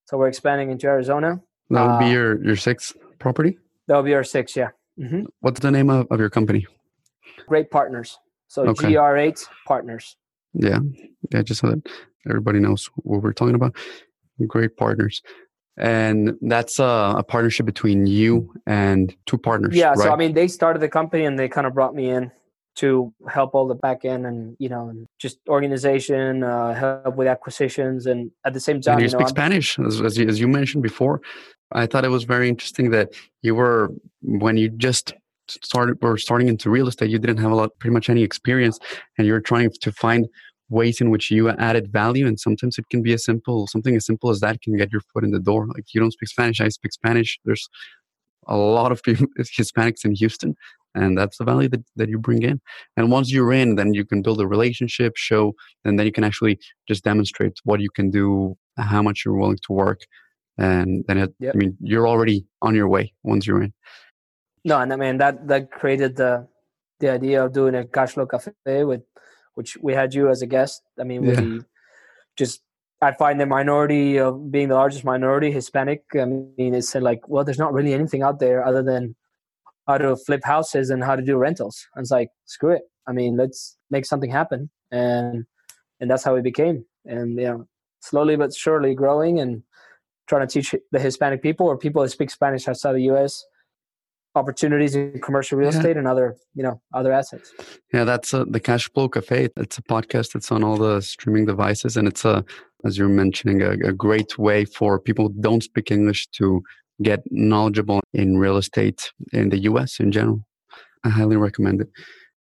So 0.06 0.18
we're 0.18 0.28
expanding 0.28 0.72
into 0.72 0.88
Arizona. 0.88 1.42
That 1.70 1.82
would 1.82 1.92
uh, 1.92 2.00
be 2.00 2.10
your 2.10 2.44
your 2.44 2.56
sixth 2.56 2.96
property. 3.20 3.58
That 3.88 3.98
would 3.98 4.06
be 4.06 4.14
our 4.14 4.24
sixth, 4.24 4.56
yeah. 4.56 4.70
Mm-hmm. 5.00 5.26
What's 5.40 5.60
the 5.60 5.72
name 5.72 5.90
of, 5.90 6.08
of 6.12 6.20
your 6.20 6.30
company? 6.30 6.68
Great 7.48 7.72
Partners. 7.72 8.18
So 8.48 8.64
okay. 8.68 8.88
GR8 8.88 9.48
Partners. 9.68 10.18
Yeah, 10.54 10.80
yeah. 11.32 11.42
Just 11.44 11.62
so 11.62 11.68
that 11.68 11.88
everybody 12.28 12.60
knows 12.60 12.90
what 12.96 13.22
we're 13.22 13.34
talking 13.34 13.56
about. 13.56 13.76
Great 14.48 14.76
Partners 14.78 15.22
and 15.80 16.38
that's 16.42 16.78
a, 16.78 17.16
a, 17.18 17.24
partnership 17.24 17.66
between 17.66 18.06
you 18.06 18.54
and 18.68 19.16
two 19.26 19.38
partners 19.38 19.76
yeah 19.76 19.90
right? 19.90 20.00
so 20.00 20.12
i 20.12 20.16
mean 20.16 20.34
they 20.34 20.48
started 20.48 20.80
the 20.80 20.90
company 20.90 21.26
and 21.26 21.40
they 21.40 21.48
kind 21.48 21.66
of 21.66 21.74
brought 21.74 21.96
me 21.96 22.10
in 22.10 22.32
to 22.76 23.14
help 23.28 23.56
all 23.56 23.68
the 23.68 23.76
back 23.76 24.06
end 24.06 24.26
and 24.26 24.56
you 24.60 24.70
know 24.70 24.94
just 25.18 25.40
organization 25.48 26.44
uh, 26.44 26.74
help 26.74 27.16
with 27.16 27.28
acquisitions 27.28 28.06
and 28.06 28.32
at 28.46 28.54
the 28.54 28.60
same 28.60 28.82
time 28.82 28.94
and 28.94 29.02
you, 29.02 29.06
you 29.06 29.10
speak 29.10 29.22
know, 29.22 29.28
spanish 29.28 29.80
as, 29.80 30.02
as, 30.02 30.18
you, 30.18 30.28
as 30.28 30.40
you 30.40 30.48
mentioned 30.48 30.84
before 30.84 31.22
i 31.72 31.86
thought 31.86 32.06
it 32.06 32.10
was 32.10 32.26
very 32.26 32.50
interesting 32.50 32.92
that 32.92 33.10
you 33.42 33.56
were 33.56 33.90
when 34.22 34.58
you 34.58 34.70
just 34.70 35.14
started 35.50 35.98
or 36.02 36.18
starting 36.18 36.48
into 36.48 36.70
real 36.70 36.88
estate 36.88 37.10
you 37.10 37.18
didn't 37.18 37.38
have 37.38 37.52
a 37.52 37.56
lot 37.56 37.72
pretty 37.80 37.94
much 37.94 38.10
any 38.10 38.22
experience 38.22 38.80
and 39.18 39.26
you're 39.26 39.42
trying 39.42 39.70
to 39.82 39.92
find 39.92 40.28
ways 40.70 41.02
in 41.02 41.10
which 41.10 41.32
you 41.32 41.50
added 41.50 41.92
value 41.92 42.28
and 42.28 42.40
sometimes 42.40 42.78
it 42.78 42.86
can 42.90 43.02
be 43.02 43.14
as 43.14 43.24
simple 43.24 43.68
something 43.68 43.96
as 43.96 44.06
simple 44.06 44.30
as 44.30 44.40
that 44.40 44.62
can 44.62 44.78
get 44.78 44.92
your 44.92 45.02
foot 45.14 45.24
in 45.24 45.32
the 45.32 45.40
door. 45.40 45.68
Like 45.68 45.94
you 45.94 46.00
don't 46.02 46.12
speak 46.12 46.30
spanish 46.30 46.62
i 46.62 46.70
speak 46.70 46.94
spanish. 46.94 47.40
There's 47.46 47.68
a 48.48 48.58
lot 48.58 48.92
of 48.92 49.02
people 49.08 49.28
hispanics 49.38 50.06
in 50.06 50.16
houston 50.16 50.56
and 50.96 51.16
that's 51.18 51.38
the 51.38 51.44
value 51.44 51.70
that, 51.70 51.84
that 51.98 52.10
you 52.10 52.18
bring 52.18 52.42
in. 52.42 52.60
And 52.98 53.12
once 53.12 53.32
you're 53.32 53.54
in 53.54 53.76
then 53.76 53.94
you 53.94 54.06
can 54.06 54.22
build 54.22 54.42
a 54.42 54.48
relationship 54.48 55.18
show 55.18 55.54
and 55.86 55.98
then 55.98 56.06
you 56.06 56.12
can 56.12 56.24
actually 56.24 56.60
just 56.88 57.04
demonstrate 57.04 57.54
what 57.64 57.80
you 57.80 57.90
can 57.90 58.10
do 58.10 58.56
how 58.78 59.02
much 59.02 59.24
you're 59.26 59.36
willing 59.36 59.60
to 59.64 59.74
work 59.74 60.02
and 60.58 61.06
then 61.08 61.18
it, 61.18 61.34
yep. 61.40 61.56
i 61.56 61.58
mean 61.58 61.76
you're 61.82 62.08
already 62.08 62.46
on 62.62 62.76
your 62.76 62.88
way 62.88 63.14
once 63.24 63.48
you're 63.48 63.64
in. 63.64 63.74
No 64.66 64.80
and 64.80 64.92
i 64.94 64.96
mean 64.96 65.18
that 65.18 65.48
that 65.48 65.72
created 65.72 66.16
the 66.16 66.48
the 67.00 67.10
idea 67.10 67.44
of 67.44 67.54
doing 67.54 67.76
a 67.76 67.86
cash 67.86 68.12
flow 68.12 68.26
cafe 68.26 68.84
with 68.84 69.02
which 69.56 69.78
we 69.82 69.94
had 69.94 70.14
you 70.14 70.30
as 70.30 70.42
a 70.42 70.48
guest 70.48 70.82
i 71.00 71.04
mean 71.04 71.24
yeah. 71.24 71.42
we 71.42 71.62
just 72.38 72.62
I 73.02 73.14
find 73.14 73.40
the 73.40 73.46
minority 73.46 74.18
of 74.18 74.52
being 74.52 74.68
the 74.68 74.76
largest 74.76 75.06
minority 75.06 75.52
Hispanic. 75.52 76.04
I 76.20 76.26
mean, 76.26 76.76
it's 76.76 76.94
like, 76.96 77.28
well, 77.30 77.46
there's 77.46 77.58
not 77.58 77.74
really 77.74 77.94
anything 77.94 78.24
out 78.24 78.40
there 78.40 78.66
other 78.66 78.84
than 78.84 79.16
how 79.88 79.98
to 79.98 80.18
flip 80.18 80.42
houses 80.44 80.90
and 80.90 81.04
how 81.04 81.16
to 81.16 81.22
do 81.22 81.38
rentals. 81.38 81.88
And 81.96 82.04
it's 82.04 82.12
like, 82.12 82.30
screw 82.46 82.72
it. 82.72 82.84
I 83.08 83.14
mean, 83.14 83.38
let's 83.38 83.78
make 83.90 84.06
something 84.06 84.30
happen. 84.30 84.70
And 84.92 85.46
and 86.02 86.12
that's 86.12 86.24
how 86.24 86.36
it 86.36 86.44
became. 86.44 86.86
And 87.06 87.38
you 87.38 87.46
know, 87.46 87.68
slowly 88.02 88.36
but 88.36 88.54
surely 88.54 88.94
growing 88.96 89.40
and 89.40 89.64
trying 90.28 90.46
to 90.46 90.54
teach 90.54 90.76
the 90.92 91.00
Hispanic 91.00 91.42
people 91.42 91.68
or 91.68 91.78
people 91.78 92.02
that 92.04 92.10
speak 92.10 92.30
Spanish 92.30 92.68
outside 92.68 92.94
the 92.94 93.10
US 93.14 93.44
opportunities 94.40 94.96
in 94.96 95.20
commercial 95.22 95.58
real 95.58 95.72
yeah. 95.72 95.78
estate 95.78 95.98
and 95.98 96.08
other 96.08 96.36
you 96.56 96.64
know 96.64 96.82
other 96.94 97.12
assets 97.12 97.54
yeah 97.94 98.04
that's 98.04 98.34
uh, 98.34 98.46
the 98.56 98.60
cash 98.60 98.90
flow 98.94 99.08
cafe 99.08 99.50
it's 99.58 99.78
a 99.78 99.82
podcast 99.84 100.36
it's 100.36 100.52
on 100.52 100.64
all 100.64 100.78
the 100.78 101.02
streaming 101.02 101.46
devices 101.46 101.98
and 101.98 102.08
it's 102.08 102.24
a 102.26 102.44
as 102.86 102.98
you're 102.98 103.10
mentioning 103.24 103.62
a, 103.62 103.72
a 103.92 103.94
great 104.06 104.38
way 104.38 104.66
for 104.66 105.00
people 105.00 105.28
who 105.28 105.42
don't 105.42 105.64
speak 105.64 105.92
english 105.92 106.28
to 106.28 106.64
get 107.02 107.22
knowledgeable 107.32 108.02
in 108.14 108.38
real 108.38 108.58
estate 108.58 109.12
in 109.34 109.50
the 109.50 109.60
US 109.60 110.00
in 110.00 110.12
general. 110.12 110.42
I 111.04 111.10
highly 111.10 111.38
recommend 111.38 111.82
it. 111.82 111.90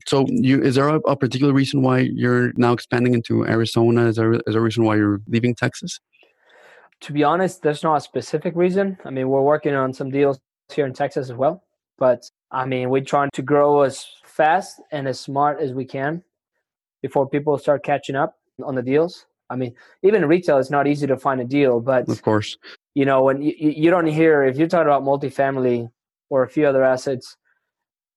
So, 0.08 0.26
you 0.30 0.62
is 0.62 0.76
there 0.76 0.90
a, 0.90 1.00
a 1.08 1.16
particular 1.16 1.52
reason 1.52 1.82
why 1.82 2.00
you're 2.00 2.54
now 2.56 2.74
expanding 2.74 3.16
into 3.16 3.46
Arizona? 3.46 4.06
Is 4.08 4.18
there, 4.18 4.34
is 4.34 4.42
there 4.46 4.60
a 4.60 4.64
reason 4.64 4.84
why 4.84 4.98
you're 4.98 5.20
leaving 5.28 5.56
Texas? 5.56 6.00
To 7.02 7.14
be 7.14 7.24
honest, 7.24 7.64
there's 7.64 7.82
not 7.82 7.96
a 7.96 8.02
specific 8.02 8.56
reason. 8.56 8.98
I 9.04 9.10
mean, 9.10 9.30
we're 9.30 9.42
working 9.42 9.74
on 9.74 9.94
some 9.94 10.12
deals 10.12 10.40
here 10.72 10.86
in 10.86 10.94
Texas 10.94 11.30
as 11.30 11.36
well, 11.36 11.64
but 11.98 12.30
I 12.52 12.66
mean, 12.66 12.90
we're 12.90 13.04
trying 13.04 13.30
to 13.34 13.42
grow 13.42 13.82
as 13.82 14.06
fast 14.24 14.82
and 14.92 15.08
as 15.08 15.20
smart 15.20 15.60
as 15.60 15.74
we 15.74 15.86
can 15.86 16.24
before 17.02 17.28
people 17.30 17.58
start 17.58 17.84
catching 17.84 18.16
up 18.16 18.36
on 18.64 18.76
the 18.76 18.82
deals. 18.82 19.26
I 19.50 19.56
mean, 19.56 19.76
even 20.04 20.26
retail, 20.26 20.58
it's 20.58 20.72
not 20.72 20.88
easy 20.88 21.06
to 21.08 21.18
find 21.18 21.40
a 21.40 21.46
deal, 21.46 21.80
but 21.80 22.10
of 22.10 22.22
course, 22.22 22.58
you 22.96 23.06
know, 23.06 23.24
when 23.24 23.42
you, 23.42 23.54
you 23.58 23.92
don't 23.92 24.08
hear 24.08 24.44
if 24.44 24.58
you're 24.58 24.68
talking 24.68 24.88
about 24.88 25.04
multifamily 25.04 25.90
or 26.30 26.44
a 26.44 26.50
few 26.50 26.66
other 26.66 26.84
assets, 26.84 27.38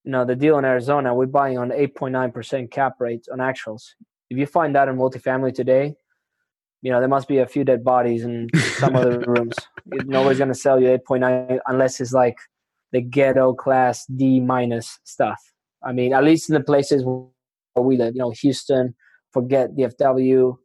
you 0.05 0.13
know, 0.13 0.25
the 0.25 0.35
deal 0.35 0.59
in 0.59 0.65
Arizona, 0.65 1.15
we're 1.15 1.27
buying 1.27 1.59
on 1.59 1.71
8.9% 1.71 2.71
cap 2.71 2.95
rate 2.99 3.27
on 3.31 3.39
actuals. 3.39 3.83
If 4.31 4.39
you 4.39 4.47
find 4.47 4.75
that 4.75 4.89
in 4.89 4.97
multifamily 4.97 5.55
today, 5.55 5.95
you 6.81 6.93
know, 6.93 7.01
there 7.01 7.09
must 7.09 7.29
be 7.29 7.39
a 7.39 7.47
few 7.47 7.65
dead 7.65 7.85
bodies 7.85 8.23
in 8.23 8.49
some 8.77 8.95
other 8.95 9.19
rooms. 9.27 9.55
Nobody's 9.85 10.39
going 10.39 10.49
to 10.49 10.55
sell 10.55 10.81
you 10.81 10.89
8.9 10.89 11.59
unless 11.67 12.01
it's 12.01 12.13
like 12.13 12.39
the 12.93 13.01
ghetto 13.01 13.55
class 13.55 14.07
D 14.07 14.41
minus 14.41 14.99
stuff. 15.05 15.41
I 15.83 15.93
mean, 15.93 16.13
at 16.13 16.25
least 16.25 16.49
in 16.49 16.55
the 16.55 16.61
places 16.61 17.05
where 17.05 17.27
we 17.77 17.97
live, 17.97 18.15
you 18.15 18.21
know, 18.21 18.31
Houston, 18.31 18.95
forget 19.33 19.75
DFW. 19.77 20.57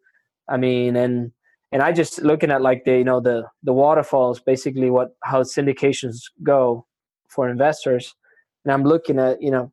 I 0.49 0.57
mean, 0.57 0.95
and 0.95 1.31
and 1.71 1.81
I 1.81 1.91
just 1.91 2.21
looking 2.21 2.51
at 2.51 2.61
like 2.61 2.85
the 2.85 2.97
you 2.97 3.03
know 3.03 3.19
the 3.19 3.43
the 3.63 3.73
waterfalls, 3.73 4.39
basically 4.39 4.89
what 4.89 5.15
how 5.23 5.41
syndications 5.43 6.17
go 6.41 6.85
for 7.29 7.49
investors, 7.49 8.15
and 8.63 8.73
I'm 8.73 8.83
looking 8.83 9.19
at 9.19 9.41
you 9.41 9.51
know 9.51 9.71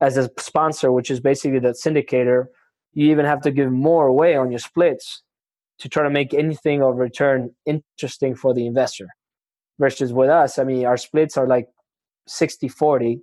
as 0.00 0.16
a 0.16 0.30
sponsor, 0.38 0.92
which 0.92 1.10
is 1.10 1.20
basically 1.20 1.58
the 1.58 1.68
syndicator, 1.68 2.46
you 2.92 3.10
even 3.10 3.24
have 3.24 3.40
to 3.42 3.50
give 3.50 3.72
more 3.72 4.06
away 4.06 4.36
on 4.36 4.50
your 4.50 4.58
splits 4.58 5.22
to 5.78 5.88
try 5.88 6.02
to 6.02 6.10
make 6.10 6.34
anything 6.34 6.82
of 6.82 6.96
return 6.96 7.50
interesting 7.66 8.34
for 8.34 8.54
the 8.54 8.66
investor. 8.66 9.06
Versus 9.78 10.12
with 10.12 10.30
us, 10.30 10.58
I 10.58 10.64
mean, 10.64 10.86
our 10.86 10.96
splits 10.96 11.36
are 11.36 11.46
like 11.46 11.68
60 12.26 12.68
40, 12.68 13.20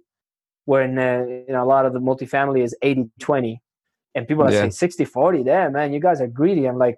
when 0.66 0.98
uh, 0.98 1.26
you 1.28 1.54
know, 1.54 1.64
a 1.64 1.66
lot 1.66 1.86
of 1.86 1.94
the 1.94 2.00
multifamily 2.00 2.64
is 2.64 2.76
80 2.82 3.10
20. 3.20 3.62
And 4.16 4.28
people 4.28 4.44
are 4.44 4.52
yeah. 4.52 4.60
saying 4.60 4.72
60 4.72 5.06
40, 5.06 5.44
damn, 5.44 5.74
man, 5.74 5.94
you 5.94 6.00
guys 6.00 6.22
are 6.22 6.28
greedy. 6.28 6.66
I'm 6.66 6.78
like, 6.78 6.98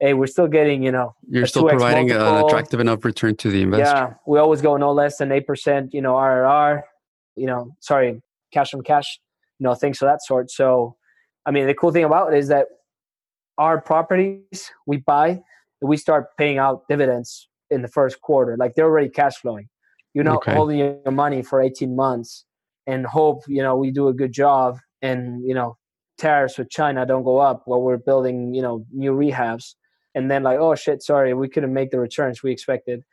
hey, 0.00 0.14
we're 0.14 0.26
still 0.26 0.48
getting, 0.48 0.82
you 0.82 0.92
know, 0.92 1.14
you're 1.28 1.46
still 1.46 1.68
providing 1.68 2.08
multiple. 2.08 2.38
an 2.38 2.44
attractive 2.44 2.80
enough 2.80 3.04
return 3.04 3.36
to 3.36 3.50
the 3.50 3.62
investor. 3.62 3.84
Yeah, 3.84 4.14
we 4.26 4.38
always 4.38 4.62
go 4.62 4.76
no 4.76 4.92
less 4.92 5.18
than 5.18 5.32
eight 5.32 5.46
percent, 5.46 5.92
you 5.92 6.00
know, 6.00 6.14
RRR, 6.14 6.82
you 7.36 7.46
know, 7.46 7.74
sorry, 7.80 8.22
cash 8.52 8.70
from 8.70 8.82
cash, 8.82 9.20
you 9.58 9.64
know, 9.64 9.74
things 9.74 10.00
of 10.02 10.06
that 10.06 10.22
sort. 10.22 10.50
So, 10.50 10.96
I 11.44 11.50
mean, 11.50 11.66
the 11.66 11.74
cool 11.74 11.92
thing 11.92 12.04
about 12.04 12.32
it 12.32 12.38
is 12.38 12.48
that 12.48 12.66
our 13.58 13.80
properties 13.80 14.70
we 14.86 14.98
buy, 14.98 15.42
we 15.80 15.96
start 15.96 16.36
paying 16.36 16.58
out 16.58 16.84
dividends 16.88 17.48
in 17.70 17.82
the 17.82 17.88
first 17.88 18.20
quarter. 18.20 18.56
Like 18.56 18.74
they're 18.74 18.86
already 18.86 19.08
cash 19.08 19.36
flowing. 19.36 19.68
You're 20.16 20.24
not 20.24 20.36
okay. 20.38 20.54
holding 20.54 20.78
your 20.78 21.12
money 21.12 21.42
for 21.42 21.60
18 21.60 21.94
months 21.94 22.46
and 22.86 23.04
hope, 23.04 23.42
you 23.46 23.62
know, 23.62 23.76
we 23.76 23.90
do 23.90 24.08
a 24.08 24.14
good 24.14 24.32
job 24.32 24.78
and, 25.02 25.46
you 25.46 25.54
know, 25.54 25.76
tariffs 26.16 26.56
with 26.56 26.70
China 26.70 27.04
don't 27.04 27.22
go 27.22 27.36
up 27.36 27.64
while 27.66 27.82
we're 27.82 27.98
building, 27.98 28.54
you 28.54 28.62
know, 28.62 28.86
new 28.90 29.12
rehabs 29.12 29.74
and 30.14 30.30
then 30.30 30.42
like, 30.42 30.58
oh 30.58 30.74
shit, 30.74 31.02
sorry, 31.02 31.34
we 31.34 31.50
couldn't 31.50 31.74
make 31.74 31.90
the 31.90 32.00
returns 32.00 32.42
we 32.42 32.50
expected. 32.50 33.04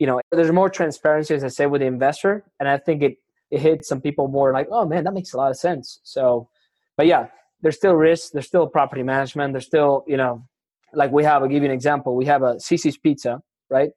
You 0.00 0.08
know, 0.08 0.20
there's 0.32 0.50
more 0.50 0.68
transparency, 0.68 1.32
as 1.32 1.44
I 1.44 1.48
say 1.48 1.66
with 1.66 1.80
the 1.80 1.86
investor, 1.86 2.44
and 2.58 2.68
I 2.68 2.76
think 2.76 3.04
it 3.04 3.18
it 3.52 3.60
hits 3.60 3.86
some 3.86 4.00
people 4.00 4.26
more 4.26 4.52
like, 4.52 4.66
oh 4.72 4.84
man, 4.84 5.04
that 5.04 5.14
makes 5.14 5.34
a 5.34 5.36
lot 5.36 5.52
of 5.52 5.56
sense. 5.56 6.00
So, 6.02 6.48
but 6.96 7.06
yeah, 7.06 7.28
there's 7.60 7.76
still 7.76 7.94
risks. 7.94 8.30
There's 8.30 8.48
still 8.48 8.66
property 8.66 9.04
management. 9.04 9.52
There's 9.52 9.66
still, 9.66 10.02
you 10.08 10.16
know, 10.16 10.44
like 10.92 11.12
we 11.12 11.22
have. 11.22 11.42
I'll 11.42 11.48
give 11.48 11.62
you 11.62 11.68
an 11.68 11.74
example. 11.74 12.16
We 12.16 12.24
have 12.24 12.42
a 12.42 12.54
Cici's 12.54 12.98
Pizza, 12.98 13.40
right? 13.70 13.90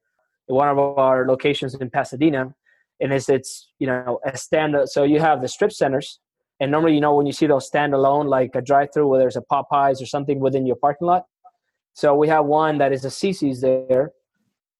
One 0.47 0.67
of 0.67 0.77
our 0.77 1.27
locations 1.27 1.73
in 1.75 1.89
Pasadena, 1.89 2.53
and 2.99 3.13
it's 3.13 3.29
it's 3.29 3.71
you 3.79 3.87
know 3.87 4.19
a 4.25 4.37
stand. 4.37 4.75
So 4.85 5.03
you 5.03 5.19
have 5.19 5.41
the 5.41 5.47
strip 5.47 5.71
centers, 5.71 6.19
and 6.59 6.71
normally 6.71 6.93
you 6.93 7.01
know 7.01 7.15
when 7.15 7.25
you 7.25 7.33
see 7.33 7.47
those 7.47 7.69
standalone 7.69 8.27
like 8.27 8.51
a 8.55 8.61
drive-through 8.61 9.07
where 9.07 9.19
there's 9.19 9.37
a 9.37 9.43
Popeyes 9.51 10.01
or 10.01 10.05
something 10.05 10.39
within 10.39 10.65
your 10.65 10.75
parking 10.75 11.07
lot, 11.07 11.23
so 11.95 12.13
we 12.13 12.27
have 12.27 12.45
one 12.45 12.77
that 12.79 12.91
is 12.91 13.05
a 13.05 13.07
Cici's 13.07 13.61
there, 13.61 14.11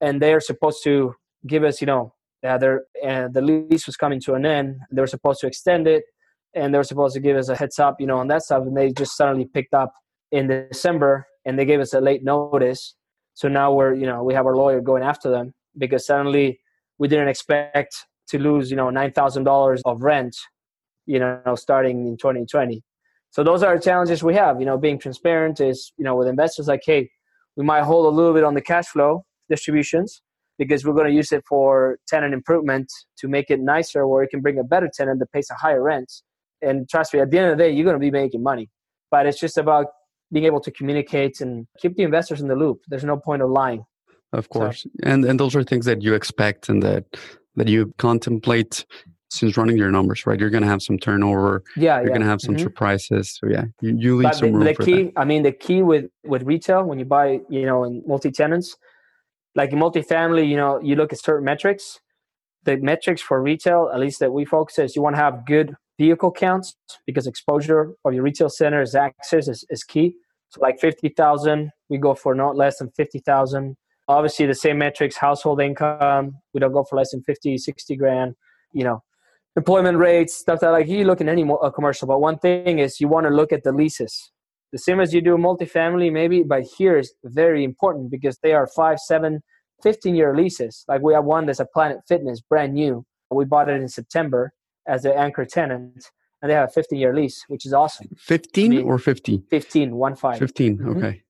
and 0.02 0.22
they're 0.22 0.42
supposed 0.42 0.84
to 0.84 1.16
give 1.48 1.64
us, 1.64 1.80
you 1.80 1.88
know, 1.88 2.14
uh, 2.46 2.58
their 2.58 2.84
uh, 3.04 3.30
the 3.30 3.42
lease 3.42 3.88
was 3.88 3.96
coming 3.96 4.20
to 4.22 4.34
an 4.34 4.46
end. 4.46 4.76
They 4.92 5.02
were 5.02 5.08
supposed 5.08 5.40
to 5.40 5.48
extend 5.48 5.88
it, 5.88 6.04
and 6.54 6.74
they 6.74 6.78
were 6.78 6.84
supposed 6.84 7.14
to 7.16 7.22
give 7.22 7.38
us 7.38 7.48
a 7.48 7.56
heads 7.56 7.80
up, 7.80 8.02
you 8.02 8.06
know, 8.06 8.18
on 8.18 8.28
that 8.28 8.44
stuff. 8.44 8.64
And 8.64 8.76
they 8.76 8.92
just 8.92 9.16
suddenly 9.16 9.46
picked 9.46 9.74
up 9.74 9.94
in 10.32 10.48
December, 10.48 11.26
and 11.46 11.58
they 11.58 11.66
gave 11.66 11.80
us 11.80 11.94
a 11.94 12.02
late 12.02 12.24
notice. 12.24 12.96
So 13.36 13.48
now 13.48 13.74
we're, 13.74 13.94
you 13.94 14.08
know, 14.08 14.24
we 14.24 14.34
have 14.34 14.46
our 14.46 14.56
lawyer 14.56 14.82
going 14.82 15.04
after 15.04 15.30
them 15.30 15.54
because 15.78 16.06
suddenly 16.08 16.60
we 16.98 17.08
didn't 17.08 17.28
expect 17.28 17.96
to 18.30 18.40
lose, 18.40 18.72
you 18.72 18.78
know, 18.78 18.90
nine 18.90 19.12
thousand 19.12 19.44
dollars 19.44 19.82
of 19.86 20.02
rent, 20.02 20.36
you 21.06 21.20
know, 21.20 21.56
starting 21.56 22.08
in 22.08 22.18
2020. 22.18 22.82
So 23.30 23.44
those 23.44 23.62
are 23.62 23.76
the 23.78 23.84
challenges 23.84 24.24
we 24.24 24.34
have. 24.36 24.60
You 24.60 24.66
know, 24.66 24.78
being 24.78 24.98
transparent 24.98 25.60
is, 25.60 25.92
you 25.98 26.06
know, 26.06 26.16
with 26.16 26.28
investors 26.28 26.68
like, 26.68 26.82
hey, 26.86 27.10
we 27.58 27.66
might 27.66 27.84
hold 27.84 28.06
a 28.06 28.16
little 28.16 28.34
bit 28.34 28.44
on 28.44 28.54
the 28.54 28.62
cash 28.62 28.88
flow 28.88 29.26
distributions 29.50 30.22
because 30.58 30.86
we're 30.86 30.94
going 30.94 31.08
to 31.10 31.14
use 31.14 31.32
it 31.34 31.44
for 31.48 32.00
tenant 32.08 32.34
improvement 32.34 32.88
to 33.18 33.28
make 33.28 33.50
it 33.50 33.60
nicer 33.60 34.08
where 34.08 34.24
you 34.24 34.30
can 34.30 34.42
bring 34.42 34.58
a 34.58 34.64
better 34.64 34.90
tenant 34.92 35.20
that 35.20 35.32
pays 35.34 35.50
a 35.52 35.56
higher 35.56 35.84
rent. 35.84 36.12
And 36.62 36.88
trust 36.90 37.14
me, 37.14 37.20
at 37.20 37.30
the 37.30 37.38
end 37.38 37.52
of 37.52 37.58
the 37.58 37.64
day, 37.66 37.72
you're 37.72 37.84
going 37.84 37.96
to 37.96 38.00
be 38.00 38.12
making 38.12 38.42
money. 38.42 38.70
But 39.12 39.26
it's 39.26 39.40
just 39.40 39.58
about 39.58 39.88
being 40.32 40.46
able 40.46 40.60
to 40.62 40.72
communicate 40.72 41.42
and 41.42 41.68
keep 41.80 41.96
the 41.96 42.04
investors 42.04 42.42
in 42.42 42.48
the 42.48 42.56
loop. 42.56 42.82
There's 42.88 43.04
no 43.04 43.18
point 43.18 43.42
of 43.42 43.50
lying. 43.50 43.86
Of 44.34 44.50
course. 44.50 44.84
So. 44.84 44.90
And 45.04 45.26
and 45.26 45.40
those 45.40 45.56
are 45.56 45.64
things 45.64 45.86
that 45.86 46.02
you 46.02 46.14
expect 46.14 46.70
and 46.70 46.84
that 46.84 47.06
that 47.56 47.68
you 47.68 47.94
contemplate 47.98 48.86
since 49.30 49.58
running 49.58 49.78
your 49.78 49.92
numbers, 49.92 50.26
right? 50.26 50.40
You're 50.40 50.50
going 50.50 50.64
to 50.64 50.70
have 50.70 50.82
some 50.82 50.98
turnover. 50.98 51.64
Yeah, 51.76 51.98
you're 51.98 52.04
yeah. 52.04 52.10
going 52.10 52.22
to 52.22 52.28
have 52.28 52.42
some 52.42 52.56
mm-hmm. 52.56 52.64
surprises. 52.64 53.38
So 53.40 53.48
yeah, 53.50 53.66
you, 53.82 53.96
you 53.98 54.16
leave 54.18 54.24
but 54.24 54.36
some 54.36 54.52
the, 54.52 54.58
room 54.58 54.66
the 54.66 54.74
for 54.74 54.84
key, 54.84 55.04
that. 55.04 55.14
I 55.18 55.26
mean, 55.26 55.44
the 55.44 55.52
key 55.52 55.82
with 55.84 56.06
with 56.24 56.44
retail 56.44 56.84
when 56.84 57.00
you 57.00 57.06
buy, 57.06 57.42
you 57.50 57.66
know, 57.66 57.84
in 57.84 58.04
multi 58.06 58.32
tenants, 58.32 58.76
like 59.56 59.72
in 59.72 59.80
multifamily, 59.80 60.48
you 60.48 60.58
know, 60.58 60.80
you 60.82 60.96
look 60.96 61.14
at 61.14 61.20
certain 61.20 61.46
metrics. 61.46 62.00
The 62.64 62.78
metrics 62.78 63.22
for 63.22 63.42
retail, 63.42 63.92
at 63.94 64.00
least 64.00 64.20
that 64.22 64.34
we 64.34 64.44
focus 64.44 64.80
is 64.80 64.96
you 64.96 65.02
want 65.04 65.16
to 65.16 65.22
have 65.22 65.46
good 65.46 65.76
vehicle 65.98 66.32
counts 66.32 66.76
because 67.06 67.28
exposure 67.28 67.94
of 68.04 68.14
your 68.14 68.24
retail 68.24 68.50
center's 68.50 68.96
access 68.96 69.48
is, 69.48 69.66
is 69.70 69.84
key. 69.84 70.16
So 70.50 70.62
like 70.62 70.80
50,000, 70.80 71.72
we 71.90 71.98
go 71.98 72.16
for 72.16 72.36
not 72.36 72.56
less 72.56 72.78
than 72.80 72.90
50,000. 72.92 73.76
Obviously 74.08 74.46
the 74.46 74.54
same 74.54 74.78
metrics, 74.78 75.18
household 75.18 75.62
income, 75.62 76.38
we 76.54 76.60
don't 76.60 76.74
go 76.74 76.84
for 76.84 76.98
less 76.98 77.12
than 77.12 77.24
50, 77.24 77.58
60 77.58 77.96
grand, 77.96 78.36
you 78.72 78.84
know, 78.84 79.02
employment 79.56 79.98
rates, 79.98 80.36
stuff 80.36 80.60
that 80.60 80.70
like 80.70 80.88
you 80.88 81.06
look 81.06 81.22
in 81.22 81.30
any 81.30 81.46
commercial. 81.74 82.08
But 82.08 82.20
one 82.20 82.38
thing 82.38 82.80
is 82.80 83.00
you 83.00 83.08
want 83.08 83.26
to 83.26 83.34
look 83.34 83.52
at 83.52 83.64
the 83.64 83.72
leases. 83.72 84.32
The 84.72 84.80
same 84.80 85.00
as 85.00 85.14
you 85.14 85.22
do 85.22 85.38
multifamily 85.38 86.12
maybe, 86.12 86.44
but 86.44 86.64
here 86.78 86.98
is 86.98 87.14
very 87.24 87.64
important 87.64 88.12
because 88.12 88.38
they 88.44 88.54
are 88.54 88.68
five, 88.68 89.00
seven, 89.00 89.42
15 89.84 90.16
year 90.16 90.36
leases. 90.36 90.84
Like 90.88 91.02
we 91.02 91.14
have 91.14 91.24
one 91.24 91.46
that's 91.46 91.60
a 91.60 91.66
Planet 91.66 92.00
Fitness, 92.08 92.42
brand 92.42 92.74
new. 92.74 93.06
We 93.32 93.46
bought 93.46 93.70
it 93.70 93.82
in 93.82 93.88
September 93.88 94.54
as 94.88 95.04
the 95.04 95.16
anchor 95.18 95.46
tenant, 95.46 96.12
and 96.42 96.50
they 96.50 96.56
have 96.56 96.70
a 96.70 96.72
15 96.72 97.00
year 97.00 97.16
lease, 97.16 97.44
which 97.48 97.66
is 97.66 97.74
awesome. 97.74 98.08
15 98.18 98.66
I 98.66 98.76
mean, 98.76 98.86
or 98.86 98.98
50? 98.98 99.44
15, 99.50 99.96
one 99.96 100.16
five. 100.16 100.40
15, 100.40 100.78
mm-hmm. 100.78 100.98
okay. 100.98 101.22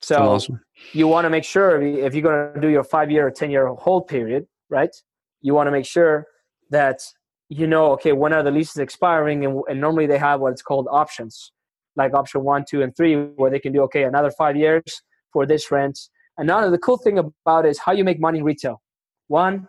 So 0.00 0.16
awesome. 0.16 0.60
you 0.92 1.06
want 1.06 1.26
to 1.26 1.30
make 1.30 1.44
sure 1.44 1.80
if 1.80 2.14
you're 2.14 2.22
going 2.22 2.54
to 2.54 2.60
do 2.60 2.68
your 2.68 2.82
five 2.82 3.10
year 3.10 3.26
or 3.26 3.30
10 3.30 3.50
year 3.50 3.66
hold 3.68 4.08
period, 4.08 4.46
right? 4.68 4.94
You 5.40 5.54
want 5.54 5.68
to 5.68 5.70
make 5.70 5.86
sure 5.86 6.26
that 6.70 7.02
you 7.52 7.66
know, 7.66 7.92
okay, 7.92 8.12
when 8.12 8.32
are 8.32 8.42
the 8.42 8.50
leases 8.50 8.78
expiring? 8.78 9.44
And, 9.44 9.60
and 9.68 9.78
normally 9.78 10.06
they 10.06 10.16
have 10.16 10.40
what's 10.40 10.62
called 10.62 10.88
options, 10.90 11.52
like 11.96 12.14
option 12.14 12.44
one, 12.44 12.64
two, 12.68 12.82
and 12.82 12.96
three, 12.96 13.14
where 13.14 13.50
they 13.50 13.58
can 13.58 13.72
do, 13.74 13.82
okay, 13.82 14.04
another 14.04 14.30
five 14.30 14.56
years 14.56 14.82
for 15.32 15.44
this 15.44 15.70
rent. 15.70 15.98
And 16.38 16.46
now 16.46 16.68
the 16.70 16.78
cool 16.78 16.96
thing 16.96 17.18
about 17.18 17.66
it 17.66 17.70
is 17.70 17.78
how 17.78 17.92
you 17.92 18.04
make 18.04 18.18
money 18.18 18.38
in 18.38 18.44
retail. 18.44 18.80
One, 19.28 19.68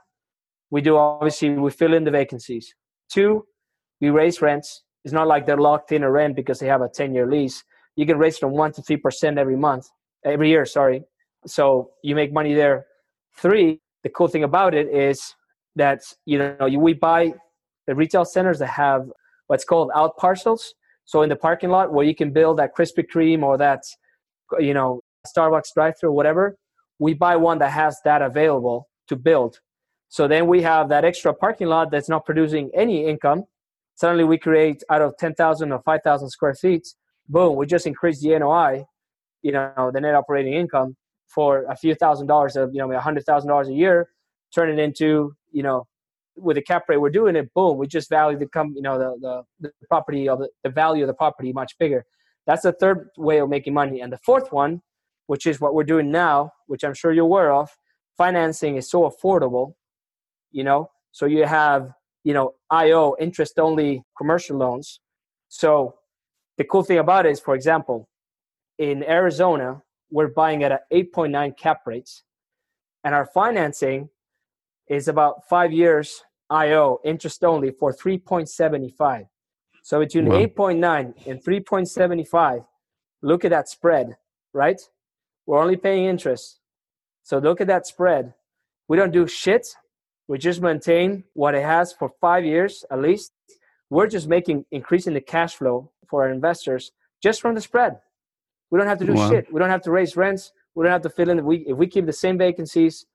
we 0.71 0.79
do 0.79 0.95
obviously, 0.95 1.49
we 1.49 1.71
fill 1.71 1.93
in 1.93 2.05
the 2.05 2.11
vacancies. 2.11 2.73
Two, 3.13 3.45
we 4.01 4.09
raise 4.09 4.41
rents. 4.41 4.81
It's 5.05 5.13
not 5.13 5.27
like 5.27 5.45
they're 5.45 5.57
locked 5.57 5.91
in 5.91 6.01
a 6.01 6.09
rent 6.09 6.35
because 6.35 6.57
they 6.57 6.65
have 6.65 6.81
a 6.81 6.89
10 6.89 7.13
year 7.13 7.29
lease. 7.29 7.63
You 7.95 8.07
can 8.07 8.17
raise 8.17 8.39
from 8.39 8.53
1 8.53 8.71
to 8.73 8.81
3% 8.81 9.37
every 9.37 9.55
month, 9.55 9.85
every 10.25 10.49
year, 10.49 10.65
sorry. 10.65 11.03
So 11.45 11.91
you 12.03 12.15
make 12.15 12.33
money 12.33 12.55
there. 12.55 12.87
Three, 13.37 13.79
the 14.01 14.09
cool 14.09 14.27
thing 14.27 14.43
about 14.43 14.73
it 14.73 14.87
is 14.87 15.35
that, 15.75 16.01
you 16.25 16.39
know, 16.39 16.65
you, 16.65 16.79
we 16.79 16.93
buy 16.93 17.33
the 17.85 17.93
retail 17.93 18.25
centers 18.25 18.57
that 18.59 18.67
have 18.67 19.07
what's 19.45 19.63
called 19.63 19.91
out 19.95 20.17
parcels. 20.17 20.73
So 21.05 21.21
in 21.21 21.29
the 21.29 21.35
parking 21.35 21.69
lot 21.69 21.93
where 21.93 22.05
you 22.05 22.15
can 22.15 22.31
build 22.33 22.57
that 22.57 22.75
Krispy 22.75 23.03
Kreme 23.13 23.43
or 23.43 23.59
that, 23.59 23.83
you 24.57 24.73
know, 24.73 25.01
Starbucks 25.27 25.73
drive-through 25.75 26.13
whatever, 26.13 26.57
we 26.97 27.13
buy 27.13 27.35
one 27.35 27.59
that 27.59 27.71
has 27.71 27.95
that 28.05 28.23
available 28.23 28.89
to 29.07 29.15
build. 29.15 29.59
So 30.13 30.27
then 30.27 30.45
we 30.45 30.61
have 30.61 30.89
that 30.89 31.03
extra 31.03 31.33
parking 31.33 31.65
lot 31.65 31.89
that's 31.89 32.07
not 32.07 32.23
producing 32.23 32.69
any 32.75 33.07
income. 33.07 33.45
Suddenly 33.95 34.25
we 34.25 34.37
create 34.37 34.83
out 34.91 35.01
of 35.01 35.17
10,000 35.17 35.71
or 35.71 35.81
5,000 35.81 36.29
square 36.29 36.53
feet, 36.53 36.87
boom, 37.27 37.55
we 37.55 37.65
just 37.65 37.87
increase 37.87 38.21
the 38.21 38.37
NOI, 38.37 38.85
you 39.41 39.51
know, 39.51 39.89
the 39.91 39.99
net 39.99 40.13
operating 40.13 40.53
income 40.53 40.95
for 41.25 41.63
a 41.63 41.75
few 41.75 41.95
thousand 41.95 42.27
dollars 42.27 42.55
of, 42.55 42.69
you 42.75 42.77
know, 42.77 42.91
a 42.91 42.99
hundred 42.99 43.25
thousand 43.25 43.49
dollars 43.49 43.69
a 43.69 43.73
year, 43.73 44.09
turn 44.53 44.69
it 44.69 44.77
into, 44.77 45.33
you 45.51 45.63
know, 45.63 45.87
with 46.37 46.57
the 46.57 46.61
cap 46.61 46.83
rate 46.87 46.97
we're 46.97 47.09
doing 47.09 47.35
it, 47.35 47.51
boom, 47.55 47.79
we 47.79 47.87
just 47.87 48.07
value 48.07 48.37
the 48.37 48.45
come, 48.45 48.71
you 48.75 48.83
know, 48.83 48.99
the, 48.99 49.43
the, 49.61 49.71
the 49.79 49.87
property 49.87 50.29
of 50.29 50.37
the, 50.37 50.49
the 50.63 50.69
value 50.69 51.01
of 51.01 51.07
the 51.07 51.15
property 51.15 51.51
much 51.51 51.75
bigger. 51.79 52.05
That's 52.45 52.61
the 52.61 52.73
third 52.73 53.09
way 53.17 53.39
of 53.39 53.49
making 53.49 53.73
money. 53.73 54.01
And 54.01 54.13
the 54.13 54.19
fourth 54.23 54.51
one, 54.51 54.83
which 55.25 55.47
is 55.47 55.59
what 55.59 55.73
we're 55.73 55.85
doing 55.85 56.11
now, 56.11 56.51
which 56.67 56.83
I'm 56.83 56.93
sure 56.93 57.11
you're 57.11 57.25
aware 57.25 57.51
of, 57.51 57.71
financing 58.15 58.75
is 58.75 58.91
so 58.91 59.09
affordable, 59.09 59.73
you 60.53 60.63
know, 60.63 60.89
so 61.11 61.25
you 61.25 61.45
have, 61.45 61.91
you 62.23 62.33
know, 62.33 62.53
IO 62.69 63.15
interest 63.19 63.59
only 63.59 64.03
commercial 64.17 64.57
loans. 64.57 65.01
So 65.49 65.95
the 66.57 66.63
cool 66.63 66.83
thing 66.83 66.99
about 66.99 67.25
it 67.25 67.31
is, 67.31 67.41
for 67.41 67.55
example, 67.55 68.07
in 68.77 69.03
Arizona, 69.03 69.83
we're 70.09 70.29
buying 70.29 70.63
at 70.63 70.71
an 70.71 70.79
8.9 70.93 71.57
cap 71.57 71.81
rates 71.85 72.23
and 73.03 73.13
our 73.13 73.25
financing 73.25 74.09
is 74.87 75.07
about 75.07 75.47
five 75.49 75.73
years 75.73 76.23
IO 76.49 76.99
interest 77.03 77.43
only 77.43 77.71
for 77.71 77.93
3.75. 77.93 79.25
So 79.81 79.99
between 79.99 80.27
wow. 80.27 80.45
8.9 80.45 81.27
and 81.27 81.43
3.75, 81.43 82.65
look 83.21 83.43
at 83.43 83.51
that 83.51 83.67
spread, 83.67 84.15
right? 84.53 84.79
We're 85.45 85.59
only 85.59 85.77
paying 85.77 86.05
interest. 86.05 86.59
So 87.23 87.39
look 87.39 87.59
at 87.59 87.67
that 87.67 87.85
spread. 87.87 88.33
We 88.87 88.97
don't 88.97 89.11
do 89.11 89.27
shit. 89.27 89.67
We 90.27 90.37
just 90.37 90.61
maintain 90.61 91.23
what 91.33 91.55
it 91.55 91.63
has 91.63 91.93
for 91.93 92.11
five 92.21 92.45
years 92.45 92.85
at 92.91 92.99
least. 93.01 93.31
We're 93.89 94.07
just 94.07 94.27
making 94.27 94.65
increasing 94.71 95.13
the 95.13 95.21
cash 95.21 95.55
flow 95.55 95.91
for 96.07 96.23
our 96.23 96.29
investors 96.29 96.91
just 97.21 97.41
from 97.41 97.55
the 97.55 97.61
spread. 97.61 97.99
We 98.71 98.79
don't 98.79 98.87
have 98.87 98.99
to 98.99 99.05
do 99.05 99.13
wow. 99.13 99.29
shit. 99.29 99.51
We 99.53 99.59
don't 99.59 99.69
have 99.69 99.83
to 99.83 99.91
raise 99.91 100.15
rents. 100.15 100.51
We 100.75 100.83
don't 100.83 100.91
have 100.91 101.03
to 101.03 101.09
fill 101.09 101.29
in. 101.29 101.45
We, 101.45 101.57
if 101.67 101.77
we 101.77 101.87
keep 101.87 102.05
the 102.05 102.13
same 102.13 102.37
vacancies, 102.37 103.05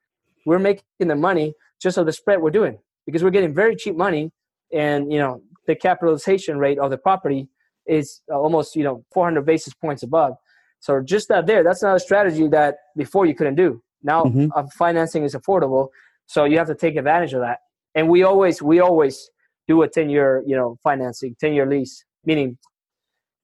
we're 0.46 0.58
making 0.58 0.82
the 1.00 1.16
money 1.16 1.54
just 1.80 1.98
of 1.98 2.06
the 2.06 2.12
spread 2.12 2.40
we're 2.40 2.50
doing 2.50 2.78
because 3.06 3.22
we're 3.22 3.30
getting 3.30 3.54
very 3.54 3.76
cheap 3.76 3.96
money 3.96 4.30
and 4.72 5.12
you 5.12 5.18
know 5.18 5.40
the 5.66 5.74
capitalization 5.74 6.58
rate 6.58 6.78
of 6.78 6.90
the 6.90 6.98
property 6.98 7.48
is 7.86 8.20
almost 8.30 8.76
you 8.76 8.84
know 8.84 9.04
400 9.12 9.44
basis 9.46 9.74
points 9.74 10.02
above 10.02 10.34
so 10.80 11.00
just 11.00 11.28
that 11.28 11.46
there 11.46 11.62
that's 11.62 11.82
another 11.82 11.98
strategy 11.98 12.48
that 12.48 12.76
before 12.96 13.26
you 13.26 13.34
couldn't 13.34 13.54
do 13.54 13.82
now 14.02 14.24
mm-hmm. 14.24 14.48
uh, 14.54 14.64
financing 14.76 15.24
is 15.24 15.34
affordable 15.34 15.88
so 16.28 16.44
you 16.44 16.58
have 16.58 16.68
to 16.68 16.74
take 16.74 16.94
advantage 16.96 17.32
of 17.32 17.40
that 17.40 17.58
and 17.94 18.08
we 18.08 18.22
always 18.22 18.62
we 18.62 18.78
always 18.78 19.30
do 19.66 19.82
a 19.82 19.88
10 19.88 20.08
year 20.08 20.42
you 20.46 20.56
know 20.56 20.78
financing 20.82 21.34
10 21.40 21.52
year 21.52 21.66
lease 21.66 22.04
meaning 22.24 22.56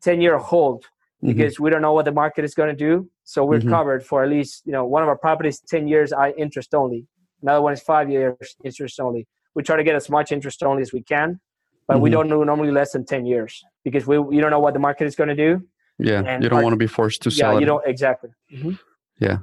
10 0.02 0.20
year 0.20 0.38
hold 0.38 0.82
mm-hmm. 0.84 1.28
because 1.28 1.54
mm-hmm. 1.54 1.64
we 1.64 1.70
don't 1.70 1.82
know 1.82 1.92
what 1.92 2.04
the 2.04 2.12
market 2.12 2.44
is 2.44 2.54
going 2.54 2.68
to 2.68 2.76
do 2.76 3.08
so 3.24 3.44
we're 3.44 3.58
mm-hmm. 3.58 3.70
covered 3.70 4.04
for 4.04 4.22
at 4.22 4.30
least 4.30 4.62
you 4.64 4.72
know 4.72 4.84
one 4.84 5.02
of 5.02 5.08
our 5.08 5.18
properties 5.18 5.60
10 5.60 5.88
years 5.88 6.12
i 6.12 6.30
interest 6.32 6.74
only 6.74 7.06
another 7.42 7.62
one 7.62 7.72
is 7.72 7.80
five 7.80 8.08
years 8.10 8.56
interest 8.64 9.00
only 9.00 9.26
we 9.54 9.62
try 9.62 9.76
to 9.76 9.84
get 9.84 9.96
as 9.96 10.08
much 10.08 10.30
interest 10.30 10.62
only 10.62 10.82
as 10.82 10.92
we 10.92 11.02
can 11.02 11.40
but 11.88 11.94
mm-hmm. 11.94 12.02
we 12.02 12.10
don't 12.10 12.28
do 12.28 12.44
normally 12.44 12.70
less 12.70 12.92
than 12.92 13.04
10 13.04 13.26
years 13.26 13.64
because 13.82 14.06
we 14.06 14.16
you 14.16 14.40
don't 14.40 14.50
know 14.50 14.60
what 14.60 14.74
the 14.74 14.80
market 14.80 15.06
is 15.06 15.16
going 15.16 15.28
to 15.28 15.40
do 15.46 15.62
yeah 15.98 16.22
and 16.26 16.42
you 16.42 16.48
don't 16.48 16.58
our, 16.58 16.64
want 16.64 16.72
to 16.72 16.78
be 16.78 16.86
forced 16.86 17.22
to 17.22 17.30
sell 17.30 17.52
yeah 17.52 17.56
it. 17.56 17.60
you 17.60 17.66
don't 17.66 17.86
exactly 17.86 18.30
mm-hmm. 18.52 18.72
yeah 19.18 19.38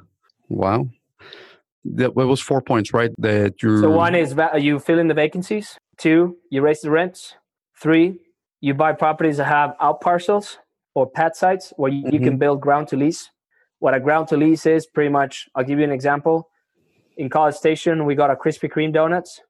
wow 0.50 0.88
that 1.84 2.16
was 2.16 2.40
four 2.40 2.62
points 2.62 2.94
right 2.94 3.12
that 3.18 3.62
you 3.64 3.80
so 3.80 3.90
one 3.90 4.16
is 4.16 4.36
you 4.58 4.80
fill 4.80 5.00
in 5.00 5.08
the 5.08 5.14
vacancies 5.14 5.78
two 5.98 6.38
you 6.50 6.62
raise 6.62 6.82
the 6.82 6.92
rents 6.92 7.36
three 7.80 8.20
you 8.60 8.74
buy 8.74 8.94
properties 8.94 9.38
that 9.38 9.46
have 9.46 9.74
out 9.80 10.02
parcels 10.02 10.60
or 10.94 11.10
pad 11.10 11.36
sites 11.36 11.74
where 11.78 11.92
you, 11.92 12.04
mm-hmm. 12.04 12.14
you 12.14 12.20
can 12.20 12.38
build 12.38 12.62
ground 12.62 12.88
to 12.88 12.96
lease 12.96 13.32
what 13.80 13.94
a 13.94 14.00
ground 14.00 14.28
to 14.28 14.38
lease 14.38 14.66
is 14.66 14.86
pretty 14.86 15.10
much 15.10 15.48
i'll 15.56 15.64
give 15.64 15.80
you 15.80 15.86
an 15.86 15.92
example 15.92 16.50
in 17.18 17.30
college 17.30 17.56
station 17.56 18.06
we 18.06 18.14
got 18.14 18.30
a 18.30 18.36
krispy 18.36 18.70
kreme 18.70 18.94
donuts 18.94 19.42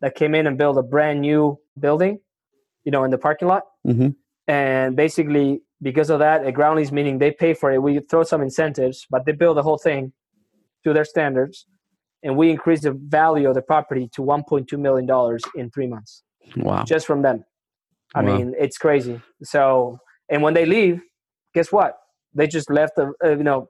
that 0.00 0.14
came 0.14 0.34
in 0.34 0.46
and 0.46 0.56
built 0.58 0.78
a 0.78 0.82
brand 0.82 1.20
new 1.20 1.58
building, 1.78 2.20
you 2.84 2.92
know, 2.92 3.04
in 3.04 3.10
the 3.10 3.18
parking 3.18 3.48
lot. 3.48 3.64
Mm-hmm. 3.86 4.08
And 4.46 4.96
basically, 4.96 5.62
because 5.82 6.10
of 6.10 6.18
that, 6.18 6.44
a 6.44 6.52
ground 6.52 6.78
lease 6.78 6.90
meaning 6.90 7.18
they 7.18 7.30
pay 7.30 7.54
for 7.54 7.70
it. 7.70 7.82
We 7.82 8.00
throw 8.00 8.24
some 8.24 8.42
incentives, 8.42 9.06
but 9.10 9.24
they 9.24 9.32
build 9.32 9.56
the 9.56 9.62
whole 9.62 9.78
thing 9.78 10.12
to 10.84 10.92
their 10.92 11.04
standards, 11.04 11.66
and 12.22 12.36
we 12.36 12.50
increase 12.50 12.82
the 12.82 12.92
value 12.92 13.48
of 13.48 13.54
the 13.54 13.62
property 13.62 14.08
to 14.14 14.22
1.2 14.22 14.78
million 14.78 15.06
dollars 15.06 15.42
in 15.54 15.70
three 15.70 15.86
months. 15.86 16.22
Wow! 16.56 16.84
Just 16.84 17.06
from 17.06 17.22
them. 17.22 17.44
I 18.14 18.22
wow. 18.22 18.36
mean, 18.36 18.54
it's 18.58 18.76
crazy. 18.78 19.20
So, 19.42 19.98
and 20.28 20.42
when 20.42 20.54
they 20.54 20.66
leave, 20.66 21.00
guess 21.54 21.70
what? 21.70 21.94
They 22.34 22.46
just 22.46 22.70
left, 22.70 22.98
a, 22.98 23.10
a 23.22 23.32
uh, 23.32 23.36
you 23.36 23.44
know, 23.44 23.68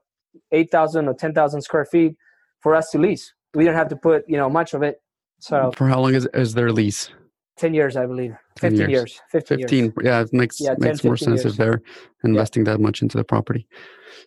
eight 0.52 0.70
thousand 0.70 1.08
or 1.08 1.14
ten 1.14 1.34
thousand 1.34 1.62
square 1.62 1.84
feet 1.84 2.14
for 2.61 2.74
us 2.74 2.90
to 2.90 2.98
lease. 2.98 3.32
We 3.54 3.64
don't 3.64 3.74
have 3.74 3.88
to 3.88 3.96
put 3.96 4.24
you 4.28 4.36
know 4.36 4.48
much 4.48 4.74
of 4.74 4.82
it 4.82 4.96
so 5.40 5.72
for 5.74 5.88
how 5.88 6.00
long 6.00 6.14
is 6.14 6.28
is 6.34 6.54
their 6.54 6.70
lease? 6.70 7.11
Ten 7.61 7.74
years, 7.74 7.96
I 7.96 8.06
believe. 8.06 8.34
Fifteen 8.58 8.78
years. 8.78 8.90
years. 8.90 9.20
Fifteen. 9.30 9.58
Fifteen. 9.58 9.84
Years. 9.84 9.94
Yeah, 10.02 10.20
it 10.20 10.32
makes 10.32 10.61
yeah, 10.61 10.74
10, 10.74 10.80
makes 10.80 11.04
more 11.04 11.16
sense 11.16 11.44
years. 11.44 11.52
if 11.52 11.58
they're 11.58 11.82
investing 12.24 12.64
yeah. 12.64 12.72
that 12.72 12.80
much 12.80 13.02
into 13.02 13.16
the 13.18 13.24
property. 13.24 13.66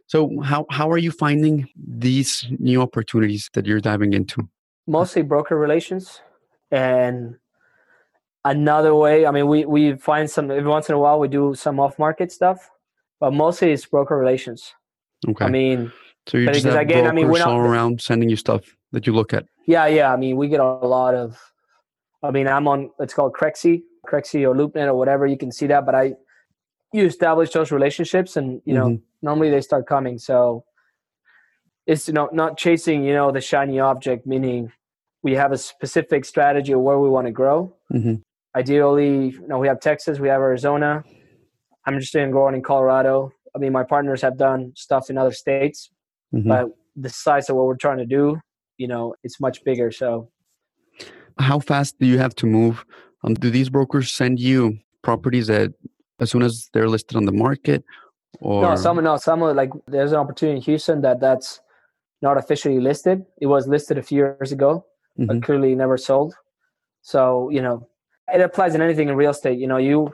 So 0.07 0.39
how 0.41 0.65
how 0.69 0.89
are 0.91 0.97
you 0.97 1.11
finding 1.11 1.67
these 1.75 2.45
new 2.59 2.81
opportunities 2.81 3.49
that 3.53 3.65
you're 3.65 3.79
diving 3.79 4.13
into? 4.13 4.47
Mostly 4.85 5.21
broker 5.21 5.57
relations 5.57 6.21
and 6.71 7.35
another 8.45 8.93
way 8.93 9.25
i 9.25 9.31
mean 9.31 9.47
we 9.47 9.63
we 9.63 9.95
find 9.95 10.29
some 10.29 10.51
every 10.51 10.69
once 10.69 10.89
in 10.89 10.95
a 10.95 10.99
while 10.99 11.17
we 11.17 11.29
do 11.29 11.55
some 11.55 11.79
off 11.79 11.97
market 11.97 12.29
stuff 12.29 12.69
but 13.21 13.31
mostly 13.31 13.71
it's 13.71 13.85
broker 13.85 14.17
relations 14.17 14.73
okay 15.29 15.45
i 15.45 15.49
mean 15.49 15.89
so 16.27 16.37
you 16.37 16.51
just 16.51 16.65
have 16.65 16.75
again, 16.75 17.05
I 17.05 17.11
mean, 17.11 17.29
we're 17.29 17.39
not, 17.39 17.49
all 17.49 17.59
around 17.59 18.01
sending 18.01 18.29
you 18.29 18.35
stuff 18.35 18.63
that 18.91 19.05
you 19.05 19.13
look 19.13 19.33
at. 19.33 19.45
Yeah, 19.65 19.87
yeah. 19.87 20.13
I 20.13 20.15
mean, 20.15 20.37
we 20.37 20.47
get 20.47 20.59
a 20.59 20.63
lot 20.63 21.15
of. 21.15 21.37
I 22.23 22.31
mean, 22.31 22.47
I'm 22.47 22.67
on. 22.67 22.89
It's 22.99 23.13
called 23.13 23.33
Crexi, 23.33 23.83
Crexi 24.07 24.47
or 24.47 24.55
LoopNet 24.55 24.87
or 24.87 24.95
whatever. 24.95 25.27
You 25.27 25.37
can 25.37 25.51
see 25.51 25.67
that, 25.67 25.85
but 25.85 25.93
I 25.93 26.13
you 26.93 27.05
establish 27.05 27.51
those 27.51 27.71
relationships, 27.71 28.37
and 28.37 28.61
you 28.65 28.73
know, 28.73 28.85
mm-hmm. 28.85 29.03
normally 29.21 29.49
they 29.49 29.61
start 29.61 29.87
coming. 29.87 30.17
So 30.17 30.63
it's 31.85 32.07
you 32.07 32.13
know 32.13 32.29
not 32.31 32.57
chasing 32.57 33.03
you 33.03 33.13
know 33.13 33.31
the 33.31 33.41
shiny 33.41 33.79
object, 33.79 34.25
meaning 34.25 34.71
we 35.23 35.33
have 35.33 35.51
a 35.51 35.57
specific 35.57 36.25
strategy 36.25 36.73
of 36.73 36.81
where 36.81 36.99
we 36.99 37.09
want 37.09 37.27
to 37.27 37.31
grow. 37.31 37.75
Mm-hmm. 37.91 38.15
ideally, 38.55 39.29
you 39.29 39.47
know, 39.47 39.57
we 39.57 39.67
have 39.67 39.79
Texas, 39.79 40.19
we 40.19 40.27
have 40.27 40.41
Arizona. 40.41 41.03
I'm 41.85 41.93
interested 41.93 42.21
in 42.21 42.31
growing 42.31 42.55
in 42.55 42.61
Colorado. 42.61 43.31
I 43.55 43.59
mean, 43.59 43.71
my 43.71 43.83
partners 43.83 44.21
have 44.21 44.37
done 44.37 44.73
stuff 44.75 45.09
in 45.09 45.17
other 45.17 45.31
states, 45.31 45.89
mm-hmm. 46.33 46.47
but 46.47 46.67
the 46.95 47.09
size 47.09 47.49
of 47.49 47.55
what 47.55 47.65
we're 47.65 47.77
trying 47.77 47.97
to 47.99 48.05
do, 48.05 48.39
you 48.77 48.87
know, 48.87 49.15
it's 49.23 49.39
much 49.39 49.63
bigger. 49.63 49.91
So, 49.91 50.29
how 51.39 51.59
fast 51.59 51.99
do 51.99 52.05
you 52.05 52.17
have 52.17 52.35
to 52.35 52.45
move? 52.45 52.85
Um, 53.23 53.33
do 53.33 53.49
these 53.49 53.69
brokers 53.69 54.11
send 54.13 54.39
you 54.39 54.77
properties 55.01 55.47
that 55.47 55.73
as 56.19 56.31
soon 56.31 56.41
as 56.41 56.69
they're 56.73 56.89
listed 56.89 57.17
on 57.17 57.25
the 57.25 57.31
market, 57.31 57.83
or 58.39 58.63
no? 58.63 58.75
Some 58.75 59.03
no, 59.03 59.17
some 59.17 59.41
like 59.41 59.71
there's 59.87 60.11
an 60.11 60.19
opportunity 60.19 60.57
in 60.57 60.63
Houston 60.63 61.01
that 61.01 61.19
that's 61.19 61.61
not 62.21 62.37
officially 62.37 62.79
listed. 62.79 63.25
It 63.41 63.47
was 63.47 63.67
listed 63.67 63.97
a 63.97 64.03
few 64.03 64.17
years 64.17 64.51
ago, 64.51 64.85
mm-hmm. 65.19 65.27
but 65.27 65.43
clearly 65.43 65.75
never 65.75 65.97
sold. 65.97 66.33
So 67.01 67.49
you 67.49 67.61
know, 67.61 67.87
it 68.33 68.41
applies 68.41 68.75
in 68.75 68.81
anything 68.81 69.09
in 69.09 69.15
real 69.15 69.31
estate. 69.31 69.59
You 69.59 69.67
know, 69.67 69.77
you 69.77 70.13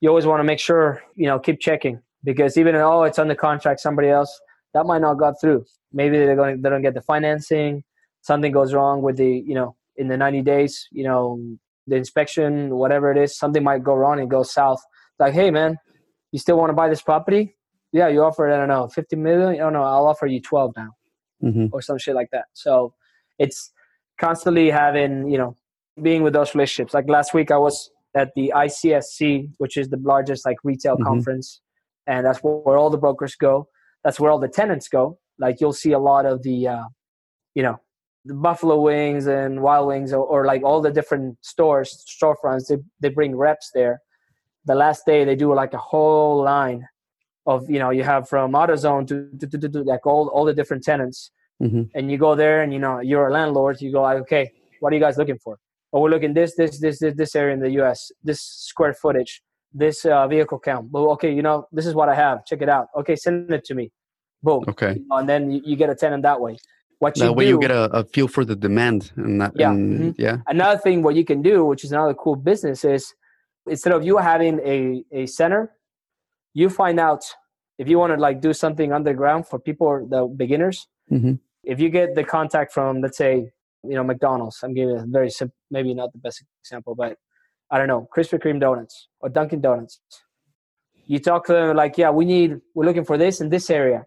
you 0.00 0.08
always 0.08 0.26
want 0.26 0.40
to 0.40 0.44
make 0.44 0.58
sure 0.58 1.02
you 1.16 1.26
know 1.26 1.38
keep 1.38 1.60
checking 1.60 2.00
because 2.24 2.56
even 2.56 2.74
oh 2.76 3.04
it's 3.04 3.18
under 3.18 3.34
contract, 3.34 3.80
somebody 3.80 4.08
else 4.08 4.40
that 4.74 4.84
might 4.86 5.00
not 5.00 5.14
got 5.14 5.40
through. 5.40 5.64
Maybe 5.92 6.18
they're 6.18 6.36
going 6.36 6.62
they 6.62 6.70
don't 6.70 6.82
get 6.82 6.94
the 6.94 7.02
financing. 7.02 7.84
Something 8.22 8.52
goes 8.52 8.74
wrong 8.74 9.02
with 9.02 9.16
the 9.16 9.42
you 9.46 9.54
know 9.54 9.76
in 10.00 10.08
the 10.08 10.16
90 10.16 10.42
days. 10.42 10.88
You 10.90 11.04
know 11.04 11.58
the 11.86 11.96
inspection, 11.96 12.74
whatever 12.76 13.10
it 13.10 13.18
is, 13.18 13.36
something 13.36 13.62
might 13.62 13.82
go 13.82 13.94
wrong 13.94 14.20
and 14.20 14.30
go 14.30 14.42
south. 14.42 14.80
Like, 15.18 15.34
hey 15.34 15.50
man, 15.50 15.76
you 16.32 16.38
still 16.38 16.56
want 16.56 16.70
to 16.70 16.74
buy 16.74 16.88
this 16.88 17.02
property? 17.02 17.56
Yeah, 17.92 18.08
you 18.08 18.22
offer 18.22 18.48
it, 18.48 18.54
I 18.54 18.58
don't 18.58 18.68
know 18.68 18.88
50 18.88 19.16
million. 19.16 19.60
Oh 19.60 19.70
know, 19.70 19.82
I'll 19.82 20.06
offer 20.06 20.26
you 20.26 20.40
12 20.40 20.72
now, 20.76 20.90
mm-hmm. 21.42 21.66
or 21.72 21.82
some 21.82 21.98
shit 21.98 22.14
like 22.14 22.30
that. 22.32 22.46
So 22.54 22.94
it's 23.38 23.72
constantly 24.18 24.70
having 24.70 25.30
you 25.30 25.38
know 25.38 25.56
being 26.00 26.22
with 26.22 26.32
those 26.32 26.54
relationships. 26.54 26.94
Like 26.94 27.08
last 27.08 27.34
week, 27.34 27.50
I 27.50 27.58
was 27.58 27.90
at 28.14 28.30
the 28.34 28.52
ICSC, 28.54 29.50
which 29.58 29.76
is 29.76 29.88
the 29.88 29.98
largest 30.02 30.46
like 30.46 30.58
retail 30.64 30.94
mm-hmm. 30.94 31.04
conference, 31.04 31.60
and 32.06 32.24
that's 32.24 32.38
where 32.40 32.76
all 32.76 32.90
the 32.90 32.98
brokers 32.98 33.34
go. 33.34 33.68
That's 34.04 34.18
where 34.18 34.30
all 34.30 34.38
the 34.38 34.48
tenants 34.48 34.88
go. 34.88 35.18
Like 35.38 35.60
you'll 35.60 35.72
see 35.72 35.92
a 35.92 35.98
lot 35.98 36.26
of 36.26 36.42
the, 36.42 36.68
uh, 36.68 36.84
you 37.54 37.62
know, 37.62 37.80
the 38.24 38.34
Buffalo 38.34 38.80
Wings 38.80 39.26
and 39.26 39.62
Wild 39.62 39.88
Wings, 39.88 40.12
or, 40.12 40.24
or 40.24 40.46
like 40.46 40.62
all 40.62 40.80
the 40.80 40.90
different 40.90 41.38
stores, 41.40 42.04
storefronts. 42.06 42.68
They 42.68 42.76
they 43.00 43.08
bring 43.08 43.36
reps 43.36 43.70
there. 43.74 44.00
The 44.66 44.74
last 44.74 45.06
day, 45.06 45.24
they 45.24 45.36
do 45.36 45.54
like 45.54 45.72
a 45.72 45.78
whole 45.78 46.42
line 46.42 46.86
of 47.46 47.68
you 47.70 47.78
know 47.78 47.90
you 47.90 48.02
have 48.02 48.28
from 48.28 48.52
AutoZone 48.52 49.06
to, 49.08 49.46
to, 49.46 49.58
to, 49.58 49.68
to 49.68 49.82
like 49.82 50.06
all 50.06 50.28
all 50.28 50.44
the 50.44 50.54
different 50.54 50.84
tenants, 50.84 51.30
mm-hmm. 51.62 51.82
and 51.94 52.10
you 52.10 52.18
go 52.18 52.34
there 52.34 52.62
and 52.62 52.72
you 52.72 52.78
know 52.78 53.00
you're 53.00 53.28
a 53.28 53.32
landlord. 53.32 53.80
You 53.80 53.92
go 53.92 54.02
like, 54.02 54.18
okay, 54.18 54.50
what 54.80 54.92
are 54.92 54.96
you 54.96 55.02
guys 55.02 55.16
looking 55.16 55.38
for? 55.38 55.58
oh, 55.92 56.00
we're 56.00 56.10
looking 56.10 56.34
this, 56.34 56.54
this, 56.56 56.78
this, 56.78 56.98
this, 56.98 57.14
this 57.14 57.34
area 57.34 57.54
in 57.54 57.60
the 57.60 57.70
U.S., 57.72 58.12
this 58.22 58.40
square 58.42 58.94
footage, 58.94 59.42
this 59.72 60.04
uh, 60.04 60.26
vehicle 60.28 60.58
count. 60.58 60.90
Well, 60.90 61.10
okay, 61.12 61.32
you 61.32 61.42
know, 61.42 61.66
this 61.72 61.86
is 61.86 61.94
what 61.94 62.08
I 62.08 62.14
have. 62.14 62.44
Check 62.44 62.62
it 62.62 62.68
out. 62.68 62.88
Okay, 62.96 63.16
send 63.16 63.50
it 63.50 63.64
to 63.66 63.74
me. 63.74 63.90
Boom. 64.42 64.64
Okay. 64.68 64.94
You 64.94 65.06
know, 65.08 65.16
and 65.16 65.28
then 65.28 65.50
you, 65.50 65.60
you, 65.64 65.76
get 65.76 65.90
a 65.90 65.94
tenant 65.94 66.22
that 66.22 66.40
way. 66.40 66.56
What 67.00 67.16
that 67.16 67.24
you 67.24 67.32
way 67.32 67.44
do, 67.46 67.50
you 67.50 67.60
get 67.60 67.70
a, 67.70 67.84
a, 67.92 68.04
feel 68.04 68.28
for 68.28 68.44
the 68.44 68.54
demand 68.54 69.12
and 69.16 69.40
that. 69.40 69.52
Yeah. 69.56 69.70
And, 69.70 70.00
mm-hmm. 70.00 70.22
Yeah. 70.22 70.36
Another 70.46 70.78
thing, 70.78 71.02
what 71.02 71.16
you 71.16 71.24
can 71.24 71.42
do, 71.42 71.64
which 71.64 71.82
is 71.82 71.92
another 71.92 72.14
cool 72.14 72.36
business, 72.36 72.84
is 72.84 73.12
instead 73.66 73.92
of 73.92 74.04
you 74.04 74.18
having 74.18 74.60
a 74.64 75.02
a 75.12 75.26
center, 75.26 75.72
you 76.54 76.70
find 76.70 77.00
out 77.00 77.24
if 77.78 77.88
you 77.88 77.98
want 77.98 78.12
to 78.12 78.20
like 78.20 78.40
do 78.40 78.52
something 78.52 78.92
underground 78.92 79.48
for 79.48 79.58
people, 79.58 80.06
the 80.08 80.26
beginners. 80.26 80.86
Mm-hmm. 81.10 81.34
If 81.64 81.80
you 81.80 81.88
get 81.88 82.14
the 82.14 82.24
contact 82.24 82.72
from, 82.72 83.00
let's 83.00 83.18
say, 83.18 83.50
you 83.82 83.94
know, 83.94 84.04
McDonald's. 84.04 84.58
I'm 84.62 84.74
giving 84.74 84.96
a 84.96 85.06
very 85.06 85.30
simple, 85.30 85.56
maybe 85.70 85.94
not 85.94 86.12
the 86.12 86.18
best 86.18 86.44
example, 86.62 86.94
but 86.94 87.16
I 87.70 87.78
don't 87.78 87.88
know, 87.88 88.08
Krispy 88.14 88.38
Kreme 88.38 88.60
donuts 88.60 89.08
or 89.20 89.28
Dunkin' 89.28 89.60
Donuts. 89.60 90.00
You 91.06 91.18
talk 91.18 91.46
to 91.46 91.52
them 91.52 91.76
like, 91.76 91.96
yeah, 91.98 92.10
we 92.10 92.24
need, 92.24 92.60
we're 92.74 92.84
looking 92.84 93.04
for 93.04 93.16
this 93.16 93.40
in 93.40 93.48
this 93.48 93.70
area. 93.70 94.06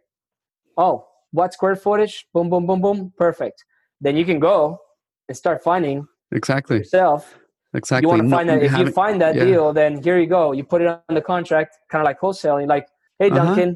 Oh, 0.78 1.06
what 1.34 1.54
square 1.54 1.76
footage? 1.76 2.26
Boom, 2.34 2.50
boom, 2.50 2.66
boom, 2.66 2.80
boom. 2.80 3.14
Perfect. 3.18 3.66
Then 4.00 4.16
you 4.16 4.24
can 4.24 4.40
go 4.40 4.80
and 5.28 5.36
start 5.36 5.62
finding 5.64 6.08
exactly 6.32 6.78
yourself. 6.78 7.36
Exactly. 7.74 8.06
You 8.06 8.10
want 8.10 8.24
to 8.24 8.30
find 8.30 8.50
that. 8.50 8.64
If 8.64 8.78
you 8.78 8.92
find 8.92 9.20
that 9.20 9.36
yeah. 9.36 9.46
deal, 9.46 9.74
then 9.74 10.02
here 10.02 10.20
you 10.20 10.28
go. 10.28 10.52
You 10.52 10.64
put 10.64 10.82
it 10.82 10.88
on 10.88 11.02
the 11.10 11.22
contract, 11.22 11.78
kind 11.90 12.02
of 12.02 12.06
like 12.06 12.22
wholesaling. 12.22 12.68
Like, 12.68 12.88
hey, 13.20 13.30
uh-huh. 13.30 13.52
Uh-huh 13.52 13.72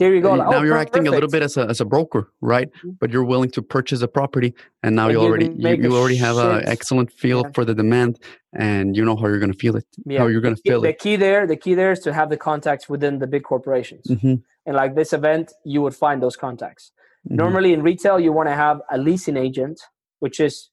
here 0.00 0.14
you 0.14 0.22
go. 0.22 0.32
Like, 0.34 0.48
now 0.48 0.58
oh, 0.58 0.62
you're 0.62 0.74
perfect. 0.74 0.96
acting 0.96 1.08
a 1.08 1.10
little 1.10 1.28
bit 1.28 1.42
as 1.42 1.56
a, 1.58 1.66
as 1.66 1.80
a 1.80 1.84
broker, 1.84 2.32
right? 2.40 2.72
Mm-hmm. 2.72 2.90
But 3.00 3.10
you're 3.10 3.24
willing 3.24 3.50
to 3.50 3.62
purchase 3.62 4.00
a 4.00 4.08
property, 4.08 4.54
and 4.82 4.96
now 4.96 5.08
and 5.08 5.12
you, 5.12 5.20
you 5.20 5.26
already 5.26 5.50
you, 5.56 5.82
you 5.82 5.96
already 5.96 6.16
have 6.16 6.38
an 6.38 6.66
excellent 6.66 7.12
feel 7.12 7.42
yeah. 7.44 7.52
for 7.54 7.64
the 7.66 7.74
demand, 7.74 8.18
and 8.54 8.96
you 8.96 9.04
know 9.04 9.14
how 9.14 9.26
you're 9.26 9.38
going 9.38 9.52
to 9.52 9.58
feel 9.58 9.76
it, 9.76 9.84
yeah. 10.06 10.20
how 10.20 10.26
you're 10.26 10.40
going 10.40 10.54
to 10.54 10.62
feel 10.62 10.80
the 10.80 10.88
it. 10.88 10.98
The 10.98 11.02
key 11.04 11.16
there, 11.16 11.46
the 11.46 11.56
key 11.56 11.74
there 11.74 11.92
is 11.92 12.00
to 12.00 12.14
have 12.14 12.30
the 12.30 12.38
contacts 12.38 12.88
within 12.88 13.18
the 13.18 13.26
big 13.26 13.42
corporations. 13.42 14.06
Mm-hmm. 14.06 14.36
And 14.66 14.76
like 14.76 14.94
this 14.94 15.12
event, 15.12 15.52
you 15.64 15.82
would 15.82 15.94
find 15.94 16.22
those 16.22 16.36
contacts. 16.36 16.92
Mm-hmm. 17.26 17.36
Normally 17.36 17.72
in 17.72 17.82
retail, 17.82 18.18
you 18.18 18.32
want 18.32 18.48
to 18.48 18.54
have 18.54 18.80
a 18.90 18.98
leasing 18.98 19.36
agent, 19.36 19.80
which 20.20 20.40
is 20.40 20.70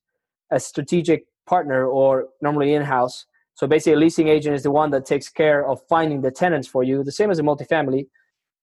a 0.52 0.60
strategic 0.60 1.26
partner, 1.46 1.86
or 1.86 2.28
normally 2.42 2.74
in 2.74 2.84
house. 2.84 3.26
So 3.56 3.68
basically, 3.68 3.94
a 3.94 3.98
leasing 3.98 4.28
agent 4.28 4.56
is 4.56 4.64
the 4.64 4.72
one 4.72 4.92
that 4.92 5.06
takes 5.06 5.30
care 5.30 5.68
of 5.68 5.82
finding 5.90 6.22
the 6.22 6.32
tenants 6.32 6.68
for 6.68 6.84
you, 6.84 7.04
the 7.04 7.12
same 7.12 7.32
as 7.32 7.40
a 7.40 7.44
multifamily 7.44 8.06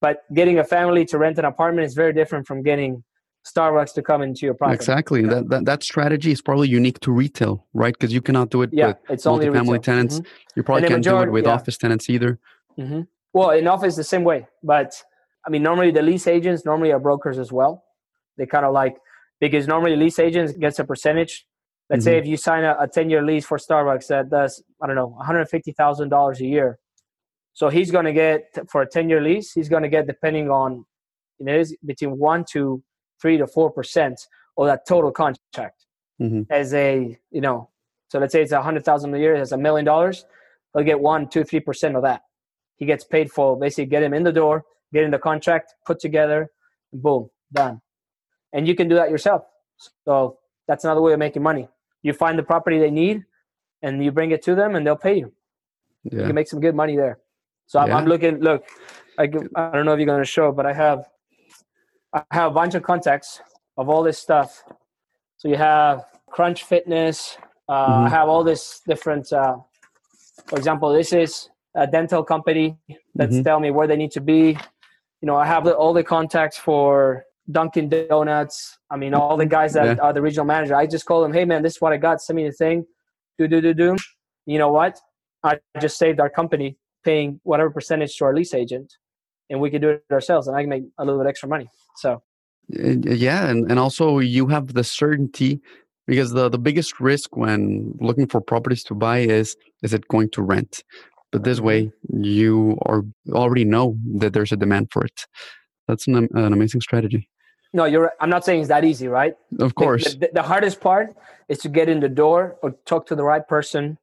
but 0.04 0.18
getting 0.34 0.58
a 0.58 0.64
family 0.64 1.06
to 1.06 1.16
rent 1.16 1.38
an 1.38 1.46
apartment 1.46 1.86
is 1.86 1.94
very 1.94 2.12
different 2.12 2.46
from 2.46 2.62
getting 2.62 3.02
Starbucks 3.46 3.94
to 3.94 4.02
come 4.02 4.20
into 4.20 4.44
your 4.44 4.52
property. 4.52 4.76
Exactly. 4.76 5.22
Yeah. 5.22 5.28
That, 5.28 5.48
that 5.48 5.64
that 5.64 5.82
strategy 5.82 6.30
is 6.30 6.42
probably 6.42 6.68
unique 6.68 7.00
to 7.00 7.10
retail, 7.10 7.66
right? 7.72 7.94
Because 7.94 8.12
you 8.12 8.20
cannot 8.20 8.50
do 8.50 8.60
it 8.60 8.70
yeah, 8.70 8.88
with 8.88 8.96
it's 9.08 9.26
only 9.26 9.46
multifamily 9.46 9.82
tenants. 9.82 10.16
Mm-hmm. 10.16 10.56
You 10.56 10.62
probably 10.62 10.88
can't 10.88 10.98
majority, 10.98 11.26
do 11.26 11.30
it 11.30 11.32
with 11.32 11.46
yeah. 11.46 11.54
office 11.54 11.78
tenants 11.78 12.10
either. 12.10 12.38
Mm-hmm. 12.78 13.00
Well, 13.32 13.50
in 13.50 13.66
office 13.66 13.96
the 13.96 14.04
same 14.04 14.24
way, 14.24 14.46
but 14.62 15.02
I 15.46 15.50
mean, 15.50 15.62
normally 15.62 15.90
the 15.90 16.02
lease 16.02 16.26
agents 16.26 16.64
normally 16.64 16.92
are 16.92 16.98
brokers 16.98 17.38
as 17.38 17.52
well. 17.52 17.84
They 18.36 18.46
kind 18.46 18.64
of 18.64 18.72
like 18.72 18.96
because 19.40 19.66
normally 19.66 19.96
lease 19.96 20.18
agents 20.18 20.52
gets 20.52 20.78
a 20.78 20.84
percentage. 20.84 21.46
Let's 21.90 22.04
mm-hmm. 22.04 22.12
say 22.12 22.18
if 22.18 22.26
you 22.26 22.36
sign 22.36 22.64
a, 22.64 22.76
a 22.80 22.88
ten 22.88 23.10
year 23.10 23.22
lease 23.24 23.44
for 23.44 23.58
Starbucks 23.58 24.06
that 24.08 24.30
does 24.30 24.62
I 24.82 24.86
don't 24.86 24.96
know 24.96 25.08
one 25.08 25.26
hundred 25.26 25.48
fifty 25.48 25.72
thousand 25.72 26.08
dollars 26.08 26.40
a 26.40 26.46
year, 26.46 26.78
so 27.54 27.68
he's 27.68 27.90
going 27.92 28.04
to 28.04 28.12
get 28.12 28.58
for 28.68 28.82
a 28.82 28.86
10 28.86 29.08
year 29.08 29.22
lease, 29.22 29.52
he's 29.52 29.68
going 29.68 29.84
to 29.84 29.88
get 29.88 30.06
depending 30.06 30.50
on 30.50 30.84
you 31.38 31.46
know, 31.46 31.62
between 31.84 32.18
one 32.18 32.44
to 32.52 32.82
three 33.22 33.38
to 33.38 33.46
four 33.46 33.70
percent 33.70 34.20
of 34.58 34.66
that 34.66 34.86
total 34.86 35.10
contract 35.12 35.86
mm-hmm. 36.20 36.42
as 36.50 36.74
a 36.74 37.16
you 37.30 37.40
know. 37.40 37.70
So 38.08 38.18
let's 38.18 38.32
say 38.32 38.42
it's 38.42 38.52
a 38.52 38.62
hundred 38.62 38.84
thousand 38.84 39.14
a 39.14 39.18
year, 39.18 39.34
it's 39.34 39.52
a 39.52 39.56
million 39.56 39.84
dollars. 39.84 40.26
He'll 40.74 40.84
get 40.84 41.00
one, 41.00 41.28
two, 41.28 41.44
three 41.44 41.60
percent 41.60 41.96
of 41.96 42.02
that. 42.02 42.22
He 42.76 42.86
gets 42.86 43.04
paid 43.04 43.30
for 43.30 43.58
basically 43.58 43.86
get 43.86 44.02
him 44.02 44.12
in 44.14 44.24
the 44.24 44.32
door, 44.32 44.64
getting 44.94 45.10
the 45.10 45.18
contract 45.18 45.74
put 45.86 45.98
together, 46.00 46.50
boom, 46.92 47.28
done. 47.52 47.82
And 48.54 48.66
you 48.66 48.74
can 48.74 48.88
do 48.88 48.94
that 48.94 49.10
yourself. 49.10 49.42
So 50.06 50.38
that's 50.66 50.84
another 50.84 51.02
way 51.02 51.12
of 51.12 51.18
making 51.18 51.42
money. 51.42 51.68
You 52.02 52.12
find 52.12 52.38
the 52.38 52.42
property 52.42 52.78
they 52.78 52.90
need, 52.90 53.24
and 53.82 54.02
you 54.02 54.12
bring 54.12 54.30
it 54.30 54.42
to 54.44 54.54
them, 54.54 54.76
and 54.76 54.86
they'll 54.86 54.96
pay 54.96 55.18
you. 55.18 55.32
Yeah. 56.04 56.20
You 56.20 56.26
can 56.26 56.34
make 56.34 56.48
some 56.48 56.60
good 56.60 56.74
money 56.74 56.96
there. 56.96 57.18
So 57.66 57.80
I'm, 57.80 57.88
yeah. 57.88 57.96
I'm 57.96 58.06
looking. 58.06 58.40
Look, 58.40 58.64
I, 59.18 59.24
I 59.24 59.70
don't 59.72 59.84
know 59.84 59.92
if 59.92 59.98
you're 59.98 60.06
going 60.06 60.22
to 60.22 60.24
show, 60.24 60.52
but 60.52 60.66
I 60.66 60.72
have 60.72 61.04
I 62.12 62.22
have 62.30 62.52
a 62.52 62.54
bunch 62.54 62.74
of 62.74 62.82
contacts 62.82 63.40
of 63.76 63.88
all 63.88 64.02
this 64.02 64.18
stuff. 64.18 64.62
So 65.38 65.48
you 65.48 65.56
have 65.56 66.04
Crunch 66.30 66.62
Fitness. 66.64 67.36
Uh, 67.68 67.88
mm-hmm. 67.88 68.06
I 68.06 68.08
have 68.10 68.28
all 68.28 68.44
this 68.44 68.82
different. 68.86 69.32
Uh, 69.32 69.56
for 70.46 70.56
example, 70.56 70.92
this 70.92 71.12
is 71.12 71.48
a 71.74 71.86
dental 71.86 72.22
company 72.22 72.76
that's 73.14 73.34
mm-hmm. 73.34 73.42
telling 73.42 73.62
me 73.62 73.70
where 73.70 73.86
they 73.86 73.96
need 73.96 74.12
to 74.12 74.20
be. 74.20 74.56
You 75.24 75.26
know, 75.26 75.36
I 75.36 75.46
have 75.46 75.64
the, 75.64 75.74
all 75.74 75.94
the 75.94 76.04
contacts 76.04 76.58
for 76.58 77.24
Dunkin' 77.50 77.88
Donuts. 77.88 78.76
I 78.90 78.98
mean, 78.98 79.14
all 79.14 79.38
the 79.38 79.46
guys 79.46 79.72
that 79.72 79.96
yeah. 79.96 80.02
are 80.02 80.12
the 80.12 80.20
regional 80.20 80.44
manager. 80.44 80.76
I 80.76 80.86
just 80.86 81.06
call 81.06 81.22
them, 81.22 81.32
hey 81.32 81.46
man, 81.46 81.62
this 81.62 81.76
is 81.76 81.80
what 81.80 81.94
I 81.94 81.96
got. 81.96 82.20
Send 82.20 82.36
me 82.36 82.44
the 82.44 82.52
thing. 82.52 82.84
Do 83.38 83.48
do 83.48 83.62
do 83.62 83.72
do. 83.72 83.96
You 84.44 84.58
know 84.58 84.70
what? 84.70 85.00
I 85.42 85.60
just 85.80 85.96
saved 85.96 86.20
our 86.20 86.28
company 86.28 86.76
paying 87.04 87.40
whatever 87.42 87.70
percentage 87.70 88.18
to 88.18 88.26
our 88.26 88.34
lease 88.34 88.52
agent 88.52 88.92
and 89.48 89.62
we 89.62 89.70
could 89.70 89.80
do 89.80 89.88
it 89.88 90.04
ourselves 90.12 90.46
and 90.46 90.58
I 90.58 90.60
can 90.60 90.68
make 90.68 90.82
a 90.98 91.04
little 91.06 91.18
bit 91.18 91.26
extra 91.26 91.48
money. 91.48 91.70
So 91.96 92.22
yeah, 92.68 93.48
and, 93.48 93.70
and 93.70 93.80
also 93.80 94.18
you 94.18 94.48
have 94.48 94.74
the 94.74 94.84
certainty 94.84 95.58
because 96.06 96.32
the, 96.32 96.50
the 96.50 96.58
biggest 96.58 97.00
risk 97.00 97.34
when 97.34 97.94
looking 97.98 98.26
for 98.26 98.42
properties 98.42 98.84
to 98.84 98.94
buy 98.94 99.20
is 99.20 99.56
is 99.82 99.94
it 99.94 100.06
going 100.08 100.28
to 100.32 100.42
rent? 100.42 100.84
But 101.34 101.44
this 101.44 101.60
way 101.60 101.92
you 102.12 102.78
are 102.86 103.04
already 103.32 103.64
know 103.64 103.98
that 104.16 104.32
there's 104.32 104.52
a 104.52 104.56
demand 104.56 104.88
for 104.90 105.04
it. 105.04 105.26
That's 105.88 106.06
an, 106.06 106.28
an 106.32 106.52
amazing 106.52 106.80
strategy. 106.80 107.28
No, 107.72 107.84
you're. 107.84 108.12
I'm 108.20 108.30
not 108.30 108.44
saying 108.44 108.60
it's 108.60 108.68
that 108.68 108.84
easy, 108.84 109.08
right? 109.08 109.34
Of 109.58 109.74
course. 109.74 110.14
The, 110.14 110.18
the, 110.18 110.30
the 110.34 110.42
hardest 110.42 110.80
part 110.80 111.14
is 111.48 111.58
to 111.58 111.68
get 111.68 111.88
in 111.88 112.00
the 112.00 112.08
door 112.08 112.56
or 112.62 112.70
talk 112.86 113.06
to 113.08 113.16
the 113.16 113.24
right 113.24 113.46
person 113.46 113.98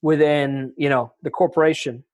within, 0.00 0.72
you 0.76 0.88
know, 0.88 1.12
the 1.22 1.30
corporation 1.30 2.04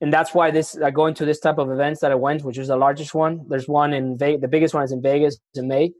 and 0.00 0.12
that's 0.12 0.32
why 0.34 0.50
this 0.50 0.76
I 0.80 0.90
go 0.90 1.06
into 1.06 1.24
this 1.24 1.40
type 1.40 1.58
of 1.58 1.70
events 1.70 2.00
that 2.00 2.12
I 2.12 2.14
went, 2.14 2.44
which 2.44 2.58
is 2.58 2.68
the 2.68 2.76
largest 2.76 3.14
one. 3.14 3.44
There's 3.48 3.68
one 3.68 3.92
in 3.92 4.16
Vegas. 4.16 4.40
The 4.40 4.48
biggest 4.48 4.74
one 4.74 4.84
is 4.84 4.92
in 4.92 5.02
Vegas 5.02 5.38
in 5.54 5.66
May. 5.66 5.92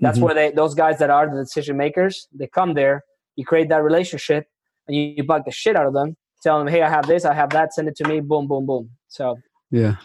That's 0.00 0.16
mm-hmm. 0.16 0.24
where 0.24 0.34
they 0.34 0.50
those 0.50 0.74
guys 0.74 0.98
that 0.98 1.10
are 1.10 1.28
the 1.28 1.42
decision 1.42 1.76
makers 1.76 2.28
they 2.32 2.46
come 2.46 2.74
there. 2.74 3.04
You 3.36 3.44
create 3.44 3.68
that 3.68 3.82
relationship, 3.82 4.46
and 4.86 4.96
you, 4.96 5.14
you 5.16 5.24
bug 5.24 5.42
the 5.44 5.50
shit 5.50 5.76
out 5.76 5.86
of 5.86 5.92
them, 5.92 6.16
tell 6.42 6.58
them, 6.58 6.68
hey, 6.68 6.82
I 6.82 6.88
have 6.88 7.06
this, 7.06 7.24
I 7.24 7.34
have 7.34 7.50
that, 7.50 7.72
send 7.72 7.88
it 7.88 7.96
to 7.96 8.08
me, 8.08 8.20
boom, 8.20 8.46
boom, 8.46 8.66
boom. 8.66 8.90
So 9.08 9.38
yeah. 9.70 9.96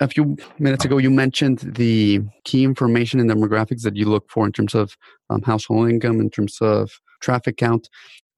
A 0.00 0.08
few 0.08 0.36
minutes 0.58 0.84
ago, 0.84 0.98
you 0.98 1.10
mentioned 1.10 1.58
the 1.60 2.20
key 2.44 2.64
information 2.64 3.20
and 3.20 3.30
demographics 3.30 3.82
that 3.82 3.96
you 3.96 4.06
look 4.06 4.28
for 4.28 4.44
in 4.44 4.52
terms 4.52 4.74
of 4.74 4.96
um, 5.30 5.40
household 5.42 5.88
income, 5.88 6.20
in 6.20 6.30
terms 6.30 6.58
of 6.60 6.90
traffic 7.20 7.56
count. 7.56 7.88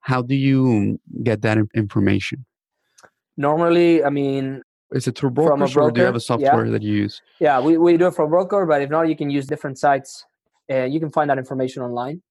How 0.01 0.21
do 0.21 0.35
you 0.35 1.01
get 1.23 1.43
that 1.43 1.59
information? 1.75 2.45
Normally, 3.37 4.05
I 4.05 4.11
mean, 4.11 4.63
is 4.93 5.09
it 5.09 5.17
through 5.17 5.31
brokers 5.31 5.73
broker, 5.73 5.89
or 5.89 5.91
do 5.91 6.01
you 6.01 6.07
have 6.07 6.15
a 6.15 6.21
software 6.21 6.67
yeah. 6.67 6.73
that 6.73 6.83
you 6.83 6.93
use? 6.93 7.23
Yeah, 7.41 7.61
we, 7.61 7.79
we 7.79 7.97
do 7.97 8.07
it 8.09 8.15
for 8.15 8.27
broker, 8.29 8.67
but 8.67 8.83
if 8.83 8.91
not, 8.91 9.09
you 9.09 9.17
can 9.17 9.31
use 9.31 9.47
different 9.47 9.79
sites. 9.79 10.25
and 10.69 10.93
you 10.93 11.01
can 11.01 11.11
find 11.11 11.31
that 11.31 11.39
information 11.39 11.83
online 11.83 12.23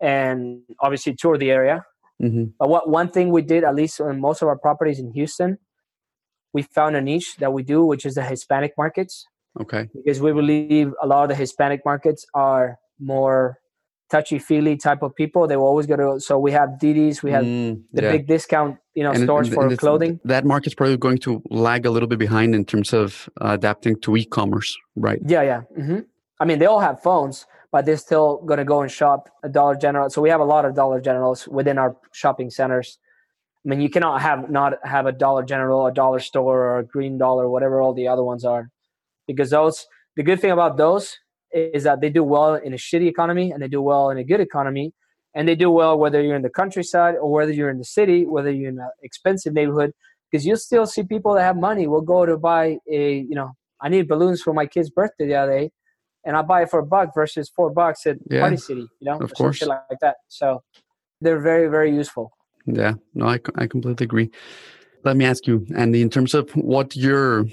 and 0.00 0.60
obviously 0.80 1.14
tour 1.14 1.38
the 1.38 1.50
area. 1.50 1.84
Mm-hmm. 2.22 2.44
But 2.58 2.68
what 2.68 2.88
one 2.88 3.08
thing 3.08 3.30
we 3.30 3.42
did, 3.42 3.64
at 3.64 3.74
least 3.74 4.00
on 4.00 4.20
most 4.20 4.42
of 4.42 4.48
our 4.48 4.58
properties 4.58 4.98
in 4.98 5.12
Houston, 5.12 5.58
we 6.52 6.62
found 6.62 6.96
a 6.96 7.00
niche 7.00 7.36
that 7.38 7.52
we 7.52 7.62
do, 7.62 7.84
which 7.84 8.06
is 8.06 8.14
the 8.14 8.22
Hispanic 8.22 8.72
markets. 8.78 9.26
Okay. 9.60 9.88
Because 9.94 10.20
we 10.20 10.32
believe 10.32 10.92
a 11.02 11.06
lot 11.06 11.24
of 11.24 11.28
the 11.28 11.34
Hispanic 11.34 11.82
markets 11.84 12.26
are 12.34 12.78
more 12.98 13.58
touchy 14.10 14.38
feely 14.38 14.76
type 14.76 15.02
of 15.02 15.14
people. 15.14 15.46
They 15.46 15.56
will 15.56 15.66
always 15.66 15.86
go 15.86 15.96
to. 15.96 16.20
So 16.20 16.38
we 16.38 16.52
have 16.52 16.70
DDs, 16.80 17.22
we 17.22 17.30
have 17.32 17.44
mm, 17.44 17.82
the 17.92 18.02
yeah. 18.02 18.12
big 18.12 18.26
discount, 18.26 18.78
you 18.94 19.02
know, 19.02 19.10
and, 19.10 19.24
stores 19.24 19.48
and, 19.48 19.54
for 19.54 19.66
and 19.66 19.78
clothing. 19.78 20.20
That 20.24 20.44
market's 20.44 20.74
probably 20.74 20.96
going 20.96 21.18
to 21.18 21.42
lag 21.50 21.86
a 21.86 21.90
little 21.90 22.08
bit 22.08 22.18
behind 22.18 22.54
in 22.54 22.64
terms 22.64 22.92
of 22.92 23.28
uh, 23.40 23.50
adapting 23.50 24.00
to 24.00 24.16
e-commerce, 24.16 24.76
right? 24.94 25.20
Yeah, 25.26 25.42
yeah. 25.42 25.62
Mm-hmm. 25.76 25.98
I 26.38 26.44
mean, 26.44 26.58
they 26.58 26.66
all 26.66 26.80
have 26.80 27.02
phones, 27.02 27.46
but 27.76 27.84
they're 27.84 27.98
still 27.98 28.38
going 28.46 28.56
to 28.56 28.64
go 28.64 28.80
and 28.80 28.90
shop 28.90 29.28
a 29.42 29.50
Dollar 29.50 29.74
General. 29.74 30.08
So 30.08 30.22
we 30.22 30.30
have 30.30 30.40
a 30.40 30.50
lot 30.54 30.64
of 30.64 30.74
Dollar 30.74 30.98
Generals 30.98 31.46
within 31.46 31.76
our 31.76 31.94
shopping 32.10 32.48
centers. 32.48 32.98
I 33.66 33.68
mean, 33.68 33.82
you 33.82 33.90
cannot 33.90 34.22
have 34.22 34.48
not 34.48 34.78
have 34.82 35.04
a 35.04 35.12
Dollar 35.12 35.42
General, 35.42 35.84
a 35.84 35.92
Dollar 35.92 36.20
Store, 36.20 36.58
or 36.68 36.78
a 36.78 36.86
Green 36.86 37.18
Dollar, 37.18 37.50
whatever 37.50 37.82
all 37.82 37.92
the 37.92 38.08
other 38.08 38.24
ones 38.24 38.46
are, 38.46 38.70
because 39.26 39.50
those. 39.50 39.86
The 40.16 40.22
good 40.22 40.40
thing 40.40 40.52
about 40.52 40.78
those 40.78 41.18
is 41.52 41.84
that 41.84 42.00
they 42.00 42.08
do 42.08 42.24
well 42.24 42.54
in 42.54 42.72
a 42.72 42.78
shitty 42.78 43.08
economy 43.08 43.50
and 43.50 43.62
they 43.62 43.68
do 43.68 43.82
well 43.82 44.08
in 44.08 44.16
a 44.16 44.24
good 44.24 44.40
economy 44.40 44.94
and 45.34 45.46
they 45.46 45.54
do 45.54 45.70
well 45.70 45.98
whether 45.98 46.22
you're 46.22 46.40
in 46.40 46.46
the 46.48 46.56
countryside 46.62 47.16
or 47.20 47.30
whether 47.30 47.52
you're 47.52 47.68
in 47.68 47.76
the 47.76 47.90
city 47.98 48.24
whether 48.24 48.50
you're 48.50 48.70
in 48.70 48.78
an 48.78 48.88
expensive 49.02 49.52
neighborhood 49.52 49.92
because 50.30 50.46
you'll 50.46 50.64
still 50.70 50.86
see 50.86 51.02
people 51.02 51.34
that 51.34 51.42
have 51.42 51.58
money 51.70 51.86
will 51.86 52.06
go 52.14 52.24
to 52.24 52.38
buy 52.38 52.78
a 52.90 53.18
you 53.30 53.34
know 53.34 53.50
i 53.82 53.90
need 53.90 54.08
balloons 54.08 54.40
for 54.40 54.54
my 54.54 54.64
kid's 54.64 54.88
birthday 54.88 55.26
the 55.26 55.34
other 55.34 55.58
day 55.58 55.70
and 56.26 56.36
i 56.36 56.42
buy 56.42 56.62
it 56.62 56.70
for 56.70 56.80
a 56.80 56.86
buck 56.86 57.14
versus 57.14 57.48
four 57.48 57.70
bucks 57.70 58.06
at 58.06 58.16
yeah, 58.30 58.40
party 58.40 58.56
city 58.56 58.86
you 59.00 59.06
know 59.10 59.18
of 59.18 59.32
course. 59.34 59.62
like 59.62 60.00
that. 60.02 60.16
So 60.28 60.62
they're 61.22 61.40
very 61.40 61.68
very 61.68 61.90
useful. 61.94 62.32
Yeah 62.66 62.94
no 63.14 63.26
I, 63.28 63.38
I 63.54 63.66
completely 63.66 64.04
agree. 64.04 64.30
Let 65.04 65.16
me 65.16 65.24
ask 65.24 65.46
you 65.46 65.66
andy 65.74 66.02
in 66.02 66.10
terms 66.10 66.34
of 66.34 66.50
what 66.50 66.94
your 66.94 67.46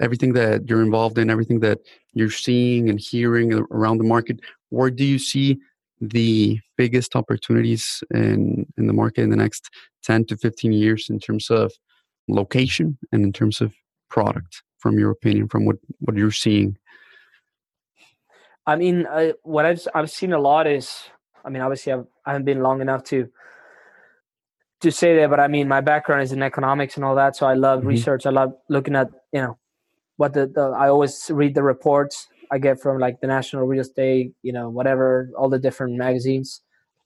everything 0.00 0.32
that 0.32 0.68
you're 0.68 0.82
involved 0.82 1.18
in, 1.18 1.30
everything 1.30 1.60
that 1.60 1.80
you're 2.14 2.30
seeing 2.30 2.88
and 2.88 3.00
hearing 3.00 3.52
around 3.70 3.98
the 3.98 4.04
market, 4.04 4.40
where 4.70 4.90
do 4.90 5.04
you 5.04 5.18
see 5.18 5.58
the 6.00 6.58
biggest 6.76 7.16
opportunities 7.16 8.02
in, 8.14 8.66
in 8.76 8.86
the 8.86 8.92
market 8.92 9.22
in 9.22 9.30
the 9.30 9.36
next 9.36 9.68
10 10.04 10.26
to 10.26 10.36
15 10.36 10.72
years 10.72 11.08
in 11.10 11.18
terms 11.18 11.50
of 11.50 11.72
location 12.28 12.96
and 13.12 13.24
in 13.24 13.32
terms 13.32 13.60
of 13.60 13.74
product, 14.08 14.62
from 14.78 14.98
your 14.98 15.10
opinion, 15.10 15.48
from 15.48 15.64
what, 15.64 15.76
what 16.00 16.16
you're 16.16 16.30
seeing? 16.30 16.76
I 18.68 18.76
mean, 18.76 19.06
I, 19.10 19.32
what 19.42 19.64
I've, 19.64 19.80
I've 19.94 20.10
seen 20.10 20.34
a 20.34 20.38
lot 20.38 20.66
is, 20.66 20.94
I 21.42 21.48
mean, 21.48 21.62
obviously 21.62 21.90
I've, 21.94 22.04
I 22.26 22.32
haven't 22.32 22.44
been 22.44 22.60
long 22.62 22.82
enough 22.82 23.02
to 23.04 23.28
to 24.82 24.92
say 24.92 25.16
that, 25.16 25.30
but 25.30 25.40
I 25.40 25.48
mean, 25.48 25.66
my 25.66 25.80
background 25.80 26.22
is 26.22 26.30
in 26.32 26.40
economics 26.40 26.94
and 26.96 27.04
all 27.04 27.16
that, 27.16 27.34
so 27.34 27.46
I 27.46 27.54
love 27.54 27.80
mm-hmm. 27.80 27.88
research. 27.88 28.26
I 28.26 28.30
love 28.30 28.52
looking 28.68 28.94
at 28.94 29.08
you 29.32 29.40
know 29.40 29.58
what 30.18 30.34
the, 30.34 30.46
the 30.46 30.74
I 30.78 30.88
always 30.88 31.30
read 31.32 31.54
the 31.54 31.62
reports 31.62 32.28
I 32.52 32.58
get 32.58 32.80
from 32.80 32.98
like 32.98 33.20
the 33.20 33.26
National 33.26 33.66
Real 33.66 33.80
Estate, 33.80 34.34
you 34.42 34.52
know, 34.52 34.68
whatever, 34.68 35.30
all 35.36 35.48
the 35.48 35.58
different 35.58 35.96
magazines. 35.96 36.60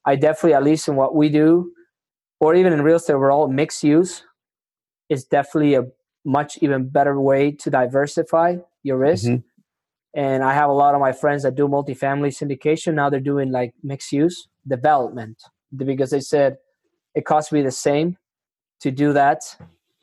I 0.05 0.17
definitely, 0.17 0.55
at 0.55 0.65
least 0.65 0.89
in 0.89 0.97
what 0.97 1.15
we 1.15 1.29
do, 1.29 1.73
or 2.41 2.55
even 2.57 2.73
in 2.73 2.83
real 2.83 2.97
estate 2.97 3.15
we're 3.15 3.31
all 3.31 3.49
mixed 3.49 3.85
use 3.85 4.25
is 5.09 5.25
definitely 5.25 5.75
a 5.75 5.85
much 6.25 6.59
even 6.61 6.89
better 6.89 7.21
way 7.21 7.53
to 7.53 7.71
diversify 7.71 8.57
your 8.83 8.99
risk. 8.99 9.27
Mm-hmm. 9.27 9.47
And 10.15 10.45
I 10.45 10.53
have 10.53 10.69
a 10.69 10.75
lot 10.75 10.95
of 10.95 11.01
my 11.01 11.13
friends 11.13 11.43
that 11.43 11.55
do 11.55 11.67
multifamily 11.69 12.29
syndication. 12.29 12.95
Now 12.95 13.09
they're 13.09 13.21
doing 13.21 13.51
like 13.51 13.75
mixed 13.83 14.13
use 14.13 14.49
development 14.67 15.43
because 15.75 16.11
they 16.11 16.21
said 16.21 16.57
it 17.15 17.25
costs 17.25 17.51
me 17.51 17.63
the 17.63 17.71
same 17.71 18.19
to 18.81 18.91
do 18.91 19.13
that 19.15 19.43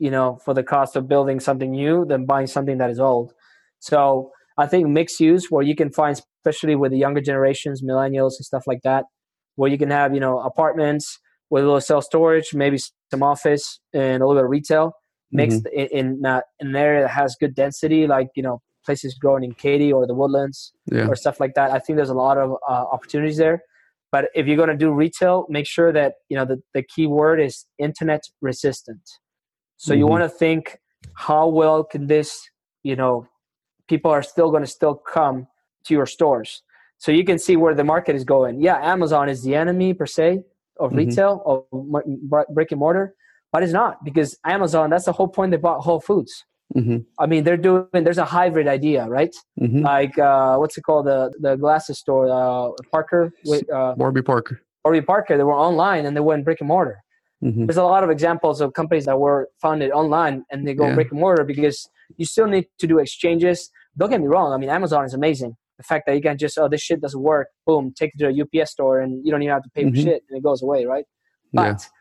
you 0.00 0.10
know, 0.10 0.38
for 0.44 0.54
the 0.54 0.64
cost 0.64 0.96
of 0.96 1.06
building 1.06 1.38
something 1.38 1.70
new 1.70 2.04
than 2.06 2.24
buying 2.24 2.48
something 2.48 2.78
that 2.78 2.90
is 2.90 2.98
old. 2.98 3.34
So 3.78 4.32
I 4.56 4.66
think 4.66 4.88
mixed 4.88 5.20
use 5.20 5.50
where 5.50 5.62
you 5.62 5.76
can 5.76 5.92
find, 5.92 6.18
especially 6.44 6.74
with 6.74 6.90
the 6.90 6.98
younger 6.98 7.20
generations, 7.20 7.82
millennials 7.82 8.32
and 8.38 8.46
stuff 8.46 8.64
like 8.66 8.80
that, 8.82 9.04
where 9.54 9.70
you 9.70 9.78
can 9.78 9.90
have, 9.90 10.14
you 10.14 10.20
know, 10.20 10.40
apartments 10.40 11.20
with 11.50 11.62
a 11.62 11.66
little 11.66 11.80
self 11.82 12.04
storage, 12.04 12.54
maybe 12.54 12.78
some 13.10 13.22
office 13.22 13.78
and 13.92 14.22
a 14.22 14.26
little 14.26 14.40
bit 14.40 14.44
of 14.44 14.50
retail 14.50 14.92
mixed 15.32 15.64
mm-hmm. 15.64 15.96
in, 15.96 16.16
in, 16.16 16.26
uh, 16.26 16.40
in 16.58 16.68
an 16.68 16.76
area 16.76 17.02
that 17.02 17.10
has 17.10 17.36
good 17.38 17.54
density, 17.54 18.06
like, 18.06 18.28
you 18.34 18.42
know, 18.42 18.60
places 18.84 19.14
growing 19.14 19.44
in 19.44 19.52
Katy 19.52 19.92
or 19.92 20.06
the 20.06 20.14
woodlands 20.14 20.72
yeah. 20.90 21.06
or 21.06 21.14
stuff 21.14 21.40
like 21.40 21.54
that. 21.54 21.70
I 21.70 21.78
think 21.78 21.96
there's 21.96 22.10
a 22.10 22.14
lot 22.14 22.38
of 22.38 22.52
uh, 22.68 22.84
opportunities 22.92 23.36
there. 23.36 23.62
But 24.12 24.26
if 24.34 24.46
you're 24.46 24.56
going 24.56 24.70
to 24.70 24.76
do 24.76 24.90
retail, 24.90 25.46
make 25.48 25.66
sure 25.66 25.92
that, 25.92 26.14
you 26.28 26.36
know, 26.36 26.44
the, 26.44 26.60
the 26.74 26.82
key 26.82 27.06
word 27.06 27.40
is 27.40 27.66
internet 27.78 28.22
resistant 28.40 29.00
so 29.80 29.92
mm-hmm. 29.92 30.00
you 30.00 30.06
want 30.06 30.24
to 30.24 30.28
think 30.28 30.78
how 31.14 31.48
well 31.48 31.84
can 31.84 32.06
this, 32.06 32.38
you 32.82 32.96
know, 32.96 33.26
people 33.88 34.10
are 34.10 34.22
still 34.22 34.50
going 34.50 34.62
to 34.62 34.68
still 34.68 34.94
come 34.94 35.46
to 35.86 35.94
your 35.94 36.04
stores. 36.04 36.62
So 36.98 37.10
you 37.12 37.24
can 37.24 37.38
see 37.38 37.56
where 37.56 37.74
the 37.74 37.82
market 37.82 38.14
is 38.14 38.24
going. 38.24 38.60
Yeah, 38.60 38.76
Amazon 38.76 39.30
is 39.30 39.42
the 39.42 39.54
enemy 39.54 39.94
per 39.94 40.04
se 40.04 40.42
of 40.78 40.90
mm-hmm. 40.90 40.98
retail 40.98 41.42
of 41.46 42.44
brick 42.54 42.72
and 42.72 42.78
mortar, 42.78 43.14
but 43.52 43.62
it's 43.62 43.72
not 43.72 44.04
because 44.04 44.38
Amazon. 44.44 44.90
That's 44.90 45.06
the 45.06 45.12
whole 45.12 45.28
point. 45.28 45.50
They 45.50 45.56
bought 45.56 45.80
Whole 45.80 46.00
Foods. 46.00 46.44
Mm-hmm. 46.76 46.98
I 47.18 47.26
mean, 47.26 47.44
they're 47.44 47.56
doing. 47.56 47.86
There's 47.92 48.18
a 48.18 48.24
hybrid 48.24 48.68
idea, 48.68 49.06
right? 49.06 49.34
Mm-hmm. 49.60 49.80
Like 49.80 50.16
uh, 50.18 50.56
what's 50.56 50.78
it 50.78 50.82
called? 50.82 51.06
The 51.06 51.32
the 51.40 51.56
glasses 51.56 51.98
store, 51.98 52.28
uh, 52.30 52.70
Parker. 52.92 53.32
Uh, 53.72 53.94
Warby 53.96 54.22
Parker. 54.22 54.60
Warby 54.84 55.02
Parker. 55.02 55.36
They 55.36 55.42
were 55.42 55.52
online 55.52 56.06
and 56.06 56.16
they 56.16 56.20
went 56.20 56.44
brick 56.44 56.60
and 56.60 56.68
mortar. 56.68 57.02
Mm-hmm. 57.42 57.66
There's 57.66 57.76
a 57.76 57.84
lot 57.84 58.04
of 58.04 58.10
examples 58.10 58.60
of 58.60 58.74
companies 58.74 59.06
that 59.06 59.18
were 59.18 59.48
founded 59.60 59.90
online 59.92 60.44
and 60.50 60.66
they 60.66 60.74
go 60.74 60.86
yeah. 60.86 60.94
brick 60.94 61.10
and 61.10 61.20
mortar 61.20 61.44
because 61.44 61.88
you 62.16 62.26
still 62.26 62.46
need 62.46 62.66
to 62.78 62.86
do 62.86 62.98
exchanges. 62.98 63.70
Don't 63.96 64.10
get 64.10 64.20
me 64.20 64.26
wrong. 64.26 64.52
I 64.52 64.58
mean, 64.58 64.68
Amazon 64.70 65.04
is 65.04 65.14
amazing. 65.14 65.56
The 65.78 65.84
fact 65.84 66.04
that 66.06 66.14
you 66.14 66.20
can 66.20 66.36
just, 66.36 66.58
oh, 66.58 66.68
this 66.68 66.82
shit 66.82 67.00
doesn't 67.00 67.20
work, 67.20 67.48
boom, 67.66 67.94
take 67.96 68.12
it 68.14 68.18
to 68.18 68.28
a 68.28 68.62
UPS 68.62 68.72
store 68.72 69.00
and 69.00 69.24
you 69.24 69.32
don't 69.32 69.42
even 69.42 69.54
have 69.54 69.62
to 69.62 69.70
pay 69.70 69.84
mm-hmm. 69.84 69.94
for 69.94 70.02
shit 70.02 70.22
and 70.28 70.36
it 70.36 70.42
goes 70.42 70.62
away, 70.62 70.84
right? 70.84 71.04
But 71.54 71.62
yeah. 71.62 71.99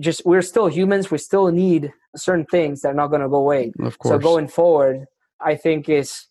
Just 0.00 0.22
we're 0.24 0.42
still 0.42 0.66
humans. 0.66 1.10
We 1.10 1.18
still 1.18 1.50
need 1.50 1.92
certain 2.16 2.46
things 2.46 2.80
that 2.82 2.88
are 2.88 2.94
not 2.94 3.08
going 3.08 3.22
to 3.22 3.28
go 3.28 3.36
away. 3.36 3.72
Of 3.80 3.98
course. 3.98 4.14
So 4.14 4.18
going 4.18 4.48
forward, 4.48 5.06
I 5.40 5.56
think 5.56 5.88
is 5.88 6.26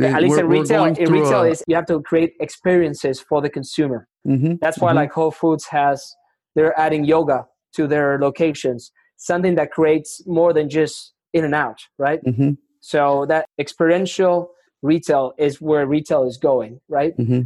at 0.00 0.22
least 0.22 0.38
in 0.38 0.46
retail, 0.46 0.84
in 0.84 1.12
retail 1.12 1.42
a... 1.42 1.48
is 1.50 1.64
you 1.66 1.74
have 1.74 1.86
to 1.86 2.00
create 2.02 2.34
experiences 2.40 3.20
for 3.20 3.42
the 3.42 3.50
consumer. 3.50 4.06
Mm-hmm. 4.26 4.54
That's 4.60 4.78
why 4.78 4.90
mm-hmm. 4.90 4.98
like 4.98 5.12
Whole 5.12 5.30
Foods 5.30 5.66
has 5.66 6.14
they're 6.54 6.78
adding 6.78 7.04
yoga 7.04 7.46
to 7.74 7.86
their 7.86 8.18
locations, 8.18 8.92
something 9.16 9.54
that 9.54 9.70
creates 9.70 10.22
more 10.26 10.52
than 10.52 10.68
just 10.68 11.12
in 11.32 11.44
and 11.44 11.54
out, 11.54 11.78
right? 11.98 12.20
Mm-hmm. 12.24 12.52
So 12.80 13.26
that 13.28 13.46
experiential 13.58 14.50
retail 14.82 15.32
is 15.38 15.60
where 15.60 15.86
retail 15.86 16.26
is 16.26 16.36
going, 16.36 16.80
right? 16.88 17.16
Mm-hmm. 17.16 17.42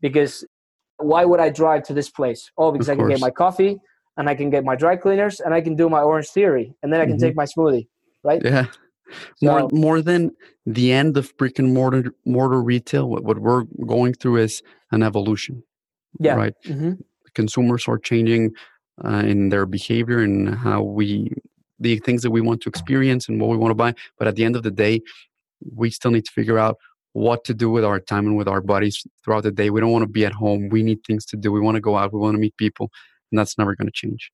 Because 0.00 0.44
why 0.98 1.24
would 1.24 1.40
I 1.40 1.50
drive 1.50 1.82
to 1.84 1.94
this 1.94 2.08
place? 2.08 2.50
Oh, 2.56 2.72
because 2.72 2.88
of 2.88 2.92
I 2.92 2.96
can 2.96 3.06
course. 3.06 3.18
get 3.18 3.20
my 3.20 3.30
coffee 3.30 3.78
and 4.16 4.28
I 4.28 4.34
can 4.34 4.50
get 4.50 4.64
my 4.64 4.76
dry 4.76 4.96
cleaners 4.96 5.40
and 5.40 5.52
I 5.52 5.60
can 5.60 5.76
do 5.76 5.88
my 5.88 6.00
Orange 6.00 6.28
Theory 6.28 6.74
and 6.82 6.92
then 6.92 7.00
I 7.00 7.04
can 7.04 7.14
mm-hmm. 7.14 7.26
take 7.26 7.36
my 7.36 7.44
smoothie, 7.44 7.86
right? 8.22 8.42
Yeah. 8.44 8.66
So, 9.36 9.46
more, 9.46 9.68
more 9.70 10.02
than 10.02 10.32
the 10.64 10.92
end 10.92 11.16
of 11.16 11.36
brick 11.36 11.60
and 11.60 11.72
mortar 11.72 12.12
mortar 12.24 12.60
retail, 12.60 13.08
what, 13.08 13.24
what 13.24 13.38
we're 13.38 13.64
going 13.86 14.14
through 14.14 14.38
is 14.38 14.62
an 14.90 15.02
evolution. 15.02 15.62
Yeah. 16.18 16.34
Right. 16.34 16.54
Mm-hmm. 16.64 16.94
Consumers 17.34 17.86
are 17.86 17.98
changing 17.98 18.52
uh, 19.04 19.22
in 19.26 19.50
their 19.50 19.66
behavior 19.66 20.20
and 20.20 20.54
how 20.54 20.82
we 20.82 21.32
the 21.78 21.98
things 21.98 22.22
that 22.22 22.30
we 22.30 22.40
want 22.40 22.62
to 22.62 22.68
experience 22.68 23.28
and 23.28 23.40
what 23.40 23.50
we 23.50 23.56
want 23.56 23.70
to 23.70 23.74
buy 23.74 23.94
but 24.18 24.26
at 24.26 24.36
the 24.36 24.44
end 24.44 24.56
of 24.56 24.62
the 24.62 24.70
day 24.70 25.00
we 25.74 25.90
still 25.90 26.10
need 26.10 26.24
to 26.24 26.32
figure 26.32 26.58
out 26.58 26.78
what 27.12 27.44
to 27.44 27.54
do 27.54 27.70
with 27.70 27.84
our 27.84 28.00
time 28.00 28.26
and 28.26 28.36
with 28.36 28.48
our 28.48 28.60
bodies 28.60 29.06
throughout 29.22 29.42
the 29.42 29.50
day 29.50 29.68
we 29.68 29.80
don't 29.80 29.92
want 29.92 30.02
to 30.02 30.08
be 30.08 30.24
at 30.24 30.32
home 30.32 30.68
we 30.70 30.82
need 30.82 30.98
things 31.06 31.26
to 31.26 31.36
do 31.36 31.52
we 31.52 31.60
want 31.60 31.74
to 31.74 31.80
go 31.80 31.96
out 31.96 32.12
we 32.12 32.18
want 32.18 32.34
to 32.34 32.40
meet 32.40 32.56
people 32.56 32.90
and 33.30 33.38
that's 33.38 33.58
never 33.58 33.74
going 33.74 33.86
to 33.86 33.92
change 33.92 34.30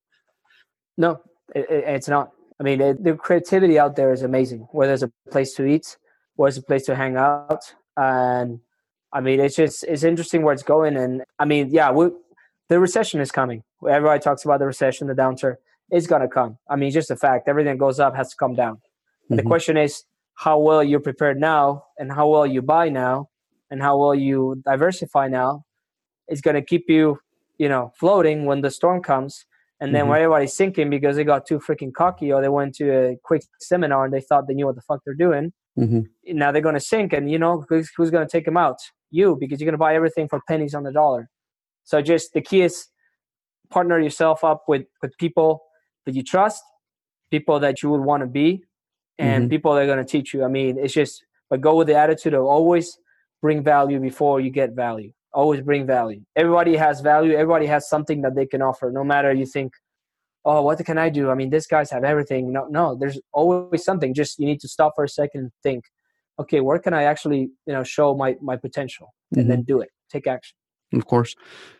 no 0.97 1.21
it, 1.55 1.67
it's 1.69 2.09
not 2.09 2.33
i 2.61 2.63
mean 2.63 2.81
it, 2.81 3.03
the 3.03 3.15
creativity 3.15 3.79
out 3.79 3.97
there 3.97 4.13
is 4.13 4.23
amazing 4.23 4.61
where 4.73 4.87
there's 4.87 5.03
a 5.03 5.13
place 5.31 5.55
to 5.55 5.65
eat 5.65 5.97
where 6.37 6.51
there's 6.51 6.59
a 6.59 6.63
place 6.63 6.85
to 6.85 6.95
hang 6.95 7.17
out 7.17 7.75
and 7.97 8.61
i 9.13 9.21
mean 9.21 9.41
it's 9.41 9.57
just 9.57 9.85
it's 9.85 10.03
interesting 10.03 10.43
where 10.43 10.55
it's 10.55 10.63
going 10.63 10.97
and 10.97 11.23
i 11.39 11.45
mean 11.45 11.69
yeah 11.71 11.91
we 11.91 12.11
the 12.73 12.81
recession 12.81 13.21
is 13.21 13.31
coming. 13.31 13.63
Everybody 13.87 14.19
talks 14.19 14.47
about 14.47 14.59
the 14.59 14.65
recession, 14.67 15.07
the 15.07 15.15
downturn. 15.15 15.57
It's 15.91 16.07
going 16.07 16.23
to 16.23 16.29
come. 16.29 16.57
I 16.71 16.77
mean, 16.77 16.91
just 16.91 17.11
a 17.11 17.17
fact. 17.17 17.47
Everything 17.47 17.77
goes 17.77 18.01
up 18.01 18.17
has 18.17 18.31
to 18.31 18.37
come 18.37 18.55
down. 18.55 18.77
Mm-hmm. 18.77 19.37
The 19.37 19.43
question 19.43 19.77
is 19.77 20.05
how 20.37 20.59
well 20.59 20.83
you're 20.83 21.01
prepared 21.01 21.39
now 21.39 21.85
and 21.99 22.11
how 22.11 22.29
well 22.29 22.47
you 22.47 22.63
buy 22.63 22.89
now 22.89 23.29
and 23.71 23.83
how 23.83 23.99
well 23.99 24.15
you 24.15 24.63
diversify 24.65 25.29
now 25.29 25.67
is 26.31 26.41
going 26.41 26.55
to 26.55 26.63
keep 26.63 26.89
you, 26.89 27.19
you 27.63 27.69
know, 27.69 27.93
floating 27.95 28.45
when 28.45 28.61
the 28.61 28.73
storm 28.73 29.01
comes. 29.01 29.47
And 29.81 29.95
then 29.95 30.03
mm-hmm. 30.03 30.11
when 30.11 30.19
everybody's 30.23 30.57
sinking 30.57 30.91
because 30.91 31.15
they 31.15 31.23
got 31.23 31.47
too 31.47 31.61
freaking 31.61 31.93
cocky 31.93 32.33
or 32.33 32.43
they 32.43 32.49
went 32.49 32.75
to 32.77 32.91
a 32.91 33.17
quick 33.23 33.43
seminar 33.61 34.05
and 34.05 34.13
they 34.13 34.21
thought 34.21 34.49
they 34.49 34.55
knew 34.55 34.67
what 34.67 34.75
the 34.75 34.81
fuck 34.81 35.01
they're 35.05 35.15
doing, 35.15 35.53
mm-hmm. 35.79 36.01
now 36.37 36.51
they're 36.51 36.61
going 36.61 36.75
to 36.75 36.81
sink. 36.81 37.13
And, 37.13 37.31
you 37.31 37.39
know, 37.39 37.65
who's, 37.69 37.89
who's 37.97 38.11
going 38.11 38.27
to 38.27 38.31
take 38.31 38.47
them 38.47 38.57
out? 38.57 38.79
You, 39.13 39.37
because 39.39 39.61
you're 39.61 39.67
going 39.67 39.75
to 39.75 39.79
buy 39.79 39.95
everything 39.95 40.27
for 40.29 40.41
pennies 40.49 40.75
on 40.75 40.83
the 40.83 40.91
dollar. 40.91 41.31
So 41.85 42.03
just 42.03 42.33
the 42.33 42.41
key 42.41 42.63
is 42.63 42.89
partner 43.71 44.01
yourself 44.01 44.43
up 44.43 44.65
with, 44.67 44.83
with 45.01 45.17
people 45.19 45.63
that 46.05 46.17
you 46.17 46.25
trust, 46.25 46.65
people 47.31 47.61
that 47.61 47.81
you 47.81 47.91
would 47.91 48.01
want 48.01 48.23
to 48.25 48.29
be, 48.29 48.65
and 49.19 49.45
mm-hmm. 49.45 49.51
people 49.51 49.75
that 49.75 49.83
are 49.83 49.87
going 49.87 50.05
to 50.05 50.13
teach 50.17 50.35
you. 50.35 50.43
I 50.45 50.49
mean, 50.49 50.79
it's 50.79 50.95
just, 50.95 51.25
but 51.49 51.61
go 51.61 51.77
with 51.77 51.87
the 51.87 51.95
attitude 51.95 52.35
of 52.35 52.43
always 52.43 52.99
bring 53.41 53.63
value 53.63 54.01
before 54.01 54.41
you 54.41 54.51
get 54.51 54.73
value. 54.73 55.13
Always 55.35 55.61
bring 55.63 55.87
value. 55.87 56.23
Everybody 56.37 56.77
has 56.77 57.01
value. 57.01 57.33
Everybody 57.33 57.67
has 57.67 57.89
something 57.89 58.23
that 58.23 58.35
they 58.35 58.47
can 58.47 58.63
offer. 58.63 58.91
No 58.93 59.03
matter 59.03 59.33
you 59.33 59.47
think, 59.47 59.73
oh, 60.45 60.63
what 60.63 60.85
can 60.85 60.99
I 60.99 61.09
do? 61.09 61.31
I 61.31 61.35
mean, 61.35 61.51
these 61.51 61.67
guys 61.67 61.91
have 61.91 62.05
everything. 62.05 62.53
No, 62.53 62.67
no, 62.69 62.97
there's 62.99 63.19
always 63.33 63.85
something. 63.85 64.15
Just 64.15 64.39
you 64.39 64.47
need 64.47 64.61
to 64.61 64.69
stop 64.69 64.93
for 64.95 65.05
a 65.05 65.09
second 65.09 65.41
and 65.41 65.51
think, 65.63 65.85
okay, 66.39 66.61
where 66.61 66.79
can 66.79 66.95
I 66.95 67.05
actually, 67.05 67.51
you 67.67 67.73
know, 67.73 67.83
show 67.83 68.15
my 68.15 68.37
my 68.41 68.57
potential, 68.57 69.15
and 69.31 69.43
mm-hmm. 69.43 69.51
then 69.51 69.63
do 69.63 69.81
it. 69.81 69.91
Take 70.11 70.27
action. 70.27 70.57
Of 70.93 71.07
course. 71.07 71.35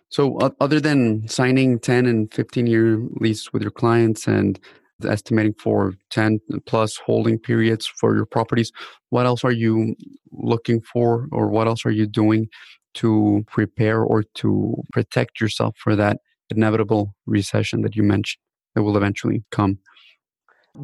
So, 0.09 0.39
uh, 0.39 0.51
other 0.61 0.81
than 0.81 1.27
signing 1.29 1.79
10 1.79 2.07
and 2.07 2.33
15 2.33 2.67
year 2.67 2.99
lease 3.21 3.53
with 3.53 3.63
your 3.63 3.71
clients 3.71 4.27
and 4.27 4.59
estimating 5.05 5.55
for 5.59 5.95
10 6.11 6.41
plus 6.67 6.97
holding 6.97 7.39
periods 7.39 7.87
for 7.87 8.15
your 8.15 8.27
properties, 8.27 8.73
what 9.11 9.27
else 9.27 9.43
are 9.45 9.53
you 9.53 9.97
looking 10.31 10.81
for 10.81 11.29
or 11.33 11.49
what 11.49 11.67
else 11.67 11.85
are 11.85 11.91
you 11.91 12.07
doing 12.07 12.49
to 12.95 13.45
prepare 13.49 14.03
or 14.03 14.23
to 14.35 14.83
protect 14.93 15.41
yourself 15.41 15.77
for 15.79 15.97
that 15.97 16.19
inevitable 16.51 17.15
recession 17.27 17.83
that 17.83 17.97
you 17.97 18.03
mentioned 18.03 18.41
that 18.75 18.83
will 18.83 18.97
eventually 18.97 19.45
come? 19.51 19.79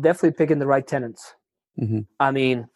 Definitely 0.00 0.36
picking 0.36 0.58
the 0.58 0.66
right 0.66 0.86
tenants. 0.86 1.34
Mm-hmm. 1.80 2.00
I 2.20 2.30
mean, 2.30 2.68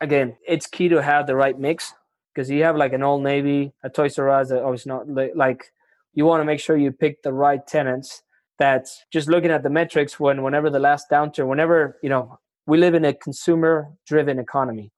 again, 0.00 0.36
it's 0.46 0.66
key 0.66 0.88
to 0.88 1.02
have 1.02 1.26
the 1.26 1.36
right 1.36 1.58
mix 1.58 1.92
because 2.34 2.50
you 2.50 2.62
have 2.64 2.76
like 2.76 2.92
an 2.92 3.02
Old 3.02 3.22
Navy, 3.22 3.72
a 3.82 3.90
Toys 3.90 4.18
R 4.18 4.30
Us, 4.30 4.50
obviously 4.50 4.90
not 4.90 5.08
like 5.36 5.72
you 6.14 6.24
want 6.24 6.40
to 6.40 6.44
make 6.44 6.60
sure 6.60 6.76
you 6.76 6.92
pick 6.92 7.22
the 7.22 7.32
right 7.32 7.66
tenants. 7.66 8.22
That 8.58 8.86
just 9.12 9.28
looking 9.28 9.50
at 9.50 9.62
the 9.62 9.68
metrics 9.68 10.18
when 10.18 10.42
whenever 10.42 10.70
the 10.70 10.78
last 10.78 11.10
downturn, 11.10 11.46
whenever 11.46 11.98
you 12.02 12.08
know 12.08 12.38
we 12.66 12.78
live 12.78 12.94
in 12.94 13.04
a 13.04 13.12
consumer-driven 13.12 14.38
economy. 14.38 14.92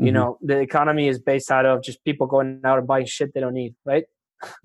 Mm-hmm. 0.00 0.06
You 0.06 0.12
know 0.12 0.38
the 0.40 0.58
economy 0.58 1.08
is 1.08 1.18
based 1.18 1.50
out 1.50 1.66
of 1.66 1.82
just 1.82 2.02
people 2.04 2.26
going 2.26 2.60
out 2.64 2.78
and 2.78 2.86
buying 2.86 3.06
shit 3.06 3.32
they 3.34 3.40
don't 3.40 3.54
need, 3.54 3.74
right? 3.84 4.04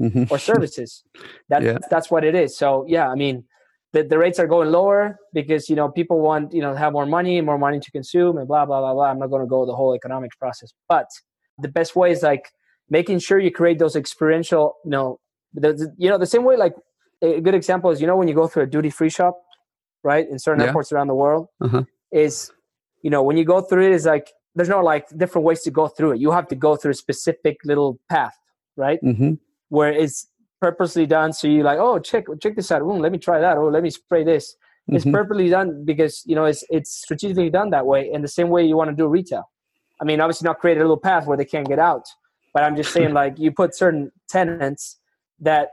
Mm-hmm. 0.02 0.26
or 0.30 0.40
services. 0.40 1.04
That, 1.50 1.62
yeah. 1.62 1.78
That's 1.92 2.10
what 2.10 2.24
it 2.24 2.34
is. 2.34 2.58
So 2.58 2.86
yeah, 2.88 3.08
I 3.08 3.16
mean, 3.16 3.44
the, 3.94 4.04
the 4.04 4.18
rates 4.18 4.40
are 4.40 4.48
going 4.48 4.72
lower 4.72 5.18
because 5.32 5.70
you 5.70 5.76
know 5.76 5.90
people 5.90 6.20
want 6.22 6.54
you 6.54 6.62
know 6.62 6.74
have 6.74 6.94
more 6.94 7.06
money, 7.06 7.40
more 7.42 7.58
money 7.58 7.80
to 7.80 7.92
consume, 7.92 8.38
and 8.38 8.48
blah 8.48 8.66
blah 8.66 8.80
blah 8.80 8.94
blah. 8.94 9.06
I'm 9.12 9.20
not 9.20 9.28
going 9.28 9.44
to 9.44 9.48
go 9.48 9.66
the 9.66 9.76
whole 9.76 9.94
economic 9.94 10.32
process, 10.40 10.74
but 10.90 11.08
the 11.60 11.68
best 11.68 11.96
way 11.96 12.12
is 12.12 12.24
like 12.24 12.52
making 12.90 13.20
sure 13.20 13.40
you 13.40 13.52
create 13.52 13.80
those 13.80 13.96
experiential 13.96 14.76
you 14.84 14.92
know 14.92 15.20
the, 15.54 15.94
you 15.98 16.10
know 16.10 16.18
the 16.18 16.26
same 16.26 16.44
way 16.44 16.58
like 16.58 16.74
a 17.22 17.40
good 17.42 17.56
example 17.56 17.90
is 17.90 18.02
you 18.02 18.08
know 18.08 18.16
when 18.16 18.28
you 18.28 18.34
go 18.34 18.48
through 18.48 18.64
a 18.64 18.68
duty 18.68 18.90
free 18.90 19.10
shop 19.10 19.38
right 20.04 20.28
in 20.30 20.38
certain 20.38 20.60
yeah. 20.60 20.68
airports 20.68 20.92
around 20.92 21.08
the 21.08 21.16
world 21.16 21.48
uh-huh. 21.62 21.84
is 22.12 22.52
you 23.02 23.10
know 23.10 23.24
when 23.24 23.38
you 23.38 23.46
go 23.46 23.62
through 23.62 23.86
it 23.86 23.92
is 23.92 24.06
like 24.06 24.32
there's 24.56 24.70
no 24.70 24.82
like 24.82 25.06
different 25.18 25.46
ways 25.46 25.62
to 25.62 25.72
go 25.72 25.88
through 25.88 26.12
it 26.14 26.20
you 26.20 26.32
have 26.32 26.48
to 26.48 26.56
go 26.56 26.76
through 26.76 26.92
a 26.92 26.96
specific 26.96 27.58
little 27.64 28.00
path 28.10 28.38
right 28.78 29.00
mm-hmm. 29.04 29.34
where 29.70 29.92
it's 29.92 30.28
purposely 30.62 31.06
done 31.06 31.34
so 31.34 31.48
you're 31.48 31.64
like 31.64 31.80
oh 31.80 32.00
check 32.00 32.26
check 32.42 32.56
this 32.56 32.72
out 32.72 32.82
oh 32.82 32.96
let 32.96 33.12
me 33.12 33.18
try 33.18 33.40
that 33.40 33.58
oh 33.58 33.68
let 33.68 33.84
me 33.84 33.90
spray 33.90 34.24
this 34.24 34.56
mm-hmm. 34.90 34.96
it's 34.96 35.06
purposely 35.06 35.50
done 35.50 35.84
because 35.86 36.24
you 36.26 36.36
know 36.36 36.46
it's 36.46 36.64
it's 36.70 36.92
strategically 36.92 37.50
done 37.50 37.70
that 37.70 37.86
way 37.86 38.10
in 38.12 38.22
the 38.22 38.28
same 38.28 38.50
way 38.50 38.64
you 38.66 38.76
want 38.76 38.90
to 38.90 38.96
do 38.96 39.08
retail 39.08 39.50
I 40.02 40.06
mean, 40.06 40.20
obviously 40.20 40.46
not 40.46 40.60
create 40.60 40.78
a 40.78 40.82
little 40.82 40.98
path 40.98 41.26
where 41.26 41.38
they 41.38 41.46
can't 41.46 41.68
get 41.68 41.80
out, 41.80 42.06
but 42.54 42.64
I'm 42.64 42.76
just 42.76 42.92
saying 42.92 43.14
like 43.22 43.40
you 43.40 43.52
put 43.52 43.76
certain 43.76 44.12
tenants 44.30 45.00
that 45.40 45.70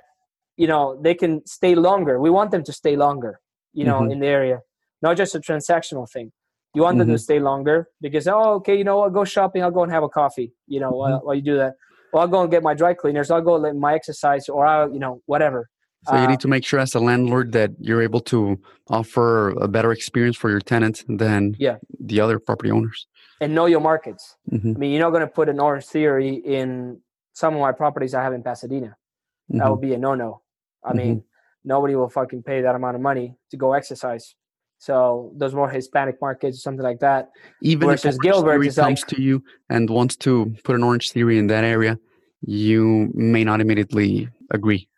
you 0.56 0.66
know 0.66 0.98
they 1.02 1.14
can 1.14 1.44
stay 1.46 1.74
longer. 1.74 2.20
We 2.20 2.30
want 2.30 2.50
them 2.50 2.64
to 2.64 2.72
stay 2.72 2.96
longer, 2.96 3.40
you 3.72 3.84
know, 3.84 4.00
mm-hmm. 4.00 4.12
in 4.12 4.20
the 4.20 4.26
area, 4.26 4.60
not 5.00 5.16
just 5.16 5.34
a 5.34 5.40
transactional 5.40 6.10
thing. 6.10 6.32
You 6.74 6.82
want 6.82 6.94
mm-hmm. 6.94 6.98
them 7.00 7.08
to 7.08 7.14
mm-hmm. 7.14 7.20
stay 7.20 7.40
longer 7.40 7.88
because 8.00 8.26
oh, 8.28 8.54
okay, 8.54 8.76
you 8.76 8.84
know 8.84 8.98
what, 8.98 9.12
go 9.12 9.24
shopping. 9.24 9.62
I'll 9.62 9.70
go 9.70 9.82
and 9.82 9.92
have 9.92 10.02
a 10.02 10.08
coffee. 10.08 10.52
You 10.66 10.80
know, 10.80 10.90
mm-hmm. 10.90 10.98
while, 10.98 11.20
while 11.22 11.34
you 11.34 11.42
do 11.42 11.56
that. 11.56 11.74
Well, 12.12 12.22
I'll 12.22 12.28
go 12.28 12.42
and 12.42 12.50
get 12.50 12.62
my 12.62 12.74
dry 12.74 12.94
cleaners. 12.94 13.30
I'll 13.30 13.40
go 13.40 13.56
let 13.56 13.74
my 13.74 13.94
exercise, 13.94 14.48
or 14.48 14.66
I'll, 14.66 14.92
you 14.92 14.98
know, 14.98 15.22
whatever. 15.26 15.70
So 16.08 16.20
you 16.20 16.26
need 16.26 16.40
to 16.40 16.48
make 16.48 16.64
sure 16.64 16.80
as 16.80 16.96
a 16.96 17.00
landlord 17.00 17.52
that 17.52 17.70
you're 17.78 18.02
able 18.02 18.18
to 18.22 18.58
offer 18.88 19.50
a 19.50 19.68
better 19.68 19.92
experience 19.92 20.36
for 20.36 20.50
your 20.50 20.58
tenants 20.58 21.04
than 21.08 21.54
yeah. 21.60 21.76
the 22.00 22.20
other 22.20 22.40
property 22.40 22.72
owners 22.72 23.06
and 23.42 23.54
know 23.54 23.66
your 23.66 23.80
markets. 23.80 24.36
Mm-hmm. 24.50 24.72
I 24.76 24.78
mean, 24.78 24.92
you're 24.92 25.00
not 25.00 25.10
going 25.10 25.22
to 25.22 25.32
put 25.32 25.48
an 25.48 25.58
Orange 25.58 25.84
Theory 25.86 26.34
in 26.36 27.00
some 27.34 27.54
of 27.54 27.60
my 27.60 27.72
properties 27.72 28.14
I 28.14 28.22
have 28.22 28.32
in 28.32 28.42
Pasadena. 28.42 28.88
Mm-hmm. 28.88 29.58
That 29.58 29.70
would 29.70 29.80
be 29.80 29.94
a 29.94 29.98
no-no. 29.98 30.42
I 30.84 30.88
mm-hmm. 30.88 30.98
mean, 30.98 31.24
nobody 31.64 31.96
will 31.96 32.08
fucking 32.08 32.44
pay 32.44 32.62
that 32.62 32.74
amount 32.74 32.94
of 32.94 33.02
money 33.02 33.36
to 33.50 33.56
go 33.56 33.72
exercise. 33.72 34.34
So 34.82 35.30
those 35.36 35.54
more 35.54 35.70
Hispanic 35.70 36.20
markets, 36.20 36.60
something 36.60 36.82
like 36.82 36.98
that. 36.98 37.30
Even 37.60 37.86
Versus 37.86 38.16
if 38.16 38.20
Gilbert 38.20 38.60
comes 38.64 38.76
like, 38.76 39.06
to 39.06 39.22
you 39.22 39.44
and 39.70 39.88
wants 39.88 40.16
to 40.16 40.56
put 40.64 40.74
an 40.74 40.82
Orange 40.82 41.12
Theory 41.12 41.38
in 41.38 41.46
that 41.46 41.62
area, 41.62 42.00
you 42.40 43.08
may 43.14 43.44
not 43.44 43.60
immediately 43.60 44.28
agree. 44.50 44.88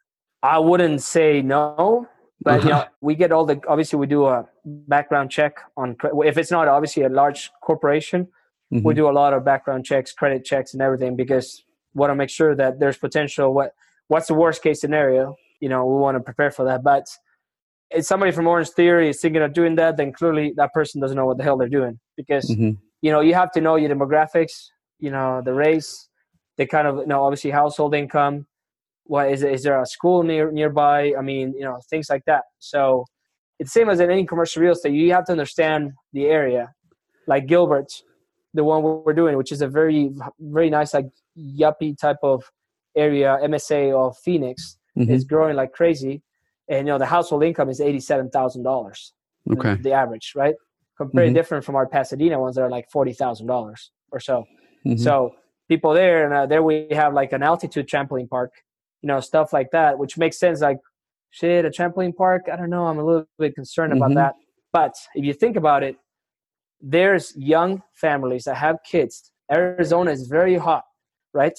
I 0.43 0.59
wouldn't 0.59 1.03
say 1.03 1.43
no, 1.43 2.09
but 2.41 2.61
uh-huh. 2.61 2.63
you 2.67 2.75
know, 2.75 2.85
we 3.03 3.15
get 3.15 3.31
all 3.31 3.45
the 3.45 3.61
obviously 3.69 3.99
we 3.99 4.07
do 4.07 4.25
a 4.25 4.49
background 4.65 5.31
check 5.31 5.59
on 5.77 5.97
if 6.25 6.39
it's 6.39 6.51
not 6.51 6.67
obviously 6.67 7.03
a 7.03 7.11
large 7.11 7.51
corporation, 7.61 8.29
mm-hmm. 8.73 8.89
we 8.89 8.95
do 8.95 9.07
a 9.07 9.13
lot 9.13 9.35
of 9.35 9.45
background 9.45 9.85
checks, 9.85 10.15
credit 10.15 10.47
checks, 10.47 10.73
and 10.73 10.81
everything 10.81 11.15
because 11.15 11.63
we 11.93 11.99
want 11.99 12.11
to 12.11 12.15
make 12.15 12.31
sure 12.31 12.57
that 12.57 12.81
there's 12.81 12.97
potential. 12.97 13.53
What 13.53 13.75
what's 14.09 14.29
the 14.29 14.35
worst 14.35 14.63
case 14.63 14.81
scenario? 14.81 15.37
You 15.61 15.69
know, 15.69 15.85
we 15.85 16.01
want 16.01 16.17
to 16.17 16.21
prepare 16.21 16.51
for 16.51 16.65
that. 16.65 16.83
But 16.83 17.07
if 17.95 18.05
somebody 18.05 18.33
from 18.33 18.47
Orange 18.47 18.71
Theory 18.71 19.09
is 19.09 19.21
thinking 19.21 19.43
of 19.43 19.53
doing 19.53 19.75
that, 19.77 19.97
then 19.97 20.13
clearly 20.13 20.53
that 20.57 20.73
person 20.73 21.01
doesn't 21.01 21.17
know 21.17 21.27
what 21.27 21.39
the 21.39 21.45
hell 21.45 21.57
they're 21.57 21.69
doing. 21.69 21.99
Because 22.17 22.49
mm-hmm. 22.51 22.71
you 23.03 23.11
know 23.11 23.21
you 23.21 23.35
have 23.35 23.51
to 23.53 23.61
know 23.61 23.77
your 23.77 23.91
demographics, 23.91 24.53
you 24.99 25.11
know, 25.11 25.43
the 25.45 25.55
race, 25.55 26.09
the 26.57 26.67
kind 26.67 26.87
of 26.87 26.99
you 26.99 27.07
know 27.07 27.25
obviously 27.25 27.51
household 27.51 27.95
income. 27.95 28.47
What 29.05 29.31
is 29.31 29.43
is 29.43 29.63
there 29.63 29.81
a 29.81 29.87
school 29.87 30.23
near 30.23 30.51
nearby? 30.51 31.15
I 31.19 31.23
mean 31.23 31.55
you 31.55 31.65
know 31.65 31.81
things 31.91 32.09
like 32.11 32.25
that. 32.27 32.43
So 32.59 33.05
it's 33.59 33.73
the 33.73 33.81
same 33.81 33.89
as 33.89 34.01
in 34.01 34.11
any 34.11 34.27
commercial 34.27 34.63
real 34.63 34.73
estate. 34.73 34.93
You 34.93 35.13
have 35.13 35.27
to 35.27 35.33
understand 35.33 35.93
the 36.13 36.27
area. 36.27 36.73
Like 37.27 37.47
gilbert 37.47 37.91
the 38.55 38.65
one 38.65 38.83
we're 38.83 39.13
doing 39.13 39.37
which 39.37 39.53
is 39.53 39.61
a 39.61 39.69
very 39.69 40.11
very 40.39 40.71
nice 40.71 40.95
like 40.95 41.07
yuppie 41.37 41.99
type 41.99 42.17
of 42.23 42.45
area 42.97 43.37
msa 43.43 43.93
of 43.93 44.17
phoenix 44.19 44.79
mm-hmm. 44.97 45.13
is 45.13 45.25
growing 45.25 45.57
like 45.57 45.73
crazy 45.73 46.23
and 46.69 46.87
you 46.87 46.93
know 46.93 46.99
the 46.99 47.07
household 47.07 47.45
income 47.45 47.69
is 47.69 47.81
$87000 47.81 49.11
okay 49.53 49.75
the 49.83 49.93
average 49.93 50.33
right 50.35 50.55
very 51.13 51.29
mm-hmm. 51.29 51.35
different 51.35 51.65
from 51.65 51.75
our 51.75 51.87
pasadena 51.87 52.39
ones 52.41 52.57
that 52.57 52.63
are 52.63 52.71
like 52.71 52.87
$40000 52.91 53.89
or 54.13 54.21
so 54.21 54.45
mm-hmm. 54.87 54.97
so 54.97 55.35
people 55.69 55.93
there 55.93 56.25
and 56.25 56.35
uh, 56.35 56.47
there 56.47 56.63
we 56.63 56.87
have 56.93 57.15
like 57.15 57.33
an 57.33 57.43
altitude 57.43 57.89
trampoline 57.89 58.29
park 58.29 58.53
you 59.05 59.09
know, 59.09 59.21
stuff 59.21 59.53
like 59.53 59.71
that, 59.73 59.99
which 59.99 60.17
makes 60.17 60.39
sense. 60.39 60.63
Like, 60.63 60.79
shit, 61.29 61.67
a 61.67 61.69
trampoline 61.69 62.17
park, 62.17 62.45
I 62.51 62.57
don't 62.57 62.71
know, 62.71 62.87
I'm 62.87 62.99
a 62.99 63.05
little 63.05 63.27
bit 63.39 63.55
concerned 63.55 63.93
mm-hmm. 63.93 64.03
about 64.03 64.15
that. 64.15 64.35
But 64.73 64.95
if 65.15 65.27
you 65.27 65.35
think 65.35 65.57
about 65.57 65.83
it, 65.83 65.97
there's 66.81 67.37
young 67.37 67.83
families 67.93 68.45
that 68.45 68.57
have 68.57 68.79
kids. 68.83 69.31
Arizona 69.53 70.11
is 70.11 70.27
very 70.27 70.57
hot, 70.57 70.85
right? 71.35 71.53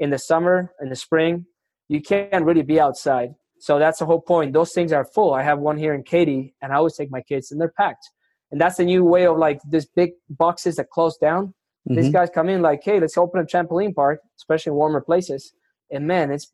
In 0.00 0.10
the 0.10 0.18
summer, 0.18 0.72
in 0.80 0.88
the 0.88 0.96
spring, 0.96 1.46
you 1.88 2.02
can't 2.02 2.44
really 2.44 2.62
be 2.62 2.80
outside. 2.80 3.30
So 3.60 3.78
that's 3.78 3.98
the 3.98 4.06
whole 4.06 4.20
point. 4.20 4.52
Those 4.52 4.72
things 4.72 4.92
are 4.92 5.04
full. 5.04 5.34
I 5.34 5.42
have 5.42 5.58
one 5.58 5.76
here 5.76 5.94
in 5.94 6.02
Katy, 6.02 6.54
and 6.62 6.72
I 6.72 6.76
always 6.76 6.96
take 6.96 7.10
my 7.10 7.20
kids, 7.22 7.50
and 7.50 7.60
they're 7.60 7.72
packed. 7.76 8.08
And 8.50 8.60
that's 8.60 8.76
the 8.76 8.84
new 8.84 9.04
way 9.04 9.26
of 9.26 9.36
like 9.36 9.60
this 9.68 9.86
big 9.86 10.12
boxes 10.30 10.76
that 10.76 10.90
close 10.90 11.16
down. 11.18 11.54
Mm-hmm. 11.88 12.00
These 12.00 12.12
guys 12.12 12.30
come 12.32 12.48
in 12.48 12.62
like, 12.62 12.80
hey, 12.82 13.00
let's 13.00 13.16
open 13.16 13.40
a 13.40 13.44
trampoline 13.44 13.94
park, 13.94 14.20
especially 14.38 14.70
in 14.70 14.76
warmer 14.76 15.00
places. 15.00 15.52
And 15.90 16.06
man, 16.06 16.30
it's 16.30 16.48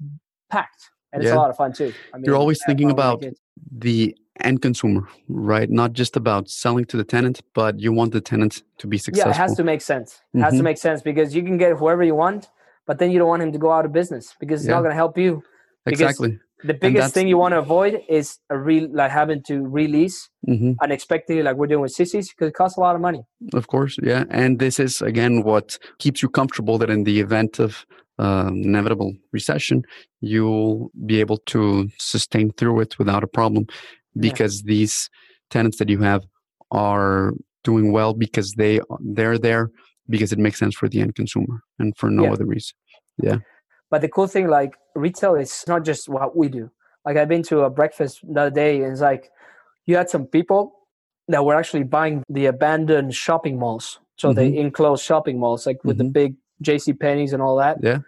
packed 0.50 0.90
and 1.12 1.22
it's 1.22 1.32
a 1.32 1.36
lot 1.36 1.50
of 1.50 1.56
fun 1.56 1.72
too. 1.72 1.92
I 2.12 2.18
mean, 2.18 2.24
You're 2.24 2.36
always 2.36 2.60
thinking 2.66 2.90
about 2.90 3.24
the 3.70 4.16
end 4.40 4.62
consumer, 4.62 5.08
right? 5.28 5.70
Not 5.70 5.92
just 5.92 6.16
about 6.16 6.48
selling 6.48 6.84
to 6.86 6.96
the 6.96 7.04
tenant, 7.04 7.40
but 7.54 7.78
you 7.78 7.92
want 7.92 8.12
the 8.12 8.20
tenant 8.20 8.62
to 8.78 8.86
be 8.86 8.98
successful. 8.98 9.30
Yeah, 9.30 9.36
it 9.36 9.38
has 9.38 9.56
to 9.56 9.64
make 9.64 9.80
sense. 9.80 10.12
It 10.12 10.38
mm-hmm. 10.38 10.42
has 10.42 10.52
to 10.52 10.56
mm-hmm. 10.56 10.64
make 10.64 10.78
sense 10.78 11.02
because 11.02 11.34
you 11.34 11.42
can 11.42 11.56
get 11.56 11.76
whoever 11.76 12.02
you 12.02 12.14
want, 12.14 12.48
but 12.86 12.98
then 12.98 13.10
you 13.10 13.18
don't 13.18 13.28
want 13.28 13.42
him 13.42 13.52
to 13.52 13.58
go 13.58 13.70
out 13.70 13.84
of 13.84 13.92
business 13.92 14.34
because 14.40 14.62
it's 14.62 14.68
yeah. 14.68 14.74
not 14.74 14.80
going 14.80 14.90
to 14.90 14.96
help 14.96 15.16
you. 15.16 15.42
Because, 15.84 16.00
exactly. 16.00 16.38
The 16.64 16.74
biggest 16.74 17.12
thing 17.12 17.28
you 17.28 17.36
want 17.36 17.52
to 17.52 17.58
avoid 17.58 18.00
is 18.08 18.38
a 18.48 18.56
re- 18.58 18.88
like 18.90 19.10
having 19.10 19.42
to 19.48 19.66
release 19.66 20.30
mm-hmm. 20.48 20.72
unexpectedly, 20.82 21.42
like 21.42 21.56
we're 21.56 21.66
doing 21.66 21.82
with 21.82 21.94
Cici's, 21.94 22.30
because 22.30 22.48
it 22.48 22.54
costs 22.54 22.78
a 22.78 22.80
lot 22.80 22.94
of 22.94 23.02
money. 23.02 23.22
Of 23.52 23.66
course, 23.66 23.98
yeah. 24.02 24.24
And 24.30 24.58
this 24.58 24.80
is 24.80 25.02
again 25.02 25.42
what 25.42 25.78
keeps 25.98 26.22
you 26.22 26.30
comfortable 26.30 26.78
that 26.78 26.88
in 26.88 27.04
the 27.04 27.20
event 27.20 27.58
of 27.58 27.84
uh, 28.18 28.48
inevitable 28.48 29.12
recession, 29.32 29.82
you'll 30.20 30.90
be 31.04 31.20
able 31.20 31.38
to 31.46 31.88
sustain 31.98 32.50
through 32.52 32.80
it 32.80 32.98
without 32.98 33.22
a 33.22 33.26
problem, 33.28 33.66
because 34.18 34.62
yeah. 34.62 34.68
these 34.68 35.10
tenants 35.50 35.76
that 35.78 35.90
you 35.90 36.00
have 36.00 36.22
are 36.70 37.32
doing 37.62 37.92
well 37.92 38.14
because 38.14 38.54
they 38.54 38.80
they're 39.00 39.38
there 39.38 39.70
because 40.08 40.32
it 40.32 40.38
makes 40.38 40.58
sense 40.58 40.74
for 40.74 40.88
the 40.88 41.00
end 41.00 41.14
consumer 41.14 41.60
and 41.78 41.94
for 41.96 42.08
no 42.10 42.24
yeah. 42.24 42.32
other 42.32 42.46
reason. 42.46 42.74
Yeah. 43.22 43.38
But 43.90 44.00
the 44.00 44.08
cool 44.08 44.26
thing, 44.26 44.48
like 44.48 44.72
retail, 44.94 45.34
is 45.34 45.64
not 45.66 45.84
just 45.84 46.08
what 46.08 46.36
we 46.36 46.48
do. 46.48 46.70
Like 47.04 47.16
I've 47.16 47.28
been 47.28 47.42
to 47.44 47.60
a 47.60 47.70
breakfast 47.70 48.20
the 48.22 48.40
other 48.40 48.50
day, 48.50 48.82
and 48.82 48.92
it's 48.92 49.00
like 49.00 49.30
you 49.86 49.96
had 49.96 50.08
some 50.08 50.26
people 50.26 50.72
that 51.28 51.44
were 51.44 51.54
actually 51.54 51.84
buying 51.84 52.22
the 52.28 52.46
abandoned 52.46 53.14
shopping 53.14 53.58
malls, 53.58 53.98
so 54.16 54.28
mm-hmm. 54.28 54.38
the 54.38 54.58
enclosed 54.58 55.04
shopping 55.04 55.38
malls, 55.38 55.66
like 55.66 55.82
with 55.84 55.98
mm-hmm. 55.98 56.06
the 56.06 56.12
big 56.12 56.36
J.C. 56.62 56.92
Penney's 56.92 57.32
and 57.32 57.42
all 57.42 57.56
that. 57.56 57.78
Yeah. 57.82 57.98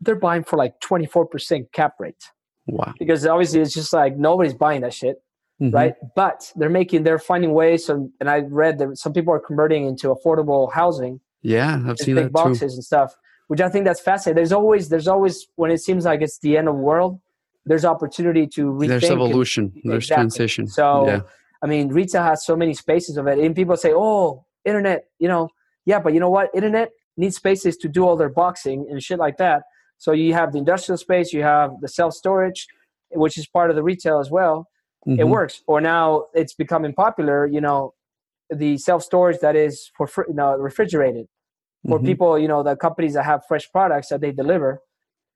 They're 0.00 0.16
buying 0.16 0.44
for 0.44 0.56
like 0.56 0.80
twenty 0.80 1.06
four 1.06 1.26
percent 1.26 1.72
cap 1.72 1.94
rate. 1.98 2.30
Wow. 2.66 2.94
Because 2.98 3.26
obviously 3.26 3.60
it's 3.60 3.74
just 3.74 3.92
like 3.92 4.16
nobody's 4.16 4.54
buying 4.54 4.82
that 4.82 4.94
shit. 4.94 5.22
Mm-hmm. 5.60 5.74
right? 5.74 5.94
But 6.14 6.52
they're 6.54 6.70
making, 6.70 7.02
they're 7.02 7.18
finding 7.18 7.52
ways. 7.52 7.88
And, 7.88 8.12
and 8.20 8.30
I 8.30 8.42
read 8.48 8.78
that 8.78 8.96
some 8.96 9.12
people 9.12 9.34
are 9.34 9.40
converting 9.40 9.86
into 9.86 10.14
affordable 10.14 10.72
housing. 10.72 11.20
Yeah, 11.42 11.82
I've 11.84 11.98
seen 11.98 12.14
big 12.14 12.32
boxes 12.32 12.72
too. 12.72 12.76
and 12.76 12.84
stuff, 12.84 13.16
which 13.48 13.60
I 13.60 13.68
think 13.68 13.84
that's 13.84 14.00
fascinating. 14.00 14.36
There's 14.36 14.52
always, 14.52 14.88
there's 14.88 15.08
always 15.08 15.46
when 15.56 15.70
it 15.70 15.78
seems 15.78 16.04
like 16.04 16.22
it's 16.22 16.38
the 16.38 16.56
end 16.56 16.68
of 16.68 16.74
the 16.74 16.80
world, 16.80 17.20
there's 17.66 17.84
opportunity 17.84 18.46
to 18.46 18.66
rethink. 18.66 18.88
There's 18.88 19.04
evolution. 19.04 19.72
And, 19.82 19.92
there's 19.92 20.06
transition. 20.06 20.66
So, 20.66 21.06
yeah. 21.06 21.20
I 21.62 21.66
mean, 21.66 21.88
retail 21.88 22.22
has 22.22 22.46
so 22.46 22.56
many 22.56 22.72
spaces 22.72 23.16
of 23.16 23.26
it, 23.26 23.38
and 23.38 23.54
people 23.54 23.76
say, 23.76 23.92
"Oh, 23.92 24.46
internet," 24.64 25.06
you 25.18 25.28
know, 25.28 25.48
yeah, 25.84 25.98
but 25.98 26.14
you 26.14 26.20
know 26.20 26.30
what? 26.30 26.50
Internet 26.54 26.90
needs 27.16 27.36
spaces 27.36 27.76
to 27.78 27.88
do 27.88 28.04
all 28.04 28.16
their 28.16 28.28
boxing 28.28 28.86
and 28.88 29.02
shit 29.02 29.18
like 29.18 29.38
that. 29.38 29.64
So 29.98 30.12
you 30.12 30.32
have 30.34 30.52
the 30.52 30.58
industrial 30.58 30.96
space, 30.98 31.32
you 31.32 31.42
have 31.42 31.72
the 31.80 31.88
self 31.88 32.14
storage, 32.14 32.68
which 33.10 33.36
is 33.36 33.46
part 33.48 33.70
of 33.70 33.76
the 33.76 33.82
retail 33.82 34.20
as 34.20 34.30
well 34.30 34.68
mm-hmm. 35.06 35.20
it 35.20 35.28
works. 35.28 35.62
Or 35.66 35.80
now 35.80 36.26
it's 36.34 36.54
becoming 36.54 36.92
popular. 36.92 37.46
You 37.46 37.60
know, 37.60 37.94
the 38.50 38.78
self 38.78 39.02
storage 39.02 39.40
that 39.40 39.56
is 39.56 39.90
for 39.96 40.08
you 40.28 40.34
know, 40.34 40.56
refrigerated 40.56 41.26
for 41.86 41.98
mm-hmm. 41.98 42.06
people. 42.06 42.38
You 42.38 42.48
know, 42.48 42.62
the 42.62 42.76
companies 42.76 43.14
that 43.14 43.24
have 43.24 43.42
fresh 43.46 43.70
products 43.70 44.08
that 44.08 44.20
they 44.20 44.32
deliver. 44.32 44.80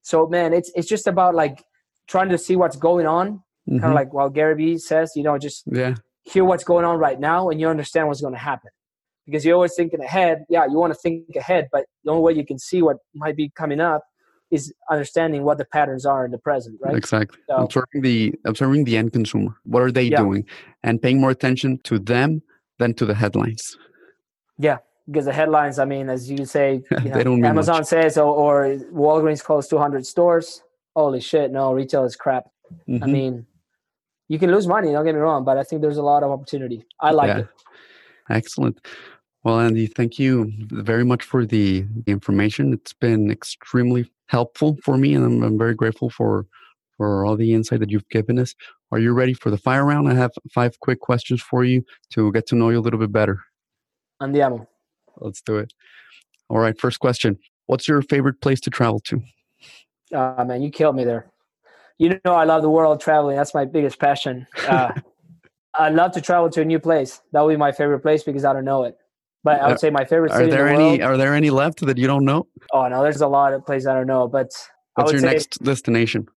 So 0.03 0.27
man, 0.27 0.53
it's 0.53 0.71
it's 0.75 0.89
just 0.89 1.07
about 1.07 1.35
like 1.35 1.63
trying 2.09 2.31
to 2.31 2.39
see 2.39 2.57
what's 2.57 2.77
going 2.77 3.07
on. 3.07 3.43
Mm-hmm. 3.69 3.79
Kind 3.79 3.93
of 3.93 3.95
like 3.95 4.13
while 4.13 4.29
Gary 4.29 4.55
Vee 4.57 4.79
says, 4.79 5.13
you 5.15 5.23
know, 5.23 5.39
just 5.39 5.65
yeah. 5.67 5.95
hear 6.25 6.45
what's 6.45 6.65
going 6.65 6.85
on 6.85 6.99
right 6.99 7.19
now, 7.19 7.49
and 7.49 7.61
you 7.61 7.69
understand 7.69 8.09
what's 8.09 8.21
going 8.21 8.35
to 8.35 8.41
happen. 8.41 8.71
Because 9.27 9.45
you're 9.45 9.55
always 9.55 9.75
thinking 9.77 10.01
ahead. 10.01 10.45
Yeah, 10.49 10.67
you 10.67 10.75
want 10.75 10.93
to 10.93 10.99
think 10.99 11.27
ahead, 11.37 11.69
but 11.71 11.87
the 12.05 12.11
only 12.11 12.23
way 12.23 12.33
you 12.33 12.45
can 12.45 12.59
see 12.59 12.83
what 12.83 12.97
might 13.15 13.37
be 13.37 13.51
coming 13.55 13.81
up 13.81 14.03
is 14.53 14.73
understanding 14.91 15.45
what 15.45 15.59
the 15.59 15.65
patterns 15.65 16.05
are 16.05 16.25
in 16.25 16.31
the 16.31 16.39
present, 16.39 16.79
right? 16.83 16.95
Exactly. 16.95 17.39
So, 17.49 17.57
observing 17.57 18.03
the 18.03 18.35
observing 18.45 18.85
the 18.85 18.97
end 18.97 19.13
consumer. 19.13 19.57
What 19.65 19.83
are 19.83 19.91
they 19.91 20.05
yeah. 20.05 20.19
doing? 20.19 20.45
And 20.83 21.01
paying 21.01 21.21
more 21.21 21.31
attention 21.31 21.79
to 21.85 21.99
them 21.99 22.43
than 22.79 22.95
to 22.95 23.07
the 23.07 23.15
headlines. 23.15 23.77
Yeah, 24.59 24.79
because 25.07 25.25
the 25.25 25.33
headlines, 25.33 25.79
I 25.79 25.85
mean, 25.85 26.09
as 26.09 26.31
you 26.31 26.45
say, 26.45 26.83
you 27.03 27.11
know, 27.11 27.47
Amazon 27.47 27.79
much. 27.79 27.87
says 27.87 28.19
or, 28.19 28.25
or 28.35 28.77
Walgreens 28.93 29.43
closed 29.43 29.71
200 29.71 30.07
stores. 30.07 30.63
Holy 30.95 31.21
shit, 31.21 31.51
no, 31.51 31.73
retail 31.73 32.05
is 32.05 32.17
crap. 32.17 32.45
Mm-hmm. 32.89 33.05
I 33.05 33.07
mean, 33.07 33.47
you 34.29 34.39
can 34.39 34.51
lose 34.51 34.67
money, 34.67 34.93
don't 34.93 35.05
get 35.05 35.15
me 35.15 35.21
wrong, 35.21 35.45
but 35.45 35.59
I 35.59 35.63
think 35.65 35.83
there's 35.83 35.97
a 35.97 36.03
lot 36.03 36.23
of 36.23 36.31
opportunity. 36.31 36.85
I 37.01 37.11
like 37.11 37.29
yeah. 37.29 37.39
it. 37.39 37.49
Excellent. 38.31 38.81
Well, 39.45 39.59
Andy, 39.59 39.87
thank 39.87 40.19
you 40.19 40.53
very 40.71 41.05
much 41.05 41.25
for 41.25 41.45
the 41.45 41.85
information. 42.07 42.73
It's 42.73 42.93
been 42.93 43.31
extremely 43.31 44.11
helpful 44.29 44.79
for 44.85 44.97
me, 44.97 45.15
and 45.15 45.25
I'm, 45.25 45.43
I'm 45.43 45.59
very 45.59 45.75
grateful 45.75 46.11
for 46.11 46.47
for 46.97 47.25
all 47.25 47.37
the 47.37 47.53
insight 47.53 47.81
that 47.81 47.91
you've 47.91 48.09
given 48.11 48.39
us. 48.39 48.55
Are 48.93 48.99
you 48.99 49.13
ready 49.13 49.33
for 49.33 49.51
the 49.51 49.59
fire 49.59 49.85
round? 49.85 50.09
I 50.09 50.15
have 50.15 50.31
five 50.55 50.79
quick 50.79 51.01
questions 51.01 51.43
for 51.43 51.65
you 51.65 51.85
to 52.11 52.31
get 52.31 52.47
to 52.49 52.55
know 52.55 52.69
you 52.69 52.79
a 52.79 52.85
little 52.85 53.01
bit 53.01 53.11
better. 53.11 53.41
Andiamo. 54.21 54.67
Let's 55.19 55.43
do 55.43 55.57
it. 55.59 55.73
All 56.49 56.59
right, 56.59 56.79
first 56.79 57.01
question. 57.01 57.39
What's 57.67 57.89
your 57.89 58.03
favorite 58.03 58.41
place 58.41 58.61
to 58.61 58.71
travel 58.71 59.01
to? 59.01 59.23
Uh, 60.15 60.45
man, 60.45 60.63
you 60.63 60.71
killed 60.71 60.97
me 60.97 61.05
there. 61.05 61.33
You 61.99 62.21
know, 62.25 62.35
I 62.35 62.45
love 62.45 62.63
the 62.63 62.71
world 62.71 63.01
traveling. 63.01 63.37
That's 63.37 63.55
my 63.55 63.65
biggest 63.65 63.99
passion. 63.99 64.47
Uh, 64.67 64.93
I'd 65.75 65.95
love 65.95 66.13
to 66.13 66.21
travel 66.21 66.51
to 66.51 66.61
a 66.61 66.65
new 66.65 66.79
place. 66.79 67.21
That 67.33 67.43
would 67.43 67.53
be 67.53 67.57
my 67.57 67.73
favorite 67.73 68.01
place 68.01 68.23
because 68.23 68.45
I 68.45 68.53
don't 68.53 68.65
know 68.65 68.85
it. 68.85 68.97
But 69.45 69.61
I 69.61 69.69
would 69.69 69.81
say 69.81 69.91
my 69.91 70.05
favorite 70.05 70.33
city. 70.33 70.45
Are 70.45 70.51
there 70.51 70.67
the 70.67 70.73
any? 70.73 70.85
World, 70.85 71.01
are 71.03 71.17
there 71.17 71.35
any 71.35 71.51
left 71.51 71.85
that 71.85 71.99
you 71.99 72.07
don't 72.07 72.25
know? 72.25 72.47
Oh 72.73 72.87
no, 72.89 73.03
there's 73.03 73.21
a 73.21 73.27
lot 73.27 73.53
of 73.53 73.67
places 73.67 73.87
I 73.87 73.95
don't 73.95 74.07
know. 74.07 74.29
But 74.29 74.51
what's 74.95 75.13
your 75.13 75.21
next 75.21 75.63
destination? 75.65 76.29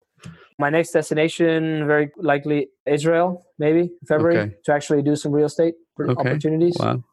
My 0.57 0.69
next 0.69 0.91
destination, 0.91 1.85
very 1.85 2.09
likely 2.17 2.69
Israel, 2.85 3.45
maybe 3.59 3.91
February, 4.07 4.37
okay. 4.37 4.55
to 4.63 4.73
actually 4.73 5.01
do 5.03 5.15
some 5.15 5.33
real 5.33 5.45
estate 5.47 5.75
okay. 5.99 6.13
opportunities. 6.29 6.77
Wow. 6.79 7.03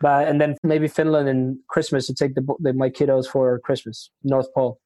But 0.00 0.28
and 0.28 0.40
then 0.40 0.56
maybe 0.62 0.88
Finland 0.88 1.28
and 1.28 1.58
Christmas 1.68 2.06
to 2.06 2.14
take 2.14 2.34
the, 2.34 2.46
the 2.60 2.72
my 2.72 2.88
kiddos 2.88 3.26
for 3.26 3.58
Christmas, 3.60 4.10
North 4.22 4.52
Pole. 4.54 4.80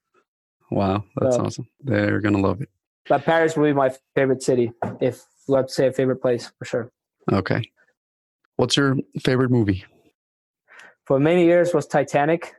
Wow, 0.70 1.04
that's 1.16 1.36
so, 1.36 1.44
awesome. 1.44 1.68
They're 1.80 2.20
gonna 2.20 2.40
love 2.40 2.62
it. 2.62 2.68
But 3.08 3.24
Paris 3.24 3.56
will 3.56 3.64
be 3.64 3.72
my 3.72 3.92
favorite 4.14 4.42
city, 4.42 4.72
if 5.00 5.22
let's 5.48 5.74
say 5.74 5.88
a 5.88 5.92
favorite 5.92 6.22
place 6.22 6.50
for 6.58 6.64
sure. 6.64 6.92
Okay. 7.30 7.62
What's 8.56 8.76
your 8.76 8.96
favorite 9.22 9.50
movie? 9.50 9.84
for 11.04 11.18
many 11.18 11.44
years 11.44 11.74
was 11.74 11.86
Titanic. 11.86 12.54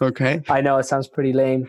Okay. 0.00 0.42
I 0.48 0.60
know 0.60 0.78
it 0.78 0.84
sounds 0.84 1.08
pretty 1.08 1.32
lame. 1.32 1.68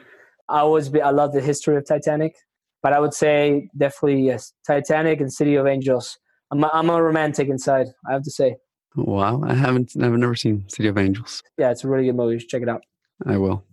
I 0.50 0.60
always 0.60 0.90
be, 0.90 1.02
I 1.02 1.12
love 1.12 1.34
the 1.34 1.42
history 1.42 1.76
of 1.78 1.86
Titanic, 1.88 2.36
but 2.84 2.94
I 2.94 3.00
would 3.00 3.14
say 3.14 3.70
definitely 3.78 4.22
yes, 4.24 4.54
Titanic 4.66 5.20
and 5.20 5.32
City 5.32 5.56
of 5.56 5.68
Angels. 5.68 6.18
I'm 6.52 6.64
a, 6.64 6.70
I'm 6.74 6.90
a 6.90 7.02
romantic 7.02 7.50
inside. 7.50 7.88
I 8.08 8.14
have 8.14 8.24
to 8.24 8.32
say. 8.32 8.58
Wow, 8.98 9.44
I 9.46 9.54
haven't, 9.54 9.94
I've 10.02 10.12
never 10.14 10.36
seen 10.36 10.68
City 10.68 10.90
of 10.90 10.98
Angels. 10.98 11.44
Yeah, 11.58 11.70
it's 11.70 11.84
a 11.84 11.88
really 11.88 12.06
good 12.06 12.16
movie. 12.16 12.44
Check 12.44 12.64
it 12.64 12.70
out. 12.70 12.84
I 13.26 13.38
will. 13.38 13.64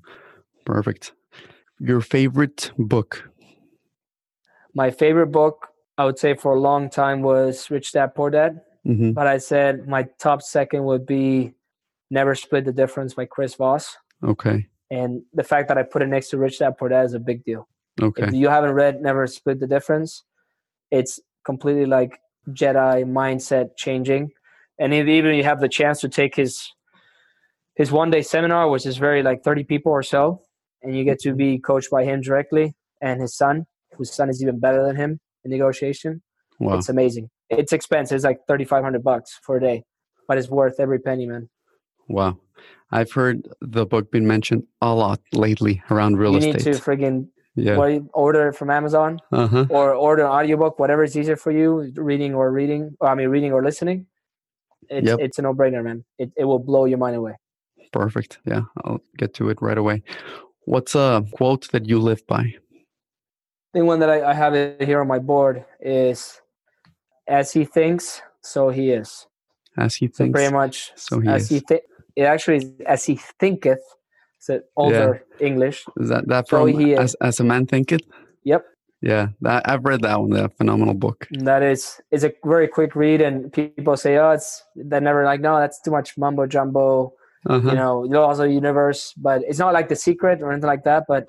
Perfect. 0.66 1.12
Your 1.80 2.02
favorite 2.02 2.70
book? 2.78 3.30
My 4.74 4.90
favorite 4.90 5.28
book, 5.28 5.68
I 5.96 6.04
would 6.04 6.18
say, 6.18 6.34
for 6.34 6.54
a 6.54 6.60
long 6.60 6.90
time 6.90 7.22
was 7.22 7.70
Rich 7.70 7.92
Dad 7.92 8.14
Poor 8.14 8.28
Dad. 8.28 8.60
Mm-hmm. 8.86 9.12
But 9.12 9.26
I 9.26 9.38
said 9.38 9.88
my 9.88 10.06
top 10.18 10.42
second 10.42 10.84
would 10.84 11.06
be 11.06 11.54
Never 12.10 12.34
Split 12.34 12.66
the 12.66 12.72
Difference 12.72 13.14
by 13.14 13.24
Chris 13.24 13.54
Voss. 13.54 13.96
Okay. 14.22 14.66
And 14.90 15.22
the 15.32 15.42
fact 15.42 15.68
that 15.68 15.78
I 15.78 15.84
put 15.84 16.02
it 16.02 16.08
next 16.08 16.28
to 16.30 16.38
Rich 16.38 16.58
Dad 16.58 16.76
Poor 16.78 16.90
Dad 16.90 17.06
is 17.06 17.14
a 17.14 17.18
big 17.18 17.44
deal. 17.44 17.66
Okay. 18.00 18.24
If 18.24 18.34
you 18.34 18.48
haven't 18.48 18.72
read 18.72 19.00
Never 19.00 19.26
Split 19.26 19.58
the 19.58 19.66
Difference, 19.66 20.22
it's 20.90 21.18
completely 21.44 21.86
like 21.86 22.20
Jedi 22.50 23.04
mindset 23.04 23.76
changing. 23.76 24.30
And 24.78 24.92
if 24.92 25.06
even 25.06 25.34
you 25.34 25.44
have 25.44 25.60
the 25.60 25.68
chance 25.68 26.00
to 26.00 26.08
take 26.08 26.34
his 26.34 26.70
his 27.76 27.90
one 27.90 28.10
day 28.10 28.22
seminar, 28.22 28.68
which 28.68 28.86
is 28.86 28.96
very 28.96 29.22
like 29.22 29.42
30 29.42 29.64
people 29.64 29.92
or 29.92 30.02
so, 30.02 30.42
and 30.82 30.96
you 30.96 31.04
get 31.04 31.18
to 31.20 31.34
be 31.34 31.58
coached 31.58 31.90
by 31.90 32.04
him 32.04 32.20
directly 32.20 32.74
and 33.00 33.20
his 33.20 33.36
son, 33.36 33.66
whose 33.96 34.12
son 34.12 34.28
is 34.28 34.42
even 34.42 34.60
better 34.60 34.84
than 34.86 34.96
him 34.96 35.20
in 35.44 35.50
negotiation. 35.50 36.22
Wow. 36.60 36.78
It's 36.78 36.88
amazing. 36.88 37.30
It's 37.50 37.72
expensive. 37.72 38.16
It's 38.16 38.24
like 38.24 38.46
3500 38.46 39.02
bucks 39.02 39.38
for 39.42 39.56
a 39.56 39.60
day, 39.60 39.84
but 40.28 40.38
it's 40.38 40.48
worth 40.48 40.78
every 40.78 40.98
penny, 41.00 41.26
man. 41.26 41.48
Wow. 42.08 42.38
I've 42.90 43.10
heard 43.12 43.48
the 43.60 43.86
book 43.86 44.10
being 44.12 44.26
mentioned 44.26 44.64
a 44.80 44.94
lot 44.94 45.20
lately 45.32 45.82
around 45.90 46.16
real 46.18 46.36
estate. 46.36 46.64
You 46.64 46.72
need 46.72 46.78
to 46.78 46.82
friggin' 46.82 47.28
yeah. 47.56 47.76
order 48.12 48.48
it 48.48 48.54
from 48.54 48.70
Amazon 48.70 49.18
uh-huh. 49.32 49.66
or 49.68 49.94
order 49.94 50.24
an 50.24 50.30
audiobook, 50.30 50.78
whatever 50.78 51.02
is 51.02 51.16
easier 51.16 51.36
for 51.36 51.50
you, 51.50 51.92
reading 51.96 52.34
or 52.34 52.52
reading, 52.52 52.96
or 53.00 53.08
I 53.08 53.14
mean, 53.14 53.28
reading 53.28 53.52
or 53.52 53.64
listening. 53.64 54.06
It's, 54.88 55.06
yep. 55.06 55.18
it's 55.20 55.38
a 55.38 55.42
no 55.42 55.54
brainer, 55.54 55.82
man. 55.82 56.04
It, 56.18 56.32
it 56.36 56.44
will 56.44 56.58
blow 56.58 56.84
your 56.84 56.98
mind 56.98 57.16
away. 57.16 57.36
Perfect. 57.92 58.38
Yeah, 58.44 58.62
I'll 58.84 59.00
get 59.16 59.34
to 59.34 59.50
it 59.50 59.58
right 59.60 59.78
away. 59.78 60.02
What's 60.66 60.94
a 60.94 61.24
quote 61.32 61.70
that 61.72 61.86
you 61.86 61.98
live 61.98 62.26
by? 62.26 62.54
The 63.72 63.84
one 63.84 64.00
that 64.00 64.10
I, 64.10 64.30
I 64.30 64.34
have 64.34 64.54
it 64.54 64.82
here 64.82 65.00
on 65.00 65.08
my 65.08 65.18
board 65.18 65.64
is 65.80 66.40
as 67.26 67.52
he 67.52 67.64
thinks, 67.64 68.22
so 68.40 68.70
he 68.70 68.90
is. 68.90 69.26
As 69.76 69.94
he 69.94 70.06
thinks. 70.06 70.18
So 70.18 70.32
pretty 70.32 70.52
much. 70.52 70.92
So 70.96 71.20
he 71.20 71.28
as 71.28 71.42
is. 71.42 71.48
he 71.48 71.60
th- 71.60 71.82
it 72.16 72.22
actually 72.22 72.58
is 72.58 72.70
as 72.86 73.04
he 73.04 73.16
thinketh. 73.40 73.82
It's 74.48 74.64
older 74.76 75.24
yeah. 75.40 75.46
English. 75.46 75.84
Is 75.96 76.08
that 76.10 76.28
that 76.28 76.48
from 76.48 76.70
so 76.70 76.78
he, 76.78 76.94
as, 76.94 77.14
as 77.20 77.40
a 77.40 77.44
man 77.44 77.66
thinketh? 77.66 78.02
Yep. 78.44 78.64
Yeah, 79.04 79.28
that, 79.42 79.68
I've 79.68 79.84
read 79.84 80.00
that 80.02 80.18
one. 80.18 80.30
That 80.30 80.56
phenomenal 80.56 80.94
book. 80.94 81.26
That 81.30 81.62
is 81.62 82.00
it's 82.10 82.24
a 82.24 82.32
very 82.42 82.66
quick 82.68 82.96
read, 82.96 83.20
and 83.20 83.52
people 83.52 83.98
say, 83.98 84.16
"Oh, 84.16 84.30
it's 84.30 84.62
they're 84.74 85.00
never 85.00 85.24
like, 85.24 85.40
no, 85.42 85.58
that's 85.58 85.78
too 85.82 85.90
much 85.90 86.16
mumbo 86.16 86.46
jumbo." 86.46 87.12
Uh-huh. 87.46 87.68
You 87.68 87.74
know, 87.76 88.00
laws 88.00 88.38
of 88.40 88.50
universe, 88.50 89.12
but 89.18 89.42
it's 89.46 89.58
not 89.58 89.74
like 89.74 89.90
the 89.90 89.96
secret 89.96 90.40
or 90.40 90.50
anything 90.50 90.66
like 90.68 90.84
that. 90.84 91.04
But 91.06 91.28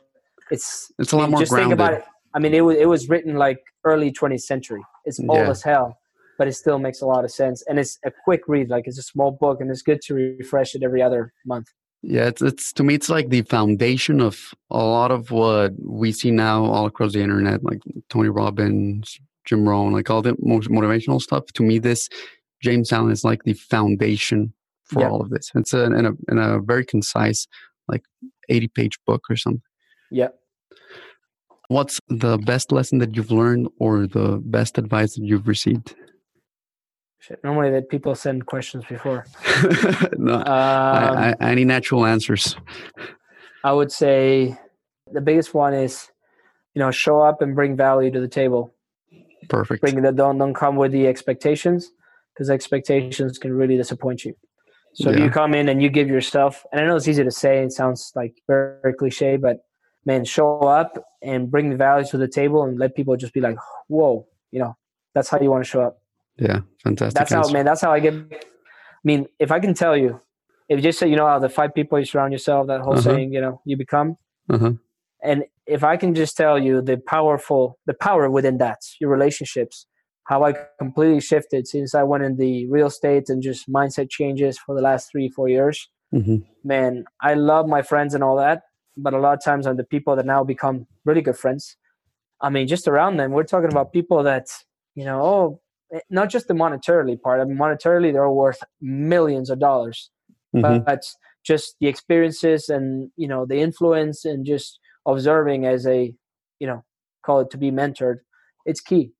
it's 0.51 0.89
it's 0.99 1.11
a 1.11 1.17
lot 1.17 1.29
more 1.29 1.41
just 1.41 1.51
grounded. 1.51 1.77
think 1.77 1.79
about 1.89 1.93
it. 1.95 2.03
I 2.33 2.39
mean, 2.39 2.53
it 2.53 2.61
was 2.61 2.77
it 2.77 2.87
was 2.87 3.09
written 3.09 3.35
like 3.35 3.59
early 3.83 4.09
20th 4.13 4.41
century. 4.43 4.81
It's 5.03 5.19
old 5.19 5.39
Yeah. 5.39 5.49
as 5.49 5.61
hell, 5.61 5.97
but 6.37 6.47
it 6.47 6.53
still 6.53 6.79
makes 6.79 7.01
a 7.01 7.05
lot 7.05 7.25
of 7.25 7.31
sense. 7.31 7.61
And 7.67 7.77
it's 7.77 7.99
a 8.05 8.11
quick 8.23 8.43
read, 8.47 8.69
like 8.69 8.87
it's 8.87 8.97
a 8.97 9.03
small 9.03 9.31
book, 9.31 9.59
and 9.59 9.69
it's 9.69 9.81
good 9.81 9.99
to 10.03 10.13
refresh 10.13 10.75
it 10.75 10.81
every 10.81 11.01
other 11.01 11.33
month. 11.45 11.67
Yeah, 12.01 12.27
it's, 12.27 12.41
it's 12.41 12.71
to 12.73 12.83
me, 12.83 12.93
it's 12.93 13.09
like 13.09 13.29
the 13.29 13.41
foundation 13.43 14.21
of 14.21 14.53
a 14.69 14.77
lot 14.77 15.11
of 15.11 15.31
what 15.31 15.73
we 15.83 16.11
see 16.11 16.29
now 16.29 16.63
all 16.63 16.85
across 16.85 17.13
the 17.13 17.21
internet, 17.21 17.63
like 17.63 17.81
Tony 18.09 18.29
Robbins, 18.29 19.19
Jim 19.45 19.67
Rohn, 19.67 19.91
like 19.91 20.09
all 20.09 20.21
the 20.21 20.35
most 20.39 20.69
motivational 20.69 21.19
stuff. 21.21 21.45
To 21.53 21.63
me, 21.63 21.79
this 21.79 22.07
James 22.61 22.91
Allen 22.93 23.11
is 23.11 23.23
like 23.23 23.43
the 23.43 23.53
foundation 23.53 24.53
for 24.83 25.01
Yeah. 25.01 25.09
all 25.09 25.21
of 25.21 25.31
this. 25.31 25.51
It's 25.55 25.73
a, 25.73 25.85
in 25.85 26.05
a 26.05 26.11
in 26.29 26.37
a 26.37 26.59
very 26.59 26.85
concise, 26.85 27.47
like 27.87 28.03
eighty 28.49 28.67
page 28.67 28.99
book 29.07 29.23
or 29.29 29.35
something. 29.35 29.61
Yeah. 30.11 30.29
What's 31.69 31.99
the 32.09 32.37
best 32.37 32.71
lesson 32.71 32.99
that 32.99 33.15
you've 33.15 33.31
learned, 33.31 33.67
or 33.79 34.05
the 34.05 34.39
best 34.45 34.77
advice 34.77 35.15
that 35.15 35.23
you've 35.23 35.47
received? 35.47 35.95
Shit. 37.25 37.43
Normally, 37.43 37.71
that 37.71 37.89
people 37.89 38.13
send 38.13 38.45
questions 38.45 38.85
before. 38.87 39.25
no, 40.17 40.35
Um, 40.35 40.45
I, 40.45 41.33
I, 41.39 41.49
I 41.49 41.55
need 41.55 41.65
natural 41.65 42.05
answers. 42.05 42.55
I 43.63 43.71
would 43.73 43.91
say 43.91 44.55
the 45.11 45.21
biggest 45.21 45.51
one 45.55 45.73
is, 45.73 46.11
you 46.75 46.81
know, 46.81 46.91
show 46.91 47.21
up 47.21 47.41
and 47.41 47.55
bring 47.55 47.75
value 47.75 48.11
to 48.11 48.19
the 48.19 48.27
table. 48.27 48.75
Perfect. 49.49 49.81
Bring 49.81 50.03
that 50.03 50.15
don't 50.15 50.37
don't 50.37 50.53
come 50.53 50.75
with 50.75 50.91
the 50.91 51.07
expectations 51.07 51.89
because 52.31 52.51
expectations 52.51 53.39
can 53.39 53.53
really 53.53 53.75
disappoint 53.75 54.23
you. 54.23 54.35
So 54.93 55.09
if 55.09 55.17
Yeah. 55.17 55.23
you 55.25 55.31
come 55.31 55.55
in 55.55 55.67
and 55.67 55.81
you 55.81 55.89
give 55.89 56.07
yourself, 56.07 56.63
and 56.71 56.79
I 56.79 56.85
know 56.85 56.95
it's 56.95 57.07
easy 57.07 57.23
to 57.23 57.31
say, 57.31 57.63
it 57.63 57.71
sounds 57.71 58.11
like 58.15 58.35
very, 58.45 58.77
very 58.83 58.93
cliche, 58.93 59.37
but 59.37 59.65
man, 60.05 60.25
show 60.25 60.59
up 60.59 61.03
and 61.23 61.49
bring 61.49 61.71
the 61.71 61.75
value 61.75 62.05
to 62.09 62.17
the 62.19 62.27
table 62.27 62.63
and 62.65 62.77
let 62.77 62.93
people 62.93 63.17
just 63.17 63.33
be 63.33 63.41
like, 63.41 63.57
whoa, 63.87 64.27
you 64.51 64.59
know, 64.59 64.77
that's 65.15 65.29
how 65.29 65.39
you 65.39 65.49
want 65.49 65.63
to 65.63 65.69
show 65.69 65.81
up. 65.81 65.97
Yeah, 66.37 66.61
fantastic. 66.83 67.15
That's 67.17 67.31
how, 67.31 67.47
man, 67.53 67.65
that's 67.65 67.81
how 67.81 67.91
I 67.91 67.99
get. 67.99 68.13
I 68.13 69.03
mean, 69.03 69.27
if 69.39 69.51
I 69.51 69.59
can 69.59 69.73
tell 69.73 69.95
you, 69.95 70.21
if 70.67 70.77
you 70.77 70.83
just 70.83 70.99
say, 70.99 71.07
you 71.07 71.15
know, 71.15 71.27
how 71.27 71.39
the 71.39 71.49
five 71.49 71.73
people 71.73 71.99
you 71.99 72.05
surround 72.05 72.33
yourself, 72.33 72.67
that 72.67 72.81
whole 72.81 72.93
Uh-huh. 72.93 73.01
saying, 73.01 73.33
you 73.33 73.41
know, 73.41 73.61
you 73.65 73.77
become, 73.77 74.17
Uh-huh. 74.49 74.73
and 75.23 75.45
if 75.67 75.83
I 75.83 75.97
can 75.97 76.13
just 76.13 76.35
tell 76.37 76.57
you 76.59 76.81
the 76.81 76.97
powerful, 76.97 77.79
the 77.85 77.93
power 77.93 78.29
within 78.29 78.57
that, 78.59 78.79
your 78.99 79.09
relationships, 79.09 79.87
how 80.25 80.43
I 80.43 80.53
completely 80.79 81.21
shifted 81.21 81.67
since 81.67 81.93
I 81.95 82.03
went 82.03 82.23
in 82.23 82.35
the 82.37 82.67
real 82.69 82.87
estate 82.87 83.29
and 83.29 83.41
just 83.41 83.69
mindset 83.69 84.09
changes 84.09 84.57
for 84.57 84.75
the 84.75 84.81
last 84.81 85.11
three, 85.11 85.29
four 85.29 85.47
years. 85.47 85.89
Mhm. 86.13 86.43
Man, 86.63 87.05
I 87.21 87.35
love 87.35 87.67
my 87.67 87.81
friends 87.83 88.13
and 88.15 88.23
all 88.23 88.35
that, 88.37 88.63
but 88.97 89.13
a 89.13 89.19
lot 89.19 89.33
of 89.37 89.43
times 89.43 89.67
I'm 89.67 89.77
the 89.77 89.83
people 89.83 90.15
that 90.15 90.25
now 90.25 90.43
become 90.43 90.87
really 91.05 91.21
good 91.21 91.37
friends. 91.37 91.77
I 92.41 92.49
mean, 92.49 92.67
just 92.67 92.87
around 92.87 93.17
them, 93.17 93.31
we're 93.31 93.43
talking 93.43 93.69
about 93.71 93.93
people 93.93 94.23
that, 94.23 94.47
you 94.95 95.05
know, 95.05 95.21
oh, 95.21 95.61
not 96.09 96.29
just 96.29 96.47
the 96.47 96.53
monetarily 96.53 97.21
part. 97.21 97.39
I 97.41 97.45
mean, 97.45 97.57
monetarily, 97.57 98.11
they're 98.11 98.29
worth 98.29 98.61
millions 98.81 99.49
of 99.49 99.59
dollars 99.59 100.09
Mhm. 100.55 100.85
but 100.85 101.03
just 101.43 101.75
the 101.79 101.87
experiences 101.87 102.69
and 102.69 103.11
you 103.17 103.27
know 103.27 103.45
the 103.45 103.57
influence 103.57 104.25
and 104.25 104.45
just 104.45 104.79
observing 105.05 105.65
as 105.65 105.85
a 105.85 106.13
you 106.59 106.67
know 106.67 106.83
call 107.25 107.39
it 107.41 107.49
to 107.51 107.57
be 107.57 107.71
mentored 107.71 108.17
it's 108.65 108.81
key 108.81 109.11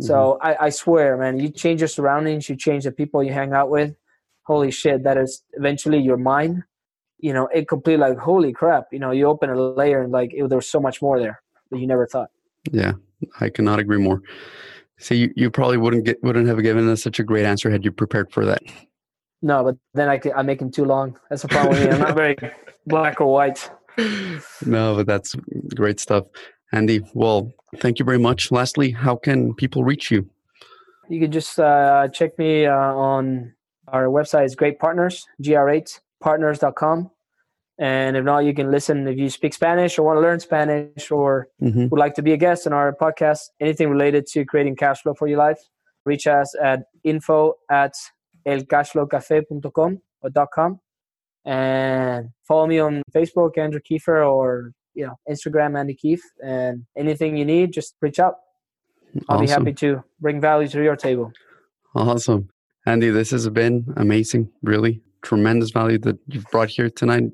so 0.00 0.38
I, 0.40 0.66
I 0.66 0.70
swear 0.70 1.16
man 1.18 1.38
you 1.38 1.50
change 1.50 1.80
your 1.80 1.88
surroundings 1.88 2.48
you 2.48 2.56
change 2.56 2.84
the 2.84 2.92
people 2.92 3.22
you 3.22 3.32
hang 3.32 3.52
out 3.52 3.70
with 3.70 3.94
holy 4.44 4.70
shit 4.70 5.04
that 5.04 5.18
is 5.18 5.42
eventually 5.52 5.98
your 5.98 6.16
mind 6.16 6.62
you 7.18 7.32
know 7.34 7.46
it 7.54 7.68
completely 7.68 8.00
like 8.08 8.18
holy 8.18 8.52
crap 8.52 8.84
you 8.90 8.98
know 8.98 9.10
you 9.10 9.26
open 9.26 9.50
a 9.50 9.56
layer 9.56 10.02
and 10.02 10.12
like 10.12 10.30
it, 10.32 10.48
there's 10.48 10.66
so 10.66 10.80
much 10.80 11.02
more 11.02 11.18
there 11.20 11.42
that 11.70 11.78
you 11.78 11.86
never 11.86 12.06
thought 12.06 12.30
Yeah, 12.72 12.94
I 13.40 13.50
cannot 13.50 13.78
agree 13.78 13.98
more. 13.98 14.22
So 15.00 15.14
you, 15.14 15.32
you 15.34 15.50
probably 15.50 15.78
wouldn't 15.78 16.04
get 16.04 16.22
wouldn't 16.22 16.46
have 16.46 16.62
given 16.62 16.88
us 16.88 17.02
such 17.02 17.18
a 17.18 17.24
great 17.24 17.44
answer 17.46 17.70
had 17.70 17.84
you 17.84 17.90
prepared 17.92 18.30
for 18.32 18.44
that. 18.44 18.62
no 19.42 19.64
but 19.64 19.76
then 19.94 20.08
I, 20.08 20.20
I 20.36 20.42
make 20.42 20.58
them 20.58 20.70
too 20.70 20.84
long 20.84 21.18
that's 21.30 21.42
the 21.42 21.48
problem 21.48 21.78
with 21.80 21.92
i'm 21.94 22.00
not 22.00 22.14
very 22.14 22.36
black 22.86 23.20
or 23.20 23.32
white 23.32 23.70
No, 24.66 24.96
but 24.96 25.06
that's 25.06 25.34
great 25.74 26.00
stuff. 26.00 26.24
Andy, 26.72 27.00
well, 27.14 27.52
thank 27.78 27.98
you 27.98 28.04
very 28.04 28.18
much. 28.18 28.52
Lastly, 28.52 28.90
how 28.90 29.16
can 29.16 29.54
people 29.54 29.84
reach 29.84 30.10
you? 30.10 30.28
You 31.08 31.20
can 31.20 31.32
just 31.32 31.58
uh, 31.58 32.08
check 32.08 32.38
me 32.38 32.66
uh, 32.66 32.74
on 32.74 33.52
our 33.88 34.06
website 34.06 34.44
is 34.44 34.54
Great 34.54 34.78
Partners, 34.78 35.26
gr8partners.com. 35.42 37.10
And 37.80 38.14
if 38.14 38.24
not, 38.24 38.44
you 38.44 38.52
can 38.52 38.70
listen 38.70 39.08
if 39.08 39.18
you 39.18 39.30
speak 39.30 39.54
Spanish 39.54 39.98
or 39.98 40.02
want 40.02 40.18
to 40.18 40.20
learn 40.20 40.38
Spanish 40.38 41.10
or 41.10 41.48
hmm 41.58 41.86
would 41.88 41.98
like 41.98 42.14
to 42.14 42.22
be 42.22 42.32
a 42.32 42.36
guest 42.36 42.66
on 42.66 42.74
our 42.74 42.94
podcast, 42.94 43.40
anything 43.58 43.88
related 43.88 44.26
to 44.32 44.44
creating 44.44 44.76
cash 44.76 45.02
flow 45.02 45.14
for 45.14 45.26
your 45.26 45.38
life, 45.38 45.58
reach 46.04 46.26
us 46.26 46.54
at 46.62 46.80
info 47.04 47.54
at 47.70 47.94
elcashflowcafe.com 48.46 50.00
or 50.20 50.46
.com. 50.54 50.80
And 51.46 52.28
follow 52.46 52.66
me 52.66 52.78
on 52.80 53.02
Facebook, 53.14 53.56
Andrew 53.56 53.80
Kiefer, 53.80 54.30
or 54.30 54.72
you 54.94 55.06
know 55.06 55.18
Instagram, 55.28 55.78
Andy 55.78 55.94
Keefe. 55.94 56.22
And 56.44 56.84
anything 56.98 57.38
you 57.38 57.46
need, 57.46 57.72
just 57.72 57.96
reach 58.02 58.18
out. 58.18 58.34
I'll 59.28 59.40
be 59.40 59.48
happy 59.48 59.72
to 59.72 60.04
bring 60.20 60.38
value 60.40 60.68
to 60.68 60.82
your 60.82 60.96
table. 60.96 61.32
Awesome. 61.94 62.50
Andy, 62.86 63.08
this 63.10 63.30
has 63.30 63.48
been 63.48 63.92
amazing. 63.96 64.50
Really 64.62 65.02
tremendous 65.22 65.70
value 65.70 65.98
that 65.98 66.18
you've 66.28 66.46
brought 66.50 66.68
here 66.68 66.90
tonight. 66.90 67.24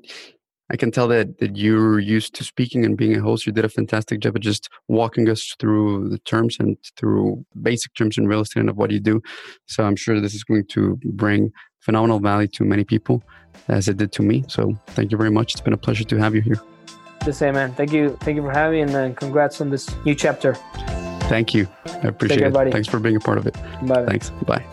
I 0.69 0.75
can 0.75 0.91
tell 0.91 1.07
that, 1.07 1.39
that 1.39 1.55
you're 1.55 1.99
used 1.99 2.35
to 2.35 2.43
speaking 2.43 2.85
and 2.85 2.97
being 2.97 3.15
a 3.15 3.21
host. 3.21 3.45
You 3.45 3.53
did 3.53 3.65
a 3.65 3.69
fantastic 3.69 4.19
job 4.19 4.35
of 4.35 4.41
just 4.41 4.69
walking 4.87 5.29
us 5.29 5.55
through 5.59 6.09
the 6.09 6.19
terms 6.19 6.57
and 6.59 6.77
through 6.97 7.45
basic 7.61 7.93
terms 7.93 8.17
in 8.17 8.27
real 8.27 8.41
estate 8.41 8.61
and 8.61 8.69
of 8.69 8.77
what 8.77 8.91
you 8.91 8.99
do. 8.99 9.21
So 9.65 9.85
I'm 9.85 9.95
sure 9.95 10.19
this 10.19 10.33
is 10.33 10.43
going 10.43 10.65
to 10.67 10.99
bring 11.03 11.51
phenomenal 11.79 12.19
value 12.19 12.47
to 12.47 12.65
many 12.65 12.83
people 12.83 13.23
as 13.69 13.87
it 13.87 13.97
did 13.97 14.11
to 14.13 14.21
me. 14.21 14.43
So 14.47 14.77
thank 14.87 15.11
you 15.11 15.17
very 15.17 15.31
much. 15.31 15.53
It's 15.53 15.61
been 15.61 15.73
a 15.73 15.77
pleasure 15.77 16.03
to 16.03 16.17
have 16.17 16.35
you 16.35 16.41
here. 16.41 16.61
The 17.23 17.33
same, 17.33 17.55
man. 17.55 17.73
Thank 17.73 17.91
you. 17.91 18.17
Thank 18.21 18.35
you 18.37 18.41
for 18.41 18.51
having 18.51 18.85
me, 18.85 18.93
and 18.93 19.13
uh, 19.13 19.19
congrats 19.19 19.59
on 19.59 19.69
this 19.69 19.93
new 20.05 20.15
chapter. 20.15 20.53
Thank 21.27 21.53
you. 21.53 21.67
I 21.85 22.07
appreciate 22.07 22.39
care, 22.39 22.47
it. 22.47 22.53
buddy. 22.53 22.71
Thanks 22.71 22.87
for 22.87 22.99
being 22.99 23.17
a 23.17 23.19
part 23.19 23.37
of 23.37 23.47
it. 23.47 23.53
Bye. 23.83 24.05
Thanks. 24.05 24.29
Bye. 24.45 24.63